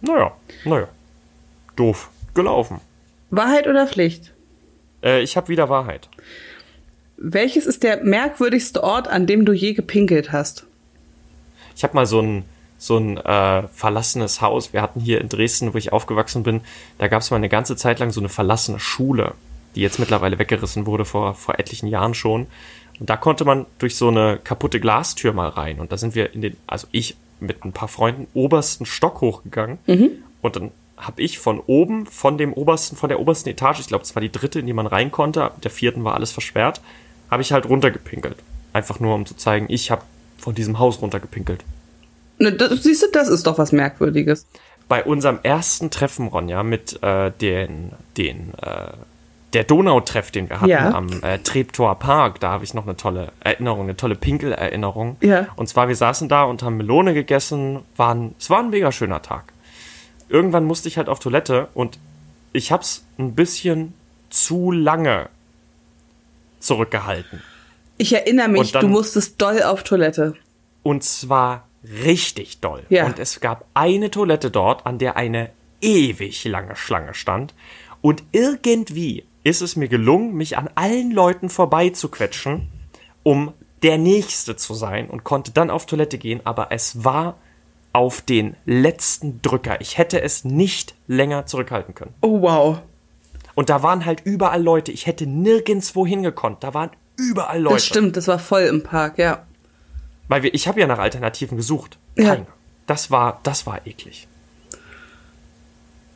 Naja, 0.05 0.31
naja. 0.63 0.87
Doof. 1.75 2.09
Gelaufen. 2.33 2.79
Wahrheit 3.31 3.67
oder 3.67 3.87
Pflicht? 3.87 4.33
Äh, 5.03 5.21
ich 5.21 5.37
habe 5.37 5.47
wieder 5.47 5.69
Wahrheit. 5.69 6.09
Welches 7.17 7.65
ist 7.65 7.83
der 7.83 8.03
merkwürdigste 8.03 8.83
Ort, 8.83 9.07
an 9.07 9.25
dem 9.25 9.45
du 9.45 9.53
je 9.53 9.73
gepinkelt 9.73 10.31
hast? 10.31 10.65
Ich 11.75 11.83
habe 11.83 11.95
mal 11.95 12.05
so 12.05 12.21
ein, 12.21 12.43
so 12.77 12.97
ein 12.97 13.17
äh, 13.17 13.67
verlassenes 13.69 14.41
Haus. 14.41 14.73
Wir 14.73 14.81
hatten 14.81 14.99
hier 14.99 15.21
in 15.21 15.29
Dresden, 15.29 15.73
wo 15.73 15.77
ich 15.77 15.93
aufgewachsen 15.93 16.43
bin, 16.43 16.61
da 16.97 17.07
gab 17.07 17.21
es 17.21 17.31
mal 17.31 17.37
eine 17.37 17.49
ganze 17.49 17.75
Zeit 17.75 17.99
lang 17.99 18.11
so 18.11 18.19
eine 18.19 18.29
verlassene 18.29 18.79
Schule, 18.79 19.33
die 19.75 19.81
jetzt 19.81 19.99
mittlerweile 19.99 20.39
weggerissen 20.39 20.85
wurde 20.85 21.05
vor, 21.05 21.35
vor 21.35 21.57
etlichen 21.57 21.87
Jahren 21.87 22.13
schon. 22.13 22.47
Und 22.99 23.09
da 23.09 23.17
konnte 23.17 23.43
man 23.43 23.65
durch 23.79 23.95
so 23.95 24.09
eine 24.09 24.39
kaputte 24.41 24.79
Glastür 24.79 25.33
mal 25.33 25.49
rein. 25.49 25.79
Und 25.79 25.91
da 25.91 25.97
sind 25.97 26.15
wir 26.15 26.33
in 26.33 26.41
den, 26.41 26.57
also 26.67 26.87
ich 26.91 27.15
mit 27.39 27.63
ein 27.65 27.73
paar 27.73 27.87
Freunden, 27.87 28.27
obersten 28.33 28.85
Stock 28.85 29.21
hochgegangen. 29.21 29.77
Und 30.41 30.55
dann 30.55 30.71
habe 30.97 31.21
ich 31.21 31.39
von 31.39 31.59
oben, 31.59 32.05
von 32.05 32.37
dem 32.37 32.53
obersten, 32.53 32.95
von 32.95 33.09
der 33.09 33.19
obersten 33.19 33.49
Etage, 33.49 33.79
ich 33.79 33.87
glaube, 33.87 34.03
es 34.03 34.15
war 34.15 34.21
die 34.21 34.31
dritte, 34.31 34.59
in 34.59 34.65
die 34.65 34.73
man 34.73 34.87
rein 34.87 35.11
konnte, 35.11 35.51
der 35.63 35.71
vierten 35.71 36.03
war 36.03 36.13
alles 36.13 36.31
versperrt, 36.31 36.81
habe 37.29 37.41
ich 37.41 37.51
halt 37.51 37.67
runtergepinkelt. 37.67 38.37
Einfach 38.73 38.99
nur, 38.99 39.15
um 39.15 39.25
zu 39.25 39.35
zeigen, 39.35 39.65
ich 39.69 39.91
habe 39.91 40.03
von 40.37 40.55
diesem 40.55 40.79
Haus 40.79 41.01
runtergepinkelt. 41.01 41.63
Ne, 42.37 42.51
das, 42.51 42.83
siehst 42.83 43.03
du, 43.03 43.07
das 43.11 43.29
ist 43.29 43.47
doch 43.47 43.57
was 43.57 43.71
Merkwürdiges. 43.71 44.45
Bei 44.87 45.03
unserem 45.03 45.39
ersten 45.41 45.89
Treffen, 45.89 46.27
Ronja, 46.27 46.63
mit 46.63 47.01
äh, 47.01 47.31
den, 47.31 47.91
den 48.17 48.53
äh, 48.61 48.93
der 49.55 49.63
Donautreff, 49.63 50.29
den 50.31 50.49
wir 50.49 50.57
hatten 50.61 50.69
Ja. 50.69 50.91
am 50.93 51.07
äh, 51.23 51.39
Treptower 51.39 51.95
Park, 51.95 52.39
da 52.41 52.51
habe 52.51 52.63
ich 52.63 52.73
noch 52.73 52.83
eine 52.85 52.95
tolle 52.97 53.31
Erinnerung, 53.39 53.83
eine 53.83 53.95
tolle 53.97 54.15
Pinkelerinnerung. 54.15 55.17
Ja. 55.21 55.47
Und 55.55 55.67
zwar, 55.67 55.87
wir 55.87 55.95
saßen 55.95 56.29
da 56.29 56.43
und 56.43 56.61
haben 56.61 56.77
Melone 56.77 57.13
gegessen. 57.13 57.79
Waren, 57.95 58.35
es 58.37 58.49
war 58.49 58.59
ein 58.59 58.69
mega 58.69 58.91
schöner 58.91 59.21
Tag. 59.21 59.53
Irgendwann 60.29 60.65
musste 60.65 60.87
ich 60.89 60.97
halt 60.97 61.09
auf 61.09 61.19
Toilette 61.19 61.69
und 61.73 61.97
ich 62.53 62.71
hab's 62.71 63.05
ein 63.17 63.33
bisschen 63.35 63.93
zu 64.29 64.71
lange 64.71 65.29
zurückgehalten. 66.59 67.41
Ich 67.97 68.13
erinnere 68.13 68.49
mich, 68.49 68.71
dann- 68.71 68.81
du 68.81 68.87
musstest 68.89 69.41
doll 69.41 69.63
auf 69.63 69.83
Toilette. 69.83 70.35
Und 70.83 71.03
zwar 71.03 71.67
richtig 72.03 72.59
doll. 72.59 72.83
Ja. 72.89 73.05
Und 73.05 73.19
es 73.19 73.39
gab 73.39 73.65
eine 73.73 74.11
Toilette 74.11 74.51
dort, 74.51 74.85
an 74.85 74.97
der 74.97 75.15
eine 75.15 75.49
ewig 75.81 76.43
lange 76.45 76.75
Schlange 76.75 77.13
stand. 77.13 77.53
Und 78.01 78.23
irgendwie 78.31 79.23
ist 79.45 79.61
es 79.61 79.75
mir 79.75 79.87
gelungen, 79.87 80.33
mich 80.33 80.57
an 80.57 80.69
allen 80.73 81.11
Leuten 81.11 81.49
vorbeizuquetschen, 81.49 82.67
um 83.21 83.53
der 83.83 83.99
Nächste 83.99 84.55
zu 84.55 84.73
sein 84.73 85.07
und 85.07 85.23
konnte 85.23 85.51
dann 85.51 85.69
auf 85.69 85.85
Toilette 85.85 86.17
gehen. 86.17 86.41
Aber 86.43 86.71
es 86.71 87.03
war 87.03 87.37
auf 87.93 88.21
den 88.21 88.55
letzten 88.65 89.43
Drücker. 89.43 89.79
Ich 89.81 89.99
hätte 89.99 90.19
es 90.19 90.45
nicht 90.45 90.95
länger 91.07 91.45
zurückhalten 91.45 91.93
können. 91.93 92.15
Oh, 92.21 92.41
wow. 92.41 92.79
Und 93.53 93.69
da 93.69 93.83
waren 93.83 94.05
halt 94.05 94.21
überall 94.25 94.61
Leute. 94.61 94.91
Ich 94.91 95.05
hätte 95.05 95.27
nirgendwo 95.27 96.07
hingekonnt. 96.07 96.63
Da 96.63 96.73
waren 96.73 96.89
überall 97.15 97.61
Leute. 97.61 97.75
Das 97.75 97.85
stimmt, 97.85 98.17
das 98.17 98.27
war 98.27 98.39
voll 98.39 98.63
im 98.63 98.81
Park, 98.81 99.19
ja. 99.19 99.45
Weil 100.27 100.41
wir, 100.41 100.55
ich 100.55 100.67
habe 100.67 100.79
ja 100.79 100.87
nach 100.87 100.99
Alternativen 100.99 101.55
gesucht. 101.55 101.99
Ja. 102.17 102.33
Keine. 102.33 102.47
Das 102.87 103.11
war, 103.11 103.39
das 103.43 103.67
war 103.67 103.85
eklig. 103.85 104.27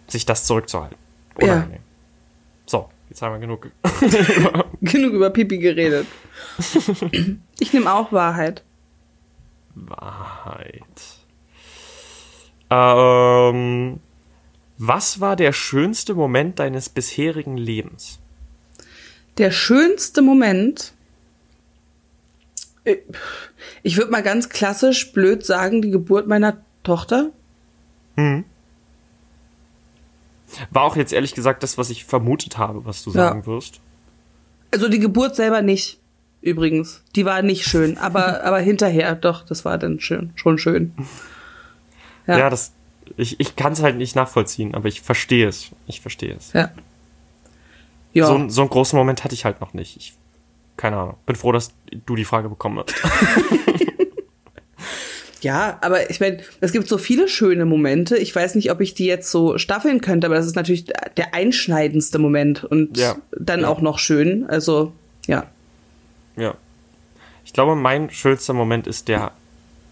Sich 0.07 0.25
das 0.25 0.45
zurückzuhalten. 0.45 0.97
Ja. 1.39 1.53
Unangenehm. 1.53 1.81
So, 2.65 2.89
jetzt 3.09 3.21
haben 3.21 3.33
wir 3.33 3.39
genug. 3.39 3.69
Genug 4.81 5.13
über 5.13 5.29
Pipi 5.29 5.57
geredet. 5.57 6.07
ich 7.59 7.73
nehme 7.73 7.93
auch 7.93 8.11
Wahrheit. 8.11 8.63
Wahrheit. 9.75 10.83
Ähm, 12.69 13.99
was 14.77 15.19
war 15.19 15.35
der 15.35 15.51
schönste 15.53 16.13
Moment 16.13 16.59
deines 16.59 16.89
bisherigen 16.89 17.57
Lebens? 17.57 18.19
Der 19.37 19.51
schönste 19.51 20.21
Moment. 20.21 20.93
äh, 22.83 22.97
Ich 23.83 23.97
würde 23.97 24.11
mal 24.11 24.23
ganz 24.23 24.49
klassisch 24.49 25.11
blöd 25.11 25.45
sagen, 25.45 25.81
die 25.81 25.91
Geburt 25.91 26.27
meiner 26.27 26.57
Tochter. 26.83 27.31
War 30.71 30.83
auch 30.83 30.95
jetzt 30.95 31.13
ehrlich 31.13 31.33
gesagt 31.35 31.63
das, 31.63 31.77
was 31.77 31.89
ich 31.89 32.05
vermutet 32.05 32.57
habe, 32.57 32.85
was 32.85 33.03
du 33.03 33.11
Ja. 33.11 33.29
sagen 33.29 33.45
wirst. 33.45 33.79
Also 34.71 34.87
die 34.89 34.99
Geburt 34.99 35.35
selber 35.35 35.61
nicht, 35.61 35.99
übrigens. 36.41 37.03
Die 37.15 37.25
war 37.25 37.41
nicht 37.41 37.65
schön, 37.65 37.97
aber, 37.97 38.43
aber 38.45 38.59
hinterher, 38.59 39.15
doch, 39.15 39.45
das 39.45 39.65
war 39.65 39.77
dann 39.77 39.99
schön, 39.99 40.31
schon 40.35 40.57
schön. 40.57 40.93
Ja, 42.27 42.37
Ja. 42.37 42.49
das. 42.49 42.71
Ich, 43.17 43.39
ich 43.39 43.55
kann 43.55 43.73
es 43.73 43.81
halt 43.81 43.97
nicht 43.97 44.15
nachvollziehen, 44.15 44.75
aber 44.75 44.87
ich 44.87 45.01
verstehe 45.01 45.47
es. 45.47 45.71
Ich 45.87 45.99
verstehe 46.01 46.35
es. 46.35 46.53
Ja. 46.53 46.69
Ja. 48.13 48.27
So, 48.27 48.35
einen- 48.35 48.49
so 48.51 48.61
einen 48.61 48.69
großen 48.69 48.97
Moment 48.97 49.23
hatte 49.23 49.33
ich 49.33 49.45
halt 49.45 49.61
noch 49.61 49.73
nicht. 49.73 49.97
Ich, 49.97 50.13
keine 50.77 50.97
Ahnung. 50.97 51.15
Bin 51.25 51.35
froh, 51.35 51.51
dass 51.51 51.71
du 52.05 52.15
die 52.15 52.25
Frage 52.25 52.49
bekommen 52.49 52.79
hast. 52.79 52.93
Ja, 55.41 55.77
aber 55.81 56.09
ich 56.09 56.19
meine, 56.19 56.39
es 56.59 56.71
gibt 56.73 56.87
so 56.89 56.97
viele 56.97 57.27
schöne 57.29 57.65
Momente. 57.65 58.17
Ich 58.17 58.35
weiß 58.35 58.55
nicht, 58.55 58.71
ob 58.71 58.81
ich 58.81 58.93
die 58.93 59.05
jetzt 59.05 59.31
so 59.31 59.57
staffeln 59.57 60.01
könnte, 60.01 60.27
aber 60.27 60.35
das 60.35 60.45
ist 60.45 60.55
natürlich 60.55 60.85
der 61.17 61.33
einschneidendste 61.33 62.19
Moment 62.19 62.63
und 62.65 62.97
Ja. 62.97 63.15
dann 63.31 63.61
Ja. 63.61 63.67
auch 63.69 63.79
noch 63.81 63.99
schön. 63.99 64.45
Also, 64.49 64.91
ja. 65.27 65.45
ja. 66.35 66.55
Ich 67.45 67.53
glaube, 67.53 67.75
mein 67.75 68.09
schönster 68.09 68.53
Moment 68.53 68.85
ist 68.85 69.07
der 69.07 69.31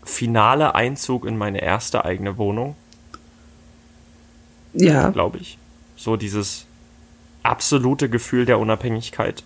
finale 0.03 0.75
Einzug 0.75 1.25
in 1.25 1.37
meine 1.37 1.61
erste 1.61 2.03
eigene 2.05 2.37
Wohnung, 2.37 2.75
Ja. 4.73 5.09
glaube 5.09 5.37
ich. 5.39 5.57
So 5.95 6.15
dieses 6.17 6.65
absolute 7.43 8.09
Gefühl 8.09 8.45
der 8.45 8.59
Unabhängigkeit. 8.59 9.43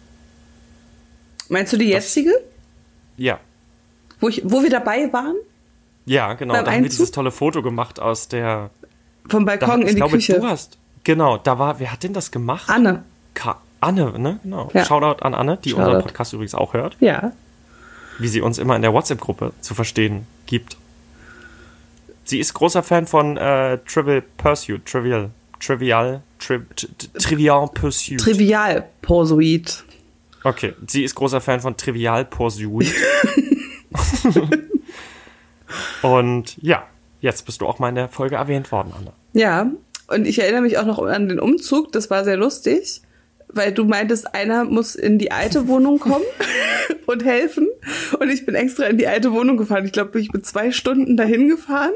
Meinst 1.49 1.74
du 1.74 1.78
die 1.78 1.89
jetzige? 1.89 2.32
Ja. 3.18 3.39
Wo, 4.20 4.30
ich, 4.30 4.41
wo 4.43 4.64
wir 4.64 4.70
dabei 4.70 5.12
waren? 5.14 5.36
Ja, 6.06 6.34
genau. 6.34 6.54
Beim 6.56 6.66
da 6.66 6.72
haben 6.72 6.84
wir 6.84 6.89
dieses 6.89 7.12
tolle 7.12 7.32
Foto 7.32 7.62
gemacht 7.62 7.99
aus 7.99 8.28
der. 8.28 8.70
Vom 9.28 9.45
Da, 9.45 9.56
Balkon 9.56 9.82
ich 9.82 9.88
in 9.88 9.88
die 9.89 9.95
glaube, 9.97 10.14
Küche. 10.18 10.39
du 10.39 10.43
hast. 10.47 10.78
Genau, 11.04 11.38
da 11.38 11.60
war. 11.60 11.80
Wer 11.80 11.91
hat 11.91 12.04
denn 12.04 12.14
das 12.14 12.32
gemacht? 12.32 12.70
Anne. 12.70 13.04
Ka 13.34 13.60
Anne, 13.80 14.18
ne? 14.20 14.39
Genau. 14.43 14.70
Ja. 14.74 14.86
Shoutout 14.86 15.24
an 15.24 15.34
Anne, 15.34 15.58
die 15.64 15.72
Shoutout. 15.72 15.84
unseren 15.86 16.02
Podcast 16.04 16.34
übrigens 16.34 16.54
auch 16.56 16.74
hört. 16.74 16.97
Ja. 16.99 17.32
wie 18.20 18.28
sie 18.28 18.41
uns 18.41 18.58
immer 18.60 18.76
in 18.76 18.82
der 18.84 18.93
WhatsApp-Gruppe 18.93 19.54
zu 19.62 19.74
verstehen 19.74 20.28
gibt. 20.45 20.78
Sie 22.26 22.39
ist 22.39 22.54
großer 22.54 22.84
Fan 22.84 23.08
von 23.08 23.38
äh, 23.38 23.80
Trivial 23.88 24.22
Pursuit, 24.38 24.86
Trivial, 24.86 25.32
Trivial, 25.60 26.22
tri 26.39 26.60
tri 26.76 26.88
Trivial 27.18 27.68
Pursuit. 27.74 28.20
Trivial 28.20 28.86
Pursuit. 29.02 29.84
okay, 30.43 30.74
sie 30.88 31.04
ist 31.04 31.16
großer 31.16 31.41
Fan 31.41 31.60
von 31.62 31.76
Trivial 31.78 32.26
Pursuit. 32.26 32.86
Und 36.02 36.58
ja, 36.62 36.84
jetzt 37.20 37.46
bist 37.46 37.62
du 37.62 37.68
auch 37.68 37.80
mal 37.80 37.90
in 37.90 37.96
der 37.96 38.10
Folge 38.10 38.36
erwähnt 38.36 38.72
worden, 38.72 38.94
Anna. 38.98 39.14
Ja. 39.34 39.72
Und 40.08 40.28
ich 40.28 40.40
erinnere 40.40 40.62
mich 40.62 40.78
auch 40.78 40.86
noch 40.86 41.00
an 41.00 41.30
den 41.30 41.40
Umzug. 41.40 41.92
Das 41.94 42.10
war 42.10 42.26
sehr 42.26 42.36
lustig, 42.36 43.02
weil 43.48 43.72
du 43.72 43.86
meintest, 43.86 44.36
einer 44.36 44.66
muss 44.66 44.96
in 44.96 45.20
die 45.20 45.32
alte 45.32 45.68
Wohnung 45.68 46.00
kommen 46.00 46.26
und 47.06 47.24
helfen. 47.24 47.70
Und 48.20 48.30
ich 48.30 48.46
bin 48.46 48.56
extra 48.56 48.86
in 48.86 48.98
die 48.98 49.08
alte 49.08 49.32
Wohnung 49.32 49.58
gefahren. 49.58 49.86
Ich 49.86 49.94
glaube, 49.94 50.20
ich 50.20 50.30
bin 50.30 50.44
zwei 50.44 50.72
Stunden 50.72 51.16
dahin 51.16 51.48
gefahren. 51.48 51.94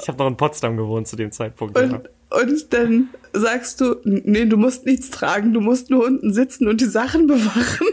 Ich 0.00 0.08
habe 0.08 0.18
noch 0.18 0.26
in 0.26 0.36
Potsdam 0.36 0.76
gewohnt 0.76 1.08
zu 1.08 1.16
dem 1.16 1.32
Zeitpunkt. 1.32 1.78
ja. 1.78 1.84
Und, 1.84 2.08
und 2.30 2.72
dann 2.72 3.08
sagst 3.32 3.80
du, 3.80 3.96
nee, 4.04 4.44
du 4.44 4.56
musst 4.56 4.86
nichts 4.86 5.10
tragen, 5.10 5.52
du 5.54 5.60
musst 5.60 5.90
nur 5.90 6.04
unten 6.04 6.32
sitzen 6.32 6.68
und 6.68 6.80
die 6.80 6.86
Sachen 6.86 7.26
bewachen. 7.28 7.86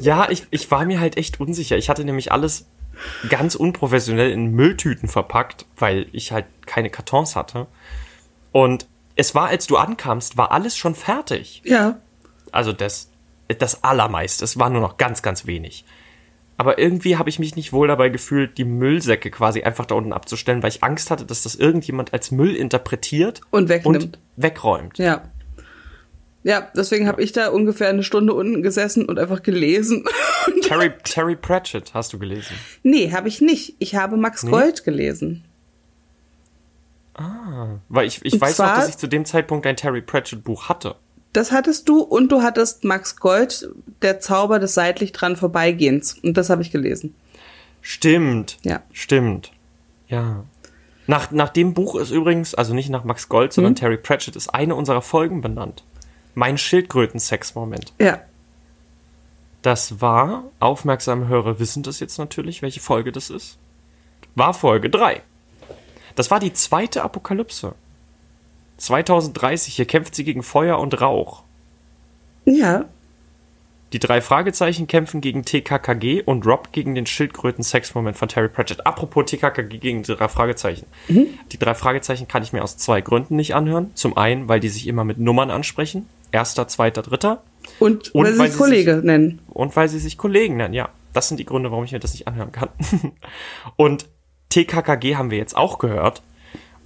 Ja, 0.00 0.28
ich, 0.30 0.46
ich 0.50 0.70
war 0.70 0.84
mir 0.84 1.00
halt 1.00 1.16
echt 1.16 1.40
unsicher. 1.40 1.76
Ich 1.76 1.88
hatte 1.88 2.04
nämlich 2.04 2.32
alles 2.32 2.66
ganz 3.28 3.54
unprofessionell 3.54 4.30
in 4.30 4.52
Mülltüten 4.52 5.08
verpackt, 5.08 5.66
weil 5.76 6.06
ich 6.12 6.32
halt 6.32 6.46
keine 6.66 6.90
Kartons 6.90 7.36
hatte. 7.36 7.66
Und 8.52 8.86
es 9.16 9.34
war, 9.34 9.48
als 9.48 9.66
du 9.66 9.76
ankamst, 9.76 10.36
war 10.36 10.52
alles 10.52 10.76
schon 10.76 10.94
fertig. 10.94 11.62
Ja. 11.64 11.98
Also 12.52 12.72
das, 12.72 13.10
das 13.58 13.84
Allermeiste. 13.84 14.44
Es 14.44 14.58
war 14.58 14.70
nur 14.70 14.80
noch 14.80 14.96
ganz, 14.96 15.22
ganz 15.22 15.46
wenig. 15.46 15.84
Aber 16.56 16.78
irgendwie 16.78 17.16
habe 17.16 17.28
ich 17.28 17.38
mich 17.40 17.56
nicht 17.56 17.72
wohl 17.72 17.88
dabei 17.88 18.10
gefühlt, 18.10 18.58
die 18.58 18.64
Müllsäcke 18.64 19.30
quasi 19.30 19.62
einfach 19.62 19.86
da 19.86 19.96
unten 19.96 20.12
abzustellen, 20.12 20.62
weil 20.62 20.70
ich 20.70 20.84
Angst 20.84 21.10
hatte, 21.10 21.24
dass 21.24 21.42
das 21.42 21.56
irgendjemand 21.56 22.12
als 22.12 22.30
Müll 22.30 22.54
interpretiert 22.54 23.40
Und 23.50 23.68
wegnimmt. 23.68 24.04
und 24.04 24.18
wegräumt. 24.36 24.98
Ja. 24.98 25.22
Ja, 26.44 26.68
deswegen 26.76 27.08
habe 27.08 27.22
ich 27.22 27.32
da 27.32 27.48
ungefähr 27.48 27.88
eine 27.88 28.02
Stunde 28.02 28.34
unten 28.34 28.62
gesessen 28.62 29.06
und 29.06 29.18
einfach 29.18 29.42
gelesen. 29.42 30.04
Terry, 30.62 30.92
Terry 31.02 31.36
Pratchett 31.36 31.94
hast 31.94 32.12
du 32.12 32.18
gelesen. 32.18 32.54
nee, 32.82 33.10
habe 33.12 33.28
ich 33.28 33.40
nicht. 33.40 33.74
Ich 33.78 33.94
habe 33.94 34.16
Max 34.18 34.44
Gold 34.46 34.84
gelesen. 34.84 35.44
Weil 37.88 38.06
ich, 38.06 38.24
ich 38.24 38.34
Und 38.34 38.40
weiß 38.40 38.58
noch, 38.58 38.66
zwar- 38.66 38.76
dass 38.76 38.88
ich 38.88 38.96
zu 38.98 39.06
dem 39.06 39.24
Zeitpunkt 39.24 39.66
ein 39.66 39.76
Terry 39.76 40.02
Pratchett 40.02 40.44
Buch 40.44 40.68
hatte. 40.68 40.96
Das 41.32 41.50
hattest 41.50 41.88
du 41.88 42.00
und 42.00 42.30
du 42.30 42.42
hattest 42.42 42.84
Max 42.84 43.16
Gold, 43.16 43.68
der 44.02 44.20
Zauber 44.20 44.58
des 44.58 44.74
seitlich 44.74 45.12
dran 45.12 45.36
vorbeigehens. 45.36 46.18
Und 46.22 46.36
das 46.36 46.48
habe 46.50 46.62
ich 46.62 46.70
gelesen. 46.70 47.14
Stimmt. 47.80 48.58
Ja. 48.62 48.82
Stimmt. 48.92 49.50
Ja. 50.08 50.44
Nach, 51.06 51.30
nach 51.32 51.48
dem 51.50 51.74
Buch 51.74 51.96
ist 51.96 52.10
übrigens, 52.10 52.54
also 52.54 52.72
nicht 52.74 52.88
nach 52.88 53.04
Max 53.04 53.28
Gold, 53.28 53.52
sondern 53.52 53.74
Terry 53.74 53.96
Pratchett 53.96 54.36
ist 54.36 54.48
eine 54.54 54.74
unserer 54.74 55.02
Folgen 55.02 55.40
benannt. 55.40 55.84
Mein 56.34 56.58
Schildkröten-Sex-Moment. 56.58 57.92
Ja. 57.98 58.20
Das 59.62 60.00
war, 60.00 60.44
aufmerksame 60.60 61.28
Hörer 61.28 61.58
wissen 61.58 61.82
das 61.82 62.00
jetzt 62.00 62.18
natürlich, 62.18 62.60
welche 62.60 62.80
Folge 62.80 63.12
das 63.12 63.30
ist. 63.30 63.58
War 64.34 64.52
Folge 64.52 64.90
3. 64.90 65.22
Das 66.16 66.30
war 66.30 66.40
die 66.40 66.52
zweite 66.52 67.02
Apokalypse. 67.02 67.74
2030, 68.76 69.74
hier 69.74 69.86
kämpft 69.86 70.14
sie 70.14 70.24
gegen 70.24 70.42
Feuer 70.42 70.78
und 70.78 71.00
Rauch. 71.00 71.44
Ja. 72.44 72.84
Die 73.92 74.00
drei 74.00 74.20
Fragezeichen 74.20 74.88
kämpfen 74.88 75.20
gegen 75.20 75.44
TKKG 75.44 76.22
und 76.22 76.44
Rob 76.46 76.72
gegen 76.72 76.96
den 76.96 77.06
Schildkröten-Sexmoment 77.06 78.16
von 78.16 78.28
Terry 78.28 78.48
Pratchett. 78.48 78.84
Apropos 78.84 79.26
TKKG 79.26 79.78
gegen 79.78 80.02
die 80.02 80.14
drei 80.14 80.28
Fragezeichen. 80.28 80.86
Die 81.52 81.58
drei 81.58 81.74
Fragezeichen 81.74 82.26
kann 82.26 82.42
ich 82.42 82.52
mir 82.52 82.64
aus 82.64 82.76
zwei 82.76 83.00
Gründen 83.00 83.36
nicht 83.36 83.54
anhören. 83.54 83.92
Zum 83.94 84.16
einen, 84.16 84.48
weil 84.48 84.58
die 84.58 84.68
sich 84.68 84.88
immer 84.88 85.04
mit 85.04 85.18
Nummern 85.18 85.50
ansprechen. 85.52 86.08
Erster, 86.34 86.66
zweiter, 86.66 87.02
dritter. 87.02 87.44
Und, 87.78 88.12
Und 88.12 88.24
weil 88.24 88.32
sie 88.34 88.46
sich 88.48 88.58
Kollege 88.58 88.94
sich- 88.96 89.04
nennen. 89.04 89.40
Und 89.48 89.76
weil 89.76 89.88
sie 89.88 90.00
sich 90.00 90.18
Kollegen 90.18 90.56
nennen, 90.56 90.74
ja. 90.74 90.88
Das 91.12 91.28
sind 91.28 91.38
die 91.38 91.44
Gründe, 91.44 91.70
warum 91.70 91.84
ich 91.84 91.92
mir 91.92 92.00
das 92.00 92.12
nicht 92.12 92.26
anhören 92.26 92.50
kann. 92.50 92.70
Und 93.76 94.06
TKKG 94.48 95.14
haben 95.14 95.30
wir 95.30 95.38
jetzt 95.38 95.56
auch 95.56 95.78
gehört. 95.78 96.22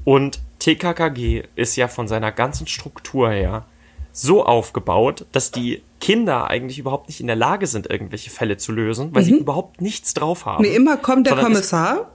Und 0.05 0.41
TKKG 0.59 1.45
ist 1.57 1.77
ja 1.77 1.89
von 1.89 2.09
seiner 2.09 2.31
ganzen 2.31 2.67
Struktur 2.67 3.31
her 3.31 3.65
so 4.13 4.45
aufgebaut, 4.45 5.25
dass 5.33 5.51
die 5.51 5.83
Kinder 6.01 6.49
eigentlich 6.51 6.79
überhaupt 6.79 7.09
nicht 7.09 7.21
in 7.21 7.27
der 7.27 7.37
Lage 7.37 7.67
sind, 7.67 7.89
irgendwelche 7.89 8.29
Fälle 8.31 8.59
zu 8.59 8.73
lösen, 8.73 9.15
weil 9.15 9.23
sie 9.25 9.33
überhaupt 9.39 9.81
nichts 9.81 10.13
drauf 10.13 10.45
haben. 10.45 10.63
Nee, 10.63 10.75
immer 10.77 10.99
kommt 10.99 11.27
der 11.27 11.35
Sondern 11.35 11.53
Kommissar. 11.53 12.11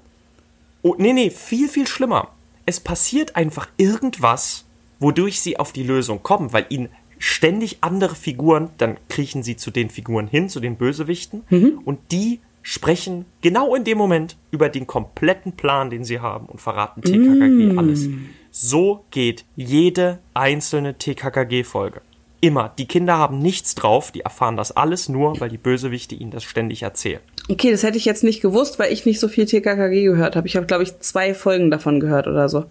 Oh, 0.84 0.94
nee, 1.00 1.14
nee, 1.14 1.32
viel, 1.32 1.68
viel 1.68 1.88
schlimmer. 1.88 2.30
Es 2.68 2.80
passiert 2.80 3.36
einfach 3.36 3.68
irgendwas, 3.78 4.66
wodurch 5.00 5.42
sie 5.42 5.58
auf 5.60 5.72
die 5.74 5.84
Lösung 5.84 6.22
kommen, 6.22 6.54
weil 6.54 6.66
ihnen 6.70 6.90
ständig 7.24 7.78
andere 7.80 8.16
Figuren, 8.16 8.70
dann 8.78 8.98
kriechen 9.08 9.44
sie 9.44 9.56
zu 9.56 9.72
den 9.72 9.90
Figuren 9.90 10.28
hin, 10.28 10.50
zu 10.50 10.60
den 10.60 10.76
Bösewichten, 10.76 11.44
und 11.86 12.00
die 12.12 12.42
sprechen 12.62 13.24
genau 13.42 13.76
in 13.76 13.86
dem 13.86 13.98
Moment 13.98 14.36
über 14.52 14.68
den 14.68 14.88
kompletten 14.88 15.54
Plan, 15.54 15.90
den 15.90 16.04
sie 16.04 16.20
haben 16.20 16.48
und 16.48 16.60
verraten 16.60 17.02
TKKG 17.02 17.78
alles. 17.78 18.10
So 18.52 19.06
geht 19.10 19.46
jede 19.56 20.20
einzelne 20.34 20.98
TKKG-Folge. 20.98 22.02
Immer. 22.42 22.74
Die 22.78 22.88
Kinder 22.88 23.18
haben 23.18 23.40
nichts 23.40 23.74
drauf, 23.74 24.12
die 24.12 24.20
erfahren 24.20 24.58
das 24.58 24.76
alles 24.76 25.08
nur, 25.08 25.40
weil 25.40 25.50
die 25.50 25.58
Bösewichte 25.58 26.16
ihnen 26.16 26.32
das 26.32 26.44
ständig 26.44 26.84
erzählen. 26.84 27.22
Okay, 27.50 27.72
das 27.72 27.84
hätte 27.84 27.98
ich 27.98 28.04
jetzt 28.04 28.26
nicht 28.26 28.42
gewusst, 28.42 28.80
weil 28.80 28.92
ich 28.92 29.06
nicht 29.06 29.22
so 29.22 29.30
viel 29.30 29.46
TKKG 29.46 30.04
gehört 30.04 30.36
habe. 30.36 30.46
Ich 30.46 30.58
habe, 30.58 30.66
glaube 30.66 30.84
ich, 30.84 31.00
zwei 31.00 31.34
Folgen 31.34 31.72
davon 31.72 32.02
gehört 32.02 32.28
oder 32.28 32.50
so. 32.50 32.66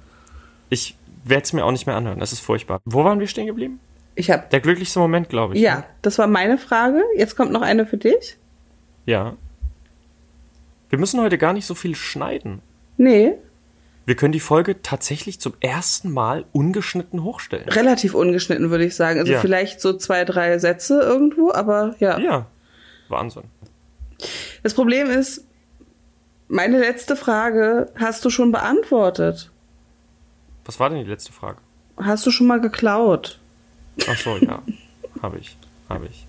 Ich 0.69 0.95
werde 1.25 1.45
es 1.45 1.55
mir 1.55 1.65
auch 1.65 1.73
nicht 1.73 1.87
mehr 1.87 1.97
anhören, 1.97 2.21
das 2.21 2.33
ist 2.33 2.41
furchtbar. 2.41 2.81
Wo 2.85 3.03
waren 3.03 3.19
wir 3.19 3.27
stehen 3.27 3.47
geblieben? 3.47 3.81
Ich 4.15 4.31
habe. 4.31 4.45
Der 4.53 4.61
glücklichste 4.61 4.99
Moment, 4.99 5.29
glaube 5.29 5.55
ich. 5.55 5.61
Ja, 5.61 5.85
das 6.03 6.19
war 6.19 6.27
meine 6.27 6.59
Frage. 6.59 7.03
Jetzt 7.17 7.37
kommt 7.37 7.51
noch 7.53 7.63
eine 7.63 7.87
für 7.87 7.97
dich. 7.97 8.37
Ja. 9.07 9.37
Wir 10.91 10.99
müssen 10.99 11.21
heute 11.21 11.39
gar 11.39 11.53
nicht 11.55 11.67
so 11.67 11.75
viel 11.75 11.95
schneiden. 11.95 12.61
Nee, 12.99 13.35
Wir 14.05 14.17
können 14.17 14.33
die 14.33 14.41
Folge 14.41 14.83
tatsächlich 14.83 15.41
zum 15.41 15.55
ersten 15.61 16.11
Mal 16.11 16.45
ungeschnitten 16.53 17.23
hochstellen. 17.23 17.69
relativ 17.69 18.15
ungeschnitten, 18.15 18.69
würde 18.71 18.85
ich 18.85 18.97
sagen. 18.97 19.21
Also 19.21 19.33
Ja. 19.33 19.41
vielleicht 19.41 19.81
so 19.81 19.93
zwei, 19.97 20.25
drei 20.25 20.59
Sätze 20.59 21.01
irgendwo, 21.01 21.53
aber 21.53 21.95
ja. 22.01 22.19
Ja. 22.19 22.47
Wahnsinn. 23.09 23.45
Das 24.65 24.75
Problem 24.75 25.09
ist, 25.09 25.45
meine 26.49 26.79
letzte 26.81 27.15
Frage 27.17 27.93
hast 27.97 28.25
du 28.25 28.31
schon 28.31 28.53
beantwortet. 28.53 29.51
Was 30.65 30.79
war 30.81 30.91
denn 30.91 31.03
die 31.05 31.11
letzte 31.11 31.33
Frage? 31.33 31.59
Hast 31.97 32.27
du 32.27 32.31
schon 32.31 32.47
mal 32.49 32.61
geklaut? 32.61 33.41
Ach 34.07 34.17
so, 34.17 34.37
ja. 34.37 34.63
Habe 35.23 35.39
ich. 35.39 35.57
Habe 35.89 36.07
ich. 36.07 36.27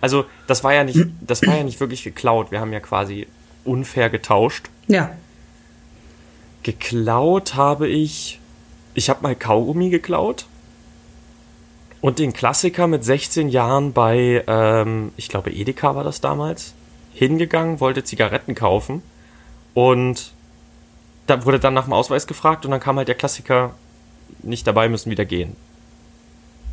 Also, 0.00 0.24
das 0.46 0.64
war 0.64 0.74
ja 0.74 0.84
nicht, 0.84 0.98
das 1.20 1.46
war 1.46 1.56
ja 1.56 1.64
nicht 1.64 1.80
wirklich 1.80 2.02
geklaut. 2.02 2.50
Wir 2.50 2.60
haben 2.60 2.72
ja 2.72 2.80
quasi 2.80 3.26
unfair 3.64 4.10
getauscht. 4.10 4.68
Ja. 4.86 5.10
Geklaut 6.62 7.54
habe 7.54 7.88
ich. 7.88 8.40
Ich 8.94 9.10
habe 9.10 9.22
mal 9.22 9.34
Kaugummi 9.34 9.90
geklaut. 9.90 10.46
Und 12.00 12.18
den 12.18 12.32
Klassiker 12.32 12.86
mit 12.86 13.04
16 13.04 13.48
Jahren 13.48 13.92
bei, 13.92 14.44
ähm, 14.46 15.12
ich 15.16 15.28
glaube, 15.28 15.50
Edeka 15.50 15.96
war 15.96 16.04
das 16.04 16.20
damals, 16.20 16.74
hingegangen, 17.14 17.80
wollte 17.80 18.04
Zigaretten 18.04 18.54
kaufen. 18.54 19.02
Und 19.74 20.32
da 21.26 21.44
wurde 21.44 21.58
dann 21.58 21.74
nach 21.74 21.84
dem 21.84 21.92
Ausweis 21.92 22.26
gefragt 22.26 22.64
und 22.64 22.70
dann 22.70 22.80
kam 22.80 22.96
halt 22.96 23.08
der 23.08 23.14
Klassiker, 23.14 23.74
nicht 24.42 24.66
dabei, 24.66 24.88
müssen 24.88 25.10
wieder 25.10 25.24
gehen. 25.24 25.56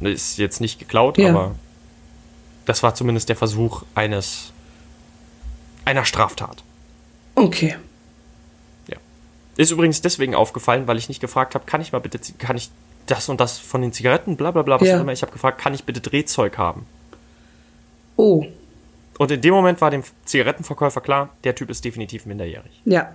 Ist 0.02 0.38
jetzt 0.38 0.60
nicht 0.62 0.80
geklaut, 0.80 1.18
Ja. 1.18 1.30
aber 1.30 1.56
das 2.66 2.84
war 2.84 2.96
zumindest 2.96 3.30
der 3.30 3.36
Versuch 3.36 3.84
eines, 3.96 4.52
einer 5.86 6.06
Straftat. 6.06 6.64
Okay. 7.36 7.76
Ja. 8.88 8.98
Ist 9.58 9.72
übrigens 9.72 10.02
deswegen 10.02 10.36
aufgefallen, 10.36 10.88
weil 10.88 10.98
ich 10.98 11.08
nicht 11.10 11.20
gefragt 11.22 11.56
habe, 11.56 11.66
kann 11.66 11.82
ich 11.82 11.92
mal 11.92 12.00
bitte, 12.00 12.20
kann 12.38 12.58
ich 12.58 12.70
das 13.06 13.28
und 13.30 13.40
das 13.42 13.58
von 13.60 13.82
den 13.82 13.92
Zigaretten, 13.94 14.38
bla 14.38 14.52
bla 14.52 14.62
bla, 14.62 14.80
was 14.80 14.88
Ja. 14.88 14.98
auch 14.98 15.02
immer. 15.02 15.12
Ich 15.14 15.22
habe 15.22 15.32
gefragt, 15.32 15.60
kann 15.60 15.74
ich 15.74 15.84
bitte 15.84 16.00
Drehzeug 16.02 16.58
haben? 16.58 16.86
Oh, 18.16 18.46
Und 19.20 19.32
in 19.32 19.42
dem 19.42 19.54
Moment 19.54 19.80
war 19.82 19.92
dem 19.92 20.04
Zigarettenverkäufer 20.26 21.02
klar, 21.02 21.30
der 21.44 21.54
Typ 21.56 21.70
ist 21.70 21.84
definitiv 21.86 22.26
minderjährig. 22.26 22.82
ja. 22.86 23.14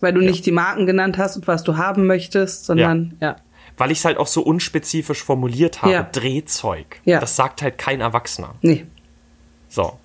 Weil 0.00 0.12
du 0.12 0.20
nicht 0.20 0.44
die 0.44 0.50
Marken 0.52 0.84
genannt 0.86 1.16
hast 1.16 1.36
und 1.36 1.46
was 1.46 1.62
du 1.64 1.78
haben 1.78 2.06
möchtest, 2.06 2.66
sondern 2.66 3.16
ja. 3.22 3.36
Weil 3.76 3.90
ich 3.90 3.98
es 3.98 4.04
halt 4.04 4.18
auch 4.18 4.26
so 4.26 4.42
unspezifisch 4.42 5.22
formuliert 5.22 5.82
habe, 5.82 5.92
Ja. 5.92 6.02
Drehzeug. 6.04 7.00
Ja. 7.04 7.20
Das 7.20 7.36
sagt 7.36 7.62
halt 7.62 7.78
kein 7.78 8.00
Erwachsener. 8.00 8.54
Nee. 8.62 8.86
So. 9.68 9.98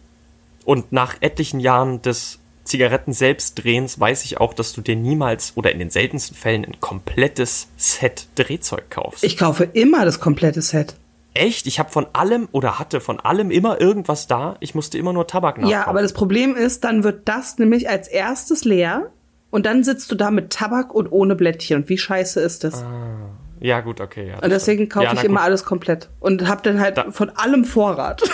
Und 0.66 0.92
nach 0.92 1.16
etlichen 1.22 1.60
Jahren 1.60 2.02
des 2.02 2.40
Zigaretten 2.64 3.14
selbstdrehens 3.14 4.00
weiß 4.00 4.24
ich 4.26 4.40
auch, 4.40 4.54
dass 4.54 4.74
du 4.74 4.82
dir 4.82 4.96
niemals 4.96 5.54
oder 5.56 5.72
in 5.72 5.80
den 5.80 5.90
seltensten 5.90 6.36
Fällen 6.38 6.66
ein 6.66 6.80
komplettes 6.80 7.68
Set 7.78 8.28
Drehzeug 8.36 8.90
kaufst. 8.90 9.24
Ich 9.24 9.38
kaufe 9.38 9.64
immer 9.64 10.06
das 10.06 10.20
komplette 10.20 10.62
Set. 10.62 10.96
Echt? 11.34 11.68
Ich 11.68 11.80
habe 11.80 11.90
von 11.90 12.08
allem 12.14 12.48
oder 12.52 12.80
hatte 12.80 13.02
von 13.02 13.20
allem 13.20 13.50
immer 13.52 13.80
irgendwas 13.80 14.28
da. 14.28 14.58
Ich 14.60 14.76
musste 14.76 14.98
immer 14.98 15.14
nur 15.14 15.26
Tabak 15.28 15.58
nachkaufen. 15.58 15.72
Ja, 15.72 15.88
aber 15.88 16.02
das 16.02 16.14
Problem 16.14 16.56
ist, 16.56 16.84
dann 16.84 17.04
wird 17.04 17.28
das 17.28 17.58
nämlich 17.58 17.90
als 17.90 18.08
erstes 18.08 18.66
leer 18.66 19.12
und 19.52 19.66
dann 19.66 19.84
sitzt 19.84 20.12
du 20.12 20.16
da 20.16 20.32
mit 20.32 20.52
Tabak 20.52 20.94
und 20.94 21.08
ohne 21.12 21.36
Blättchen. 21.36 21.78
Und 21.78 21.90
wie 21.90 21.98
scheiße 21.98 22.40
ist 22.40 22.64
das? 22.64 22.84
Ja, 23.60 23.82
gut, 23.82 24.00
okay. 24.02 24.30
Ja, 24.30 24.40
und 24.40 24.50
deswegen 24.50 24.88
kaufe 24.90 25.06
ja, 25.06 25.14
ich 25.14 25.24
immer 25.24 25.40
gut. 25.40 25.46
alles 25.46 25.66
komplett 25.66 26.10
und 26.20 26.48
hab 26.48 26.64
dann 26.64 26.80
halt 26.80 26.98
Da- 26.98 27.12
von 27.12 27.30
allem 27.32 27.66
Vorrat. 27.66 28.22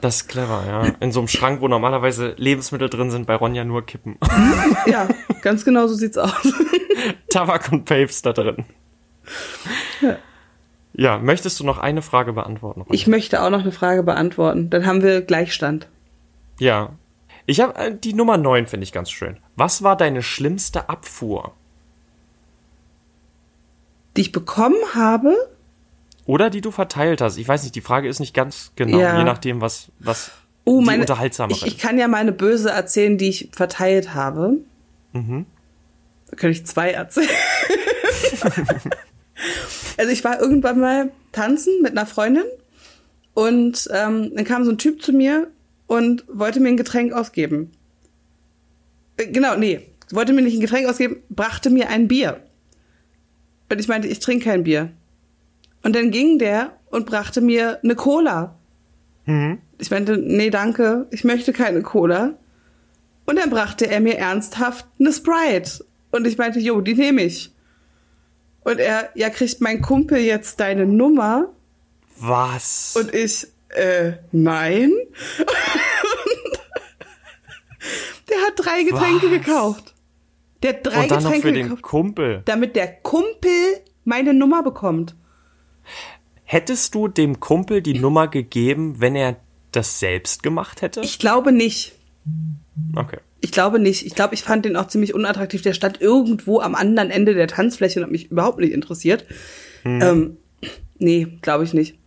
Das 0.00 0.16
ist 0.16 0.28
clever, 0.28 0.64
ja. 0.66 0.82
In 0.98 1.12
so 1.12 1.20
einem 1.20 1.28
Schrank, 1.28 1.60
wo 1.60 1.68
normalerweise 1.68 2.34
Lebensmittel 2.36 2.90
drin 2.90 3.12
sind, 3.12 3.24
bei 3.24 3.36
Ronja 3.36 3.62
nur 3.62 3.86
Kippen. 3.86 4.18
ja, 4.86 5.06
ganz 5.42 5.64
genau 5.64 5.86
so 5.86 5.94
sieht's 5.94 6.18
aus. 6.18 6.32
Tabak 7.30 7.70
und 7.70 7.84
Papes 7.84 8.20
da 8.20 8.32
drin. 8.32 8.64
Ja, 10.94 11.18
möchtest 11.18 11.60
du 11.60 11.64
noch 11.64 11.78
eine 11.78 12.02
Frage 12.02 12.32
beantworten? 12.32 12.80
Ronja? 12.80 12.92
Ich 12.94 13.06
möchte 13.06 13.42
auch 13.42 13.50
noch 13.50 13.60
eine 13.60 13.70
Frage 13.70 14.02
beantworten. 14.02 14.70
Dann 14.70 14.86
haben 14.86 15.04
wir 15.04 15.22
Gleichstand. 15.22 15.86
Ja. 16.58 16.90
Ich 17.46 17.60
habe 17.60 17.76
äh, 17.76 17.94
die 17.96 18.12
Nummer 18.14 18.36
9 18.38 18.66
finde 18.66 18.82
ich 18.82 18.92
ganz 18.92 19.08
schön. 19.10 19.38
Was 19.54 19.84
war 19.84 19.96
deine 19.96 20.22
schlimmste 20.22 20.88
Abfuhr? 20.88 21.52
Die 24.16 24.20
ich 24.22 24.32
bekommen 24.32 24.76
habe, 24.94 25.34
Oder 26.26 26.50
die 26.50 26.60
du 26.60 26.70
verteilt 26.70 27.20
hast? 27.20 27.36
Ich 27.38 27.48
weiß 27.48 27.62
nicht, 27.62 27.74
die 27.74 27.80
Frage 27.80 28.08
ist 28.08 28.20
nicht 28.20 28.34
ganz 28.34 28.72
genau, 28.76 28.98
Ja. 29.00 29.18
je 29.18 29.24
nachdem, 29.24 29.60
was, 29.60 29.88
was 29.98 30.30
oh, 30.64 30.80
die 30.80 30.86
meine, 30.86 31.00
unterhaltsamere 31.02 31.56
ich, 31.56 31.66
ich 31.66 31.78
kann 31.78 31.98
ja 31.98 32.08
meine 32.08 32.32
böse 32.32 32.70
erzählen, 32.70 33.18
die 33.18 33.28
ich 33.28 33.48
verteilt 33.52 34.14
habe. 34.14 34.58
Mhm. 35.12 35.46
Da 36.30 36.36
könnte 36.36 36.58
ich 36.58 36.66
zwei 36.66 36.90
erzählen. 36.92 37.28
also 39.96 40.12
ich 40.12 40.24
war 40.24 40.40
irgendwann 40.40 40.80
mal 40.80 41.10
tanzen 41.32 41.82
mit 41.82 41.92
einer 41.92 42.06
Freundin 42.06 42.44
und 43.34 43.88
ähm, 43.92 44.32
dann 44.34 44.44
kam 44.44 44.64
so 44.64 44.70
ein 44.70 44.78
Typ 44.78 45.02
zu 45.02 45.12
mir 45.12 45.48
und 45.86 46.24
wollte 46.28 46.60
mir 46.60 46.68
ein 46.68 46.76
Getränk 46.76 47.12
ausgeben. 47.12 47.72
Äh, 49.16 49.26
Genau, 49.26 49.56
nee, 49.56 49.80
wollte 50.10 50.32
mir 50.32 50.42
nicht 50.42 50.54
ein 50.54 50.60
Getränk 50.60 50.88
ausgeben, 50.88 51.22
brachte 51.30 51.70
mir 51.70 51.88
ein 51.88 52.08
Bier. 52.08 52.40
Und 53.72 53.80
ich 53.80 53.88
meinte, 53.88 54.06
ich 54.06 54.18
trinke 54.18 54.44
kein 54.44 54.64
Bier. 54.64 54.92
Und 55.82 55.96
dann 55.96 56.10
ging 56.10 56.38
der 56.38 56.76
und 56.90 57.06
brachte 57.06 57.40
mir 57.40 57.78
eine 57.82 57.94
Cola. 57.94 58.54
Ich 59.78 59.90
meinte, 59.90 60.18
nee, 60.18 60.50
danke, 60.50 61.06
ich 61.10 61.24
möchte 61.24 61.54
keine 61.54 61.80
Cola. 61.80 62.34
Und 63.24 63.38
dann 63.38 63.48
brachte 63.48 63.88
er 63.88 64.00
mir 64.00 64.18
ernsthaft 64.18 64.84
eine 65.00 65.10
Sprite. 65.10 65.86
Und 66.10 66.26
ich 66.26 66.36
meinte, 66.36 66.60
jo, 66.60 66.82
die 66.82 66.92
nehme 66.92 67.22
ich. 67.22 67.50
Und 68.62 68.78
er, 68.78 69.08
ja, 69.14 69.30
kriegt 69.30 69.62
mein 69.62 69.80
Kumpel 69.80 70.18
jetzt 70.18 70.60
deine 70.60 70.84
Nummer? 70.84 71.48
Was? 72.18 72.94
Und 72.94 73.14
ich, 73.14 73.46
äh, 73.70 74.12
nein. 74.32 74.92
der 78.28 78.36
hat 78.46 78.52
drei 78.56 78.82
Getränke 78.82 79.30
Was? 79.30 79.32
gekauft. 79.32 79.91
Der 80.62 80.74
hat 80.74 80.86
drei 80.86 81.02
und 81.02 81.10
dann 81.10 81.22
noch 81.22 81.30
Getränke 81.32 81.48
für 81.48 81.52
den 81.54 81.62
gekauft, 81.64 81.82
Kumpel. 81.82 82.42
damit 82.44 82.76
der 82.76 82.88
Kumpel 82.88 83.50
meine 84.04 84.34
Nummer 84.34 84.62
bekommt. 84.62 85.16
Hättest 86.44 86.94
du 86.94 87.08
dem 87.08 87.40
Kumpel 87.40 87.80
die 87.82 87.98
Nummer 87.98 88.28
gegeben, 88.28 88.96
wenn 89.00 89.16
er 89.16 89.36
das 89.72 89.98
selbst 90.00 90.42
gemacht 90.42 90.82
hätte? 90.82 91.00
Ich 91.00 91.18
glaube 91.18 91.50
nicht. 91.52 91.92
Okay. 92.94 93.18
Ich 93.40 93.50
glaube 93.52 93.78
nicht. 93.78 94.06
Ich 94.06 94.14
glaube, 94.14 94.34
ich 94.34 94.42
fand 94.42 94.64
den 94.64 94.76
auch 94.76 94.86
ziemlich 94.86 95.14
unattraktiv. 95.14 95.62
Der 95.62 95.72
stand 95.72 96.00
irgendwo 96.00 96.60
am 96.60 96.74
anderen 96.74 97.10
Ende 97.10 97.34
der 97.34 97.48
Tanzfläche 97.48 97.98
und 98.00 98.04
hat 98.04 98.12
mich 98.12 98.30
überhaupt 98.30 98.58
nicht 98.60 98.72
interessiert. 98.72 99.24
Ähm, 99.84 100.36
nee, 100.98 101.38
glaube 101.42 101.64
ich 101.64 101.74
nicht. 101.74 101.98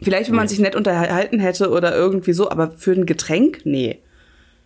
Vielleicht, 0.00 0.30
wenn 0.30 0.36
man 0.36 0.44
Nee. 0.44 0.50
sich 0.50 0.58
nett 0.60 0.74
unterhalten 0.76 1.40
hätte 1.40 1.70
oder 1.70 1.94
irgendwie 1.94 2.32
so, 2.32 2.50
aber 2.50 2.70
für 2.70 2.92
ein 2.92 3.04
Getränk, 3.04 3.60
nee. 3.64 4.00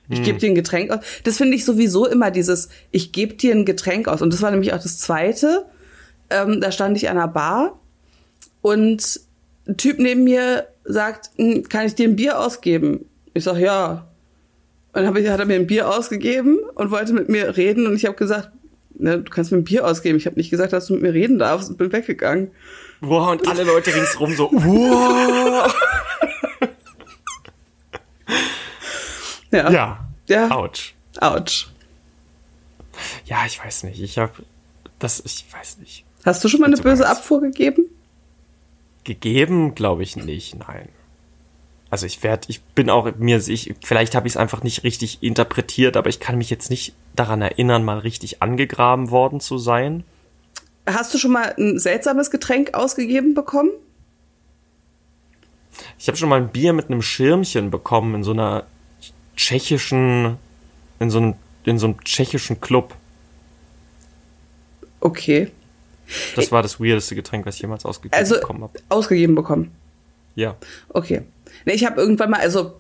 Ich 0.09 0.23
gebe 0.23 0.39
dir 0.39 0.51
ein 0.51 0.55
Getränk 0.55 0.91
aus. 0.91 1.01
Das 1.25 1.37
finde 1.37 1.57
ich 1.57 1.65
sowieso 1.65 2.07
immer 2.07 2.31
dieses, 2.31 2.69
ich 2.93 3.13
gebe 3.13 3.35
dir 3.35 3.55
ein 3.55 3.65
Getränk 3.65 4.09
aus. 4.09 4.23
Und 4.23 4.33
das 4.33 4.43
war 4.43 4.51
nämlich 4.51 4.73
auch 4.73 4.83
das 4.83 4.99
Zweite. 4.99 5.65
Ähm, 6.31 6.61
da 6.61 6.71
stand 6.71 6.97
ich 6.97 7.09
an 7.09 7.17
einer 7.19 7.29
Bar 7.29 7.79
und 8.63 9.21
ein 9.67 9.77
Typ 9.77 9.99
neben 9.99 10.25
mir 10.25 10.67
sagt, 10.85 11.31
"Hm, 11.37 11.69
kann 11.69 11.87
ich 11.87 11.95
dir 11.95 12.09
ein 12.09 12.17
Bier 12.17 12.39
ausgeben? 12.39 13.05
Ich 13.35 13.45
sag, 13.45 13.59
ja. 13.59 14.07
Und 14.93 15.03
dann 15.03 15.17
ich, 15.17 15.29
hat 15.29 15.41
er 15.41 15.47
mir 15.47 15.57
ein 15.57 15.67
Bier 15.67 15.91
ausgegeben 15.91 16.59
und 16.75 16.91
wollte 16.91 17.13
mit 17.13 17.29
mir 17.29 17.57
reden. 17.57 17.87
Und 17.87 17.97
ich 17.97 18.07
habe 18.07 18.17
gesagt, 18.17 18.51
ne, 18.95 19.19
du 19.19 19.31
kannst 19.31 19.53
mir 19.53 19.59
ein 19.59 19.65
Bier 19.65 19.87
ausgeben. 19.87 20.17
Ich 20.19 20.27
habe 20.27 20.37
nicht 20.37 20.51
gesagt, 20.51 20.73
dass 20.73 20.87
du 20.87 20.95
mit 20.95 21.03
mir 21.03 21.13
reden 21.13 21.39
darfst 21.39 21.69
und 21.69 21.77
bin 21.77 21.93
weggegangen. 21.93 22.51
Wow, 23.01 23.33
und 23.33 23.47
alle 23.47 23.65
Leute 23.65 23.95
ringsrum 23.95 24.35
so, 24.35 24.51
wow. 24.53 25.75
Ja. 29.57 29.71
Ja. 29.71 30.09
Ja. 30.29 30.51
Autsch. 30.51 30.95
Autsch. 31.21 31.69
Ja, 33.25 33.45
ich 33.47 33.63
weiß 33.63 33.85
nicht. 33.85 34.01
Ich 34.01 34.19
habe 34.19 34.33
das, 34.99 35.21
ich 35.25 35.47
weiß 35.53 35.79
nicht. 35.79 36.05
Hast 36.25 36.43
du 36.43 36.49
schon 36.49 36.61
mal 36.61 36.67
eine 36.67 36.77
böse 36.77 37.07
Angst. 37.07 37.21
Abfuhr 37.21 37.41
gegeben? 37.41 37.85
Gegeben, 39.05 39.75
glaube 39.75 40.03
ich 40.03 40.17
nicht, 40.17 40.57
nein. 40.57 40.89
Also 41.89 42.07
ich 42.07 42.23
werde, 42.25 42.47
ich 42.49 42.63
bin 42.63 42.91
auch 42.91 43.15
mir 43.17 43.37
ich, 43.47 43.75
vielleicht 43.85 44.17
habe 44.17 44.27
ich 44.27 44.33
es 44.33 44.37
einfach 44.37 44.65
nicht 44.65 44.83
richtig 44.83 45.23
interpretiert, 45.23 45.97
aber 45.97 46.09
ich 46.09 46.19
kann 46.19 46.37
mich 46.37 46.51
jetzt 46.51 46.69
nicht 46.69 46.95
daran 47.15 47.43
erinnern, 47.43 47.85
mal 47.85 47.99
richtig 47.99 48.43
angegraben 48.43 49.11
worden 49.11 49.39
zu 49.39 49.59
sein. 49.59 50.03
Hast 50.87 51.15
du 51.15 51.19
schon 51.19 51.31
mal 51.33 51.55
ein 51.57 51.79
seltsames 51.79 52.31
Getränk 52.31 52.75
ausgegeben 52.75 53.35
bekommen? 53.35 53.71
Ich 55.99 56.09
habe 56.09 56.17
schon 56.17 56.29
mal 56.29 56.41
ein 56.41 56.49
Bier 56.49 56.73
mit 56.73 56.87
einem 56.87 57.03
Schirmchen 57.03 57.71
bekommen 57.71 58.17
in 58.17 58.25
so 58.25 58.33
einer 58.33 58.65
tschechischen, 59.37 60.37
in 60.99 61.11
so 61.11 61.19
einem, 61.19 61.35
in 61.65 61.79
so 61.79 61.87
einem 61.87 62.03
tschechischen 62.05 62.61
Club. 62.61 62.95
Okay. 65.01 65.51
Das 66.35 66.53
war 66.53 66.63
das 66.63 66.81
weirdeste 66.81 67.15
Getränk, 67.15 67.47
was 67.47 67.57
ich 67.57 67.63
jemals 67.63 67.85
ausgegeben 67.85 68.15
Also 68.19 68.37
bekommen 68.37 68.63
habe. 68.63 68.79
ausgegeben 68.89 69.35
bekommen. 69.35 69.73
Ja. 70.35 70.57
Okay. 70.89 71.23
Nee, 71.65 71.73
ich 71.75 71.85
habe 71.85 72.01
irgendwann 72.01 72.31
mal, 72.31 72.41
also 72.41 72.75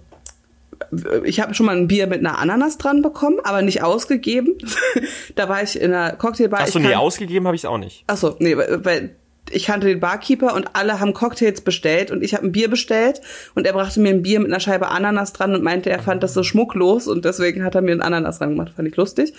ich 1.25 1.41
habe 1.41 1.55
schon 1.55 1.67
mal 1.67 1.77
ein 1.77 1.89
Bier 1.89 2.07
mit 2.07 2.21
einer 2.21 2.39
Ananas 2.39 2.79
dran 2.79 3.03
bekommen, 3.03 3.39
aber 3.43 3.63
nicht 3.63 3.83
ausgegeben. 3.83 4.57
da 5.35 5.49
war 5.49 5.63
ich 5.63 5.81
in 5.81 5.93
einer 5.93 6.13
Cocktailbar. 6.17 6.61
Achso, 6.61 6.79
nee, 6.79 6.95
ausgegeben 6.95 7.47
habe 7.47 7.57
ich 7.57 7.63
es 7.63 7.65
auch 7.65 7.79
nicht. 7.79 8.05
Achso, 8.07 8.37
nee, 8.39 8.57
weil 8.57 9.17
ich 9.51 9.66
kannte 9.66 9.86
den 9.86 10.01
Barkeeper 10.01 10.55
und 10.55 10.70
alle 10.74 11.01
haben 11.01 11.14
Cocktails 11.14 11.61
bestellt 11.61 12.11
und 12.11 12.22
ich 12.22 12.34
habe 12.34 12.47
ein 12.47 12.53
Bier 12.53 12.68
bestellt 12.68 13.20
und 13.55 13.66
er 13.66 13.72
brachte 13.72 14.01
mir 14.01 14.11
ein 14.11 14.22
Bier 14.22 14.40
mit 14.40 14.49
einer 14.49 14.61
Scheibe 14.61 14.88
Ananas 14.88 15.32
dran 15.32 15.55
und 15.55 15.62
meinte, 15.62 15.90
er 15.90 16.01
fand 16.01 16.22
das 16.22 16.34
so 16.34 16.42
schmucklos 16.42 17.07
und 17.07 17.24
deswegen 17.24 17.64
hat 17.64 17.74
er 17.74 17.82
mir 17.82 17.92
ein 17.92 18.03
Ananas 18.03 18.38
dran 18.38 18.51
gemacht. 18.51 18.72
Fand 18.74 18.88
ich 18.88 18.97
lustig. 18.97 19.34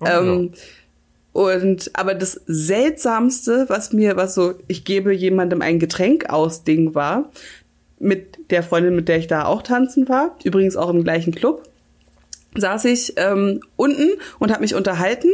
Oh, 0.00 0.06
ähm, 0.06 0.52
und 1.32 1.90
aber 1.94 2.14
das 2.14 2.40
seltsamste, 2.46 3.66
was 3.68 3.92
mir, 3.92 4.16
was 4.16 4.34
so, 4.34 4.54
ich 4.68 4.84
gebe 4.84 5.12
jemandem 5.14 5.62
ein 5.62 5.78
Getränk 5.78 6.28
aus 6.28 6.64
Ding 6.64 6.94
war, 6.94 7.30
mit 7.98 8.50
der 8.50 8.62
Freundin, 8.62 8.96
mit 8.96 9.08
der 9.08 9.18
ich 9.18 9.28
da 9.28 9.44
auch 9.44 9.62
tanzen 9.62 10.08
war, 10.08 10.36
übrigens 10.44 10.76
auch 10.76 10.90
im 10.90 11.04
gleichen 11.04 11.34
Club, 11.34 11.62
saß 12.54 12.84
ich 12.86 13.14
ähm, 13.16 13.60
unten 13.76 14.10
und 14.38 14.50
habe 14.50 14.60
mich 14.60 14.74
unterhalten 14.74 15.30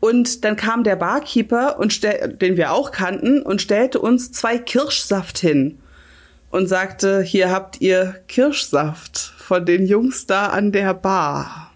und 0.00 0.44
dann 0.44 0.56
kam 0.56 0.84
der 0.84 0.96
Barkeeper 0.96 1.78
und 1.78 2.02
den 2.02 2.56
wir 2.56 2.72
auch 2.72 2.92
kannten 2.92 3.42
und 3.42 3.62
stellte 3.62 3.98
uns 3.98 4.32
zwei 4.32 4.58
Kirschsaft 4.58 5.38
hin 5.38 5.78
und 6.50 6.66
sagte, 6.66 7.22
hier 7.22 7.50
habt 7.50 7.80
ihr 7.80 8.16
Kirschsaft 8.28 9.34
von 9.38 9.64
den 9.64 9.86
Jungs 9.86 10.26
da 10.26 10.46
an 10.48 10.72
der 10.72 10.94
Bar. 10.94 11.72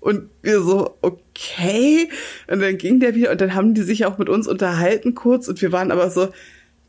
Und 0.00 0.30
wir 0.42 0.62
so, 0.62 0.96
okay. 1.00 2.08
Und 2.46 2.60
dann 2.60 2.78
ging 2.78 3.00
der 3.00 3.14
wieder 3.14 3.30
und 3.30 3.40
dann 3.40 3.54
haben 3.54 3.74
die 3.74 3.82
sich 3.82 4.06
auch 4.06 4.18
mit 4.18 4.28
uns 4.28 4.46
unterhalten 4.46 5.14
kurz 5.14 5.48
und 5.48 5.60
wir 5.60 5.72
waren 5.72 5.90
aber 5.90 6.10
so, 6.10 6.28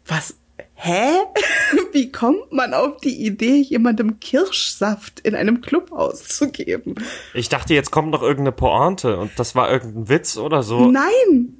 was, 0.05 0.35
hä? 0.81 1.11
Wie 1.91 2.11
kommt 2.11 2.51
man 2.51 2.73
auf 2.73 2.97
die 2.97 3.25
Idee, 3.25 3.61
jemandem 3.61 4.19
Kirschsaft 4.19 5.19
in 5.21 5.35
einem 5.35 5.61
Club 5.61 5.91
auszugeben? 5.91 6.95
Ich 7.33 7.49
dachte, 7.49 7.73
jetzt 7.73 7.91
kommt 7.91 8.11
noch 8.11 8.21
irgendeine 8.21 8.51
Pointe 8.51 9.17
und 9.17 9.31
das 9.37 9.55
war 9.55 9.71
irgendein 9.71 10.07
Witz 10.09 10.37
oder 10.37 10.63
so. 10.63 10.89
Nein, 10.89 11.57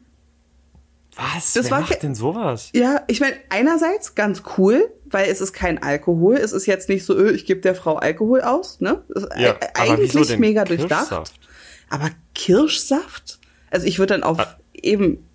Was? 1.16 1.54
das 1.54 1.66
Wer 1.66 1.72
war 1.72 1.82
macht 1.82 2.02
denn 2.04 2.16
sowas? 2.16 2.70
Ja, 2.74 3.02
ich 3.08 3.20
meine, 3.20 3.36
einerseits 3.50 4.16
ganz 4.16 4.44
cool, 4.58 4.90
weil 5.06 5.30
es 5.30 5.42
ist 5.42 5.54
kein 5.54 5.82
Alkohol. 5.82 6.36
Es 6.38 6.52
ist 6.54 6.66
jetzt 6.66 6.88
nicht 6.90 7.04
so, 7.06 7.16
öh, 7.18 7.32
ich 7.32 7.46
gebe 7.46 7.60
der 7.62 7.76
Frau 7.76 7.96
Alkohol 7.96 8.42
aus, 8.42 8.80
ne? 8.80 9.04
Das 9.10 9.24
ist 9.24 9.30
Ja, 9.36 9.50
e- 9.52 9.56
aber 9.76 9.92
eigentlich 9.92 10.38
mega 10.38 10.64
durchdacht. 10.64 11.10
Kirschsaft? 11.10 11.34
Aber 11.90 12.10
Kirschsaft? 12.36 13.40
Also 13.72 13.86
ich 13.88 14.00
würde 14.00 14.14
dann 14.14 14.24
auf 14.24 14.40
Ah. 14.40 14.56
eben 14.74 15.26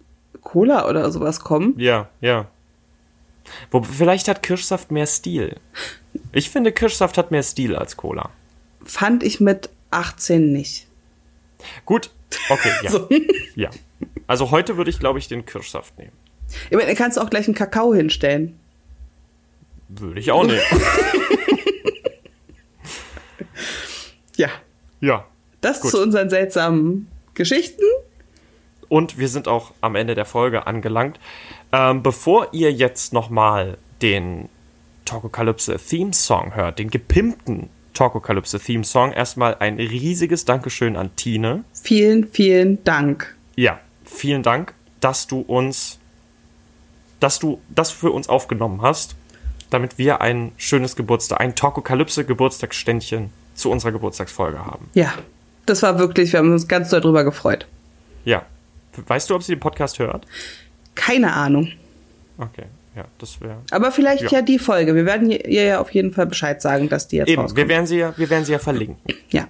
Cola 0.41 0.89
oder 0.89 1.11
sowas 1.11 1.41
kommen. 1.41 1.75
Ja, 1.79 2.09
ja. 2.21 2.49
Wo, 3.71 3.83
vielleicht 3.83 4.29
hat 4.29 4.43
Kirschsaft 4.43 4.91
mehr 4.91 5.07
Stil. 5.07 5.57
Ich 6.33 6.51
finde, 6.51 6.73
Kirschsaft 6.73 7.19
hat 7.19 7.31
mehr 7.31 7.43
Stil 7.43 7.77
als 7.77 7.97
Cola. 7.97 8.31
Fand 8.85 9.23
ich 9.23 9.41
mit 9.41 9.71
18 9.91 10.53
nicht. 10.53 10.87
Gut, 11.85 12.11
okay, 12.49 12.73
ja. 12.83 12.91
So. 12.91 13.09
ja. 13.55 13.71
Also 14.27 14.51
heute 14.51 14.77
würde 14.77 14.91
ich, 14.91 14.99
glaube 14.99 15.19
ich, 15.19 15.29
den 15.29 15.47
Kirschsaft 15.47 15.99
nehmen. 15.99 16.13
Ich 16.71 16.77
meine, 16.77 16.95
kannst 16.95 17.17
du 17.17 17.21
auch 17.23 17.31
gleich 17.31 17.47
einen 17.47 17.55
Kakao 17.55 17.95
hinstellen. 17.95 18.59
Würde 19.89 20.21
ich 20.21 20.31
auch 20.31 20.45
nehmen. 20.45 20.61
Ja. 24.37 24.49
ja. 25.01 25.27
Das 25.61 25.81
Gut. 25.81 25.91
zu 25.93 26.03
unseren 26.03 26.31
seltsamen 26.31 27.09
Geschichten. 27.35 27.85
Und 28.95 29.19
wir 29.19 29.27
sind 29.27 29.49
auch 29.49 29.73
am 29.81 29.97
Ende 29.97 30.15
der 30.15 30.25
Folge 30.25 30.69
angelangt. 30.69 31.19
Ähm, 31.73 32.05
bevor 32.05 32.47
ihr 32.53 32.71
jetzt 32.71 33.13
nochmal 33.13 33.77
den 34.03 34.49
Talkokalypse 35.05 35.79
Theme 35.79 36.13
Song 36.13 36.55
hört, 36.55 36.79
den 36.79 36.91
gepimpten 36.91 37.71
Talkokalypse 37.93 38.61
Theme 38.61 38.85
Song, 38.85 39.11
erstmal 39.11 39.57
ein 39.57 39.79
riesiges 39.79 40.45
Dankeschön 40.45 40.97
an 40.97 41.11
Tine. 41.17 41.65
Vielen, 41.73 42.29
vielen 42.29 42.85
Dank. 42.85 43.35
Ja, 43.57 43.81
vielen 44.05 44.45
Dank, 44.45 44.75
dass 45.01 45.27
du 45.27 45.41
uns, 45.41 45.99
dass 47.19 47.41
du 47.41 47.61
das 47.71 47.91
für 47.91 48.13
uns 48.13 48.29
aufgenommen 48.29 48.81
hast, 48.81 49.17
damit 49.71 49.99
wir 49.99 50.21
ein 50.21 50.53
schönes 50.57 50.95
Geburtstag, 50.95 51.41
ein 51.41 51.57
Talkokalypse 51.57 52.25
Geburtstagsständchen 52.25 53.31
zu 53.57 53.73
unserer 53.73 53.91
Geburtstagsfolge 53.91 54.65
haben. 54.65 54.89
Ja, 54.95 55.15
das 55.67 55.83
war 55.83 55.99
wirklich, 55.99 56.33
wir 56.33 56.39
haben 56.39 56.53
uns 56.53 56.69
ganz 56.69 56.91
doll 56.91 57.01
drüber 57.01 57.25
gefreut. 57.25 57.67
Ja. 58.25 58.47
Weißt 59.07 59.31
du, 59.31 59.35
ob 59.35 59.43
sie 59.43 59.55
den 59.55 59.61
Podcast 59.61 59.99
hört? 59.99 60.27
Keine 60.95 61.33
Ahnung. 61.33 61.71
Okay, 62.39 62.65
ja, 62.97 63.05
das 63.19 63.41
wäre. 63.41 63.59
Aber 63.71 63.91
vielleicht 63.93 64.23
Ja. 64.25 64.31
ja. 64.31 64.43
die 64.43 64.59
Folge. 64.59 64.95
Wir 64.95 65.05
werden 65.07 65.31
ihr 65.31 65.65
ja 65.65 65.81
auf 65.81 65.91
jeden 65.93 66.13
Fall 66.13 66.27
Bescheid 66.27 66.61
sagen, 66.63 66.89
dass 66.89 67.09
die 67.09 67.17
jetzt 67.17 67.29
Eben, 67.29 67.43
rauskommt. 67.43 67.57
wir 67.59 67.69
werden, 67.69 67.87
sie 67.87 67.99
ja, 67.99 68.15
wir 68.17 68.31
werden 68.31 68.45
sie 68.45 68.53
ja 68.53 68.59
verlinken. 68.59 68.97
ja. 69.31 69.47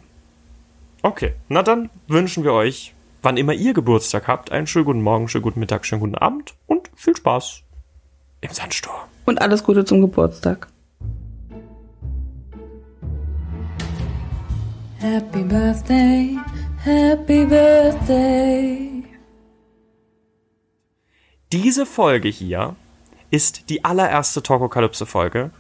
Okay, 1.03 1.33
na 1.51 1.63
dann 1.63 1.91
wünschen 2.09 2.45
wir 2.45 2.53
euch, 2.55 2.95
wann 3.23 3.37
immer 3.37 3.53
ihr 3.53 3.75
Geburtstag 3.75 4.27
habt, 4.27 4.51
einen 4.53 4.67
schönen 4.67 4.87
guten 4.87 5.03
Morgen, 5.03 5.29
schönen 5.29 5.43
guten 5.43 5.61
Mittag, 5.61 5.85
schönen 5.85 6.01
guten 6.01 6.15
Abend 6.15 6.55
und 6.67 6.91
viel 6.95 7.15
Spaß 7.15 7.61
im 8.41 8.51
Sandsturm. 8.51 8.97
Und 9.27 9.43
alles 9.43 9.65
Gute 9.65 9.85
zum 9.85 10.01
Geburtstag. 10.01 10.67
Happy 15.01 15.43
birthday, 15.43 16.39
happy 16.83 17.45
birthday. 17.45 18.94
Diese 21.55 21.87
Folge 21.87 22.29
hier 22.29 22.75
ist 23.31 23.71
die 23.71 23.85
allererste 23.85 24.43
Talkokalypse-Folge, 24.43 25.53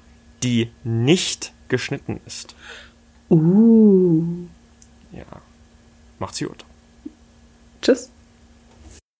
die 0.42 0.72
nicht 0.82 1.53
geschnitten 1.68 2.20
ist. 2.26 2.57
Uh. 3.30 4.24
Ja. 5.12 5.24
Macht's 6.18 6.40
gut. 6.40 6.64
Tschüss. 7.80 8.11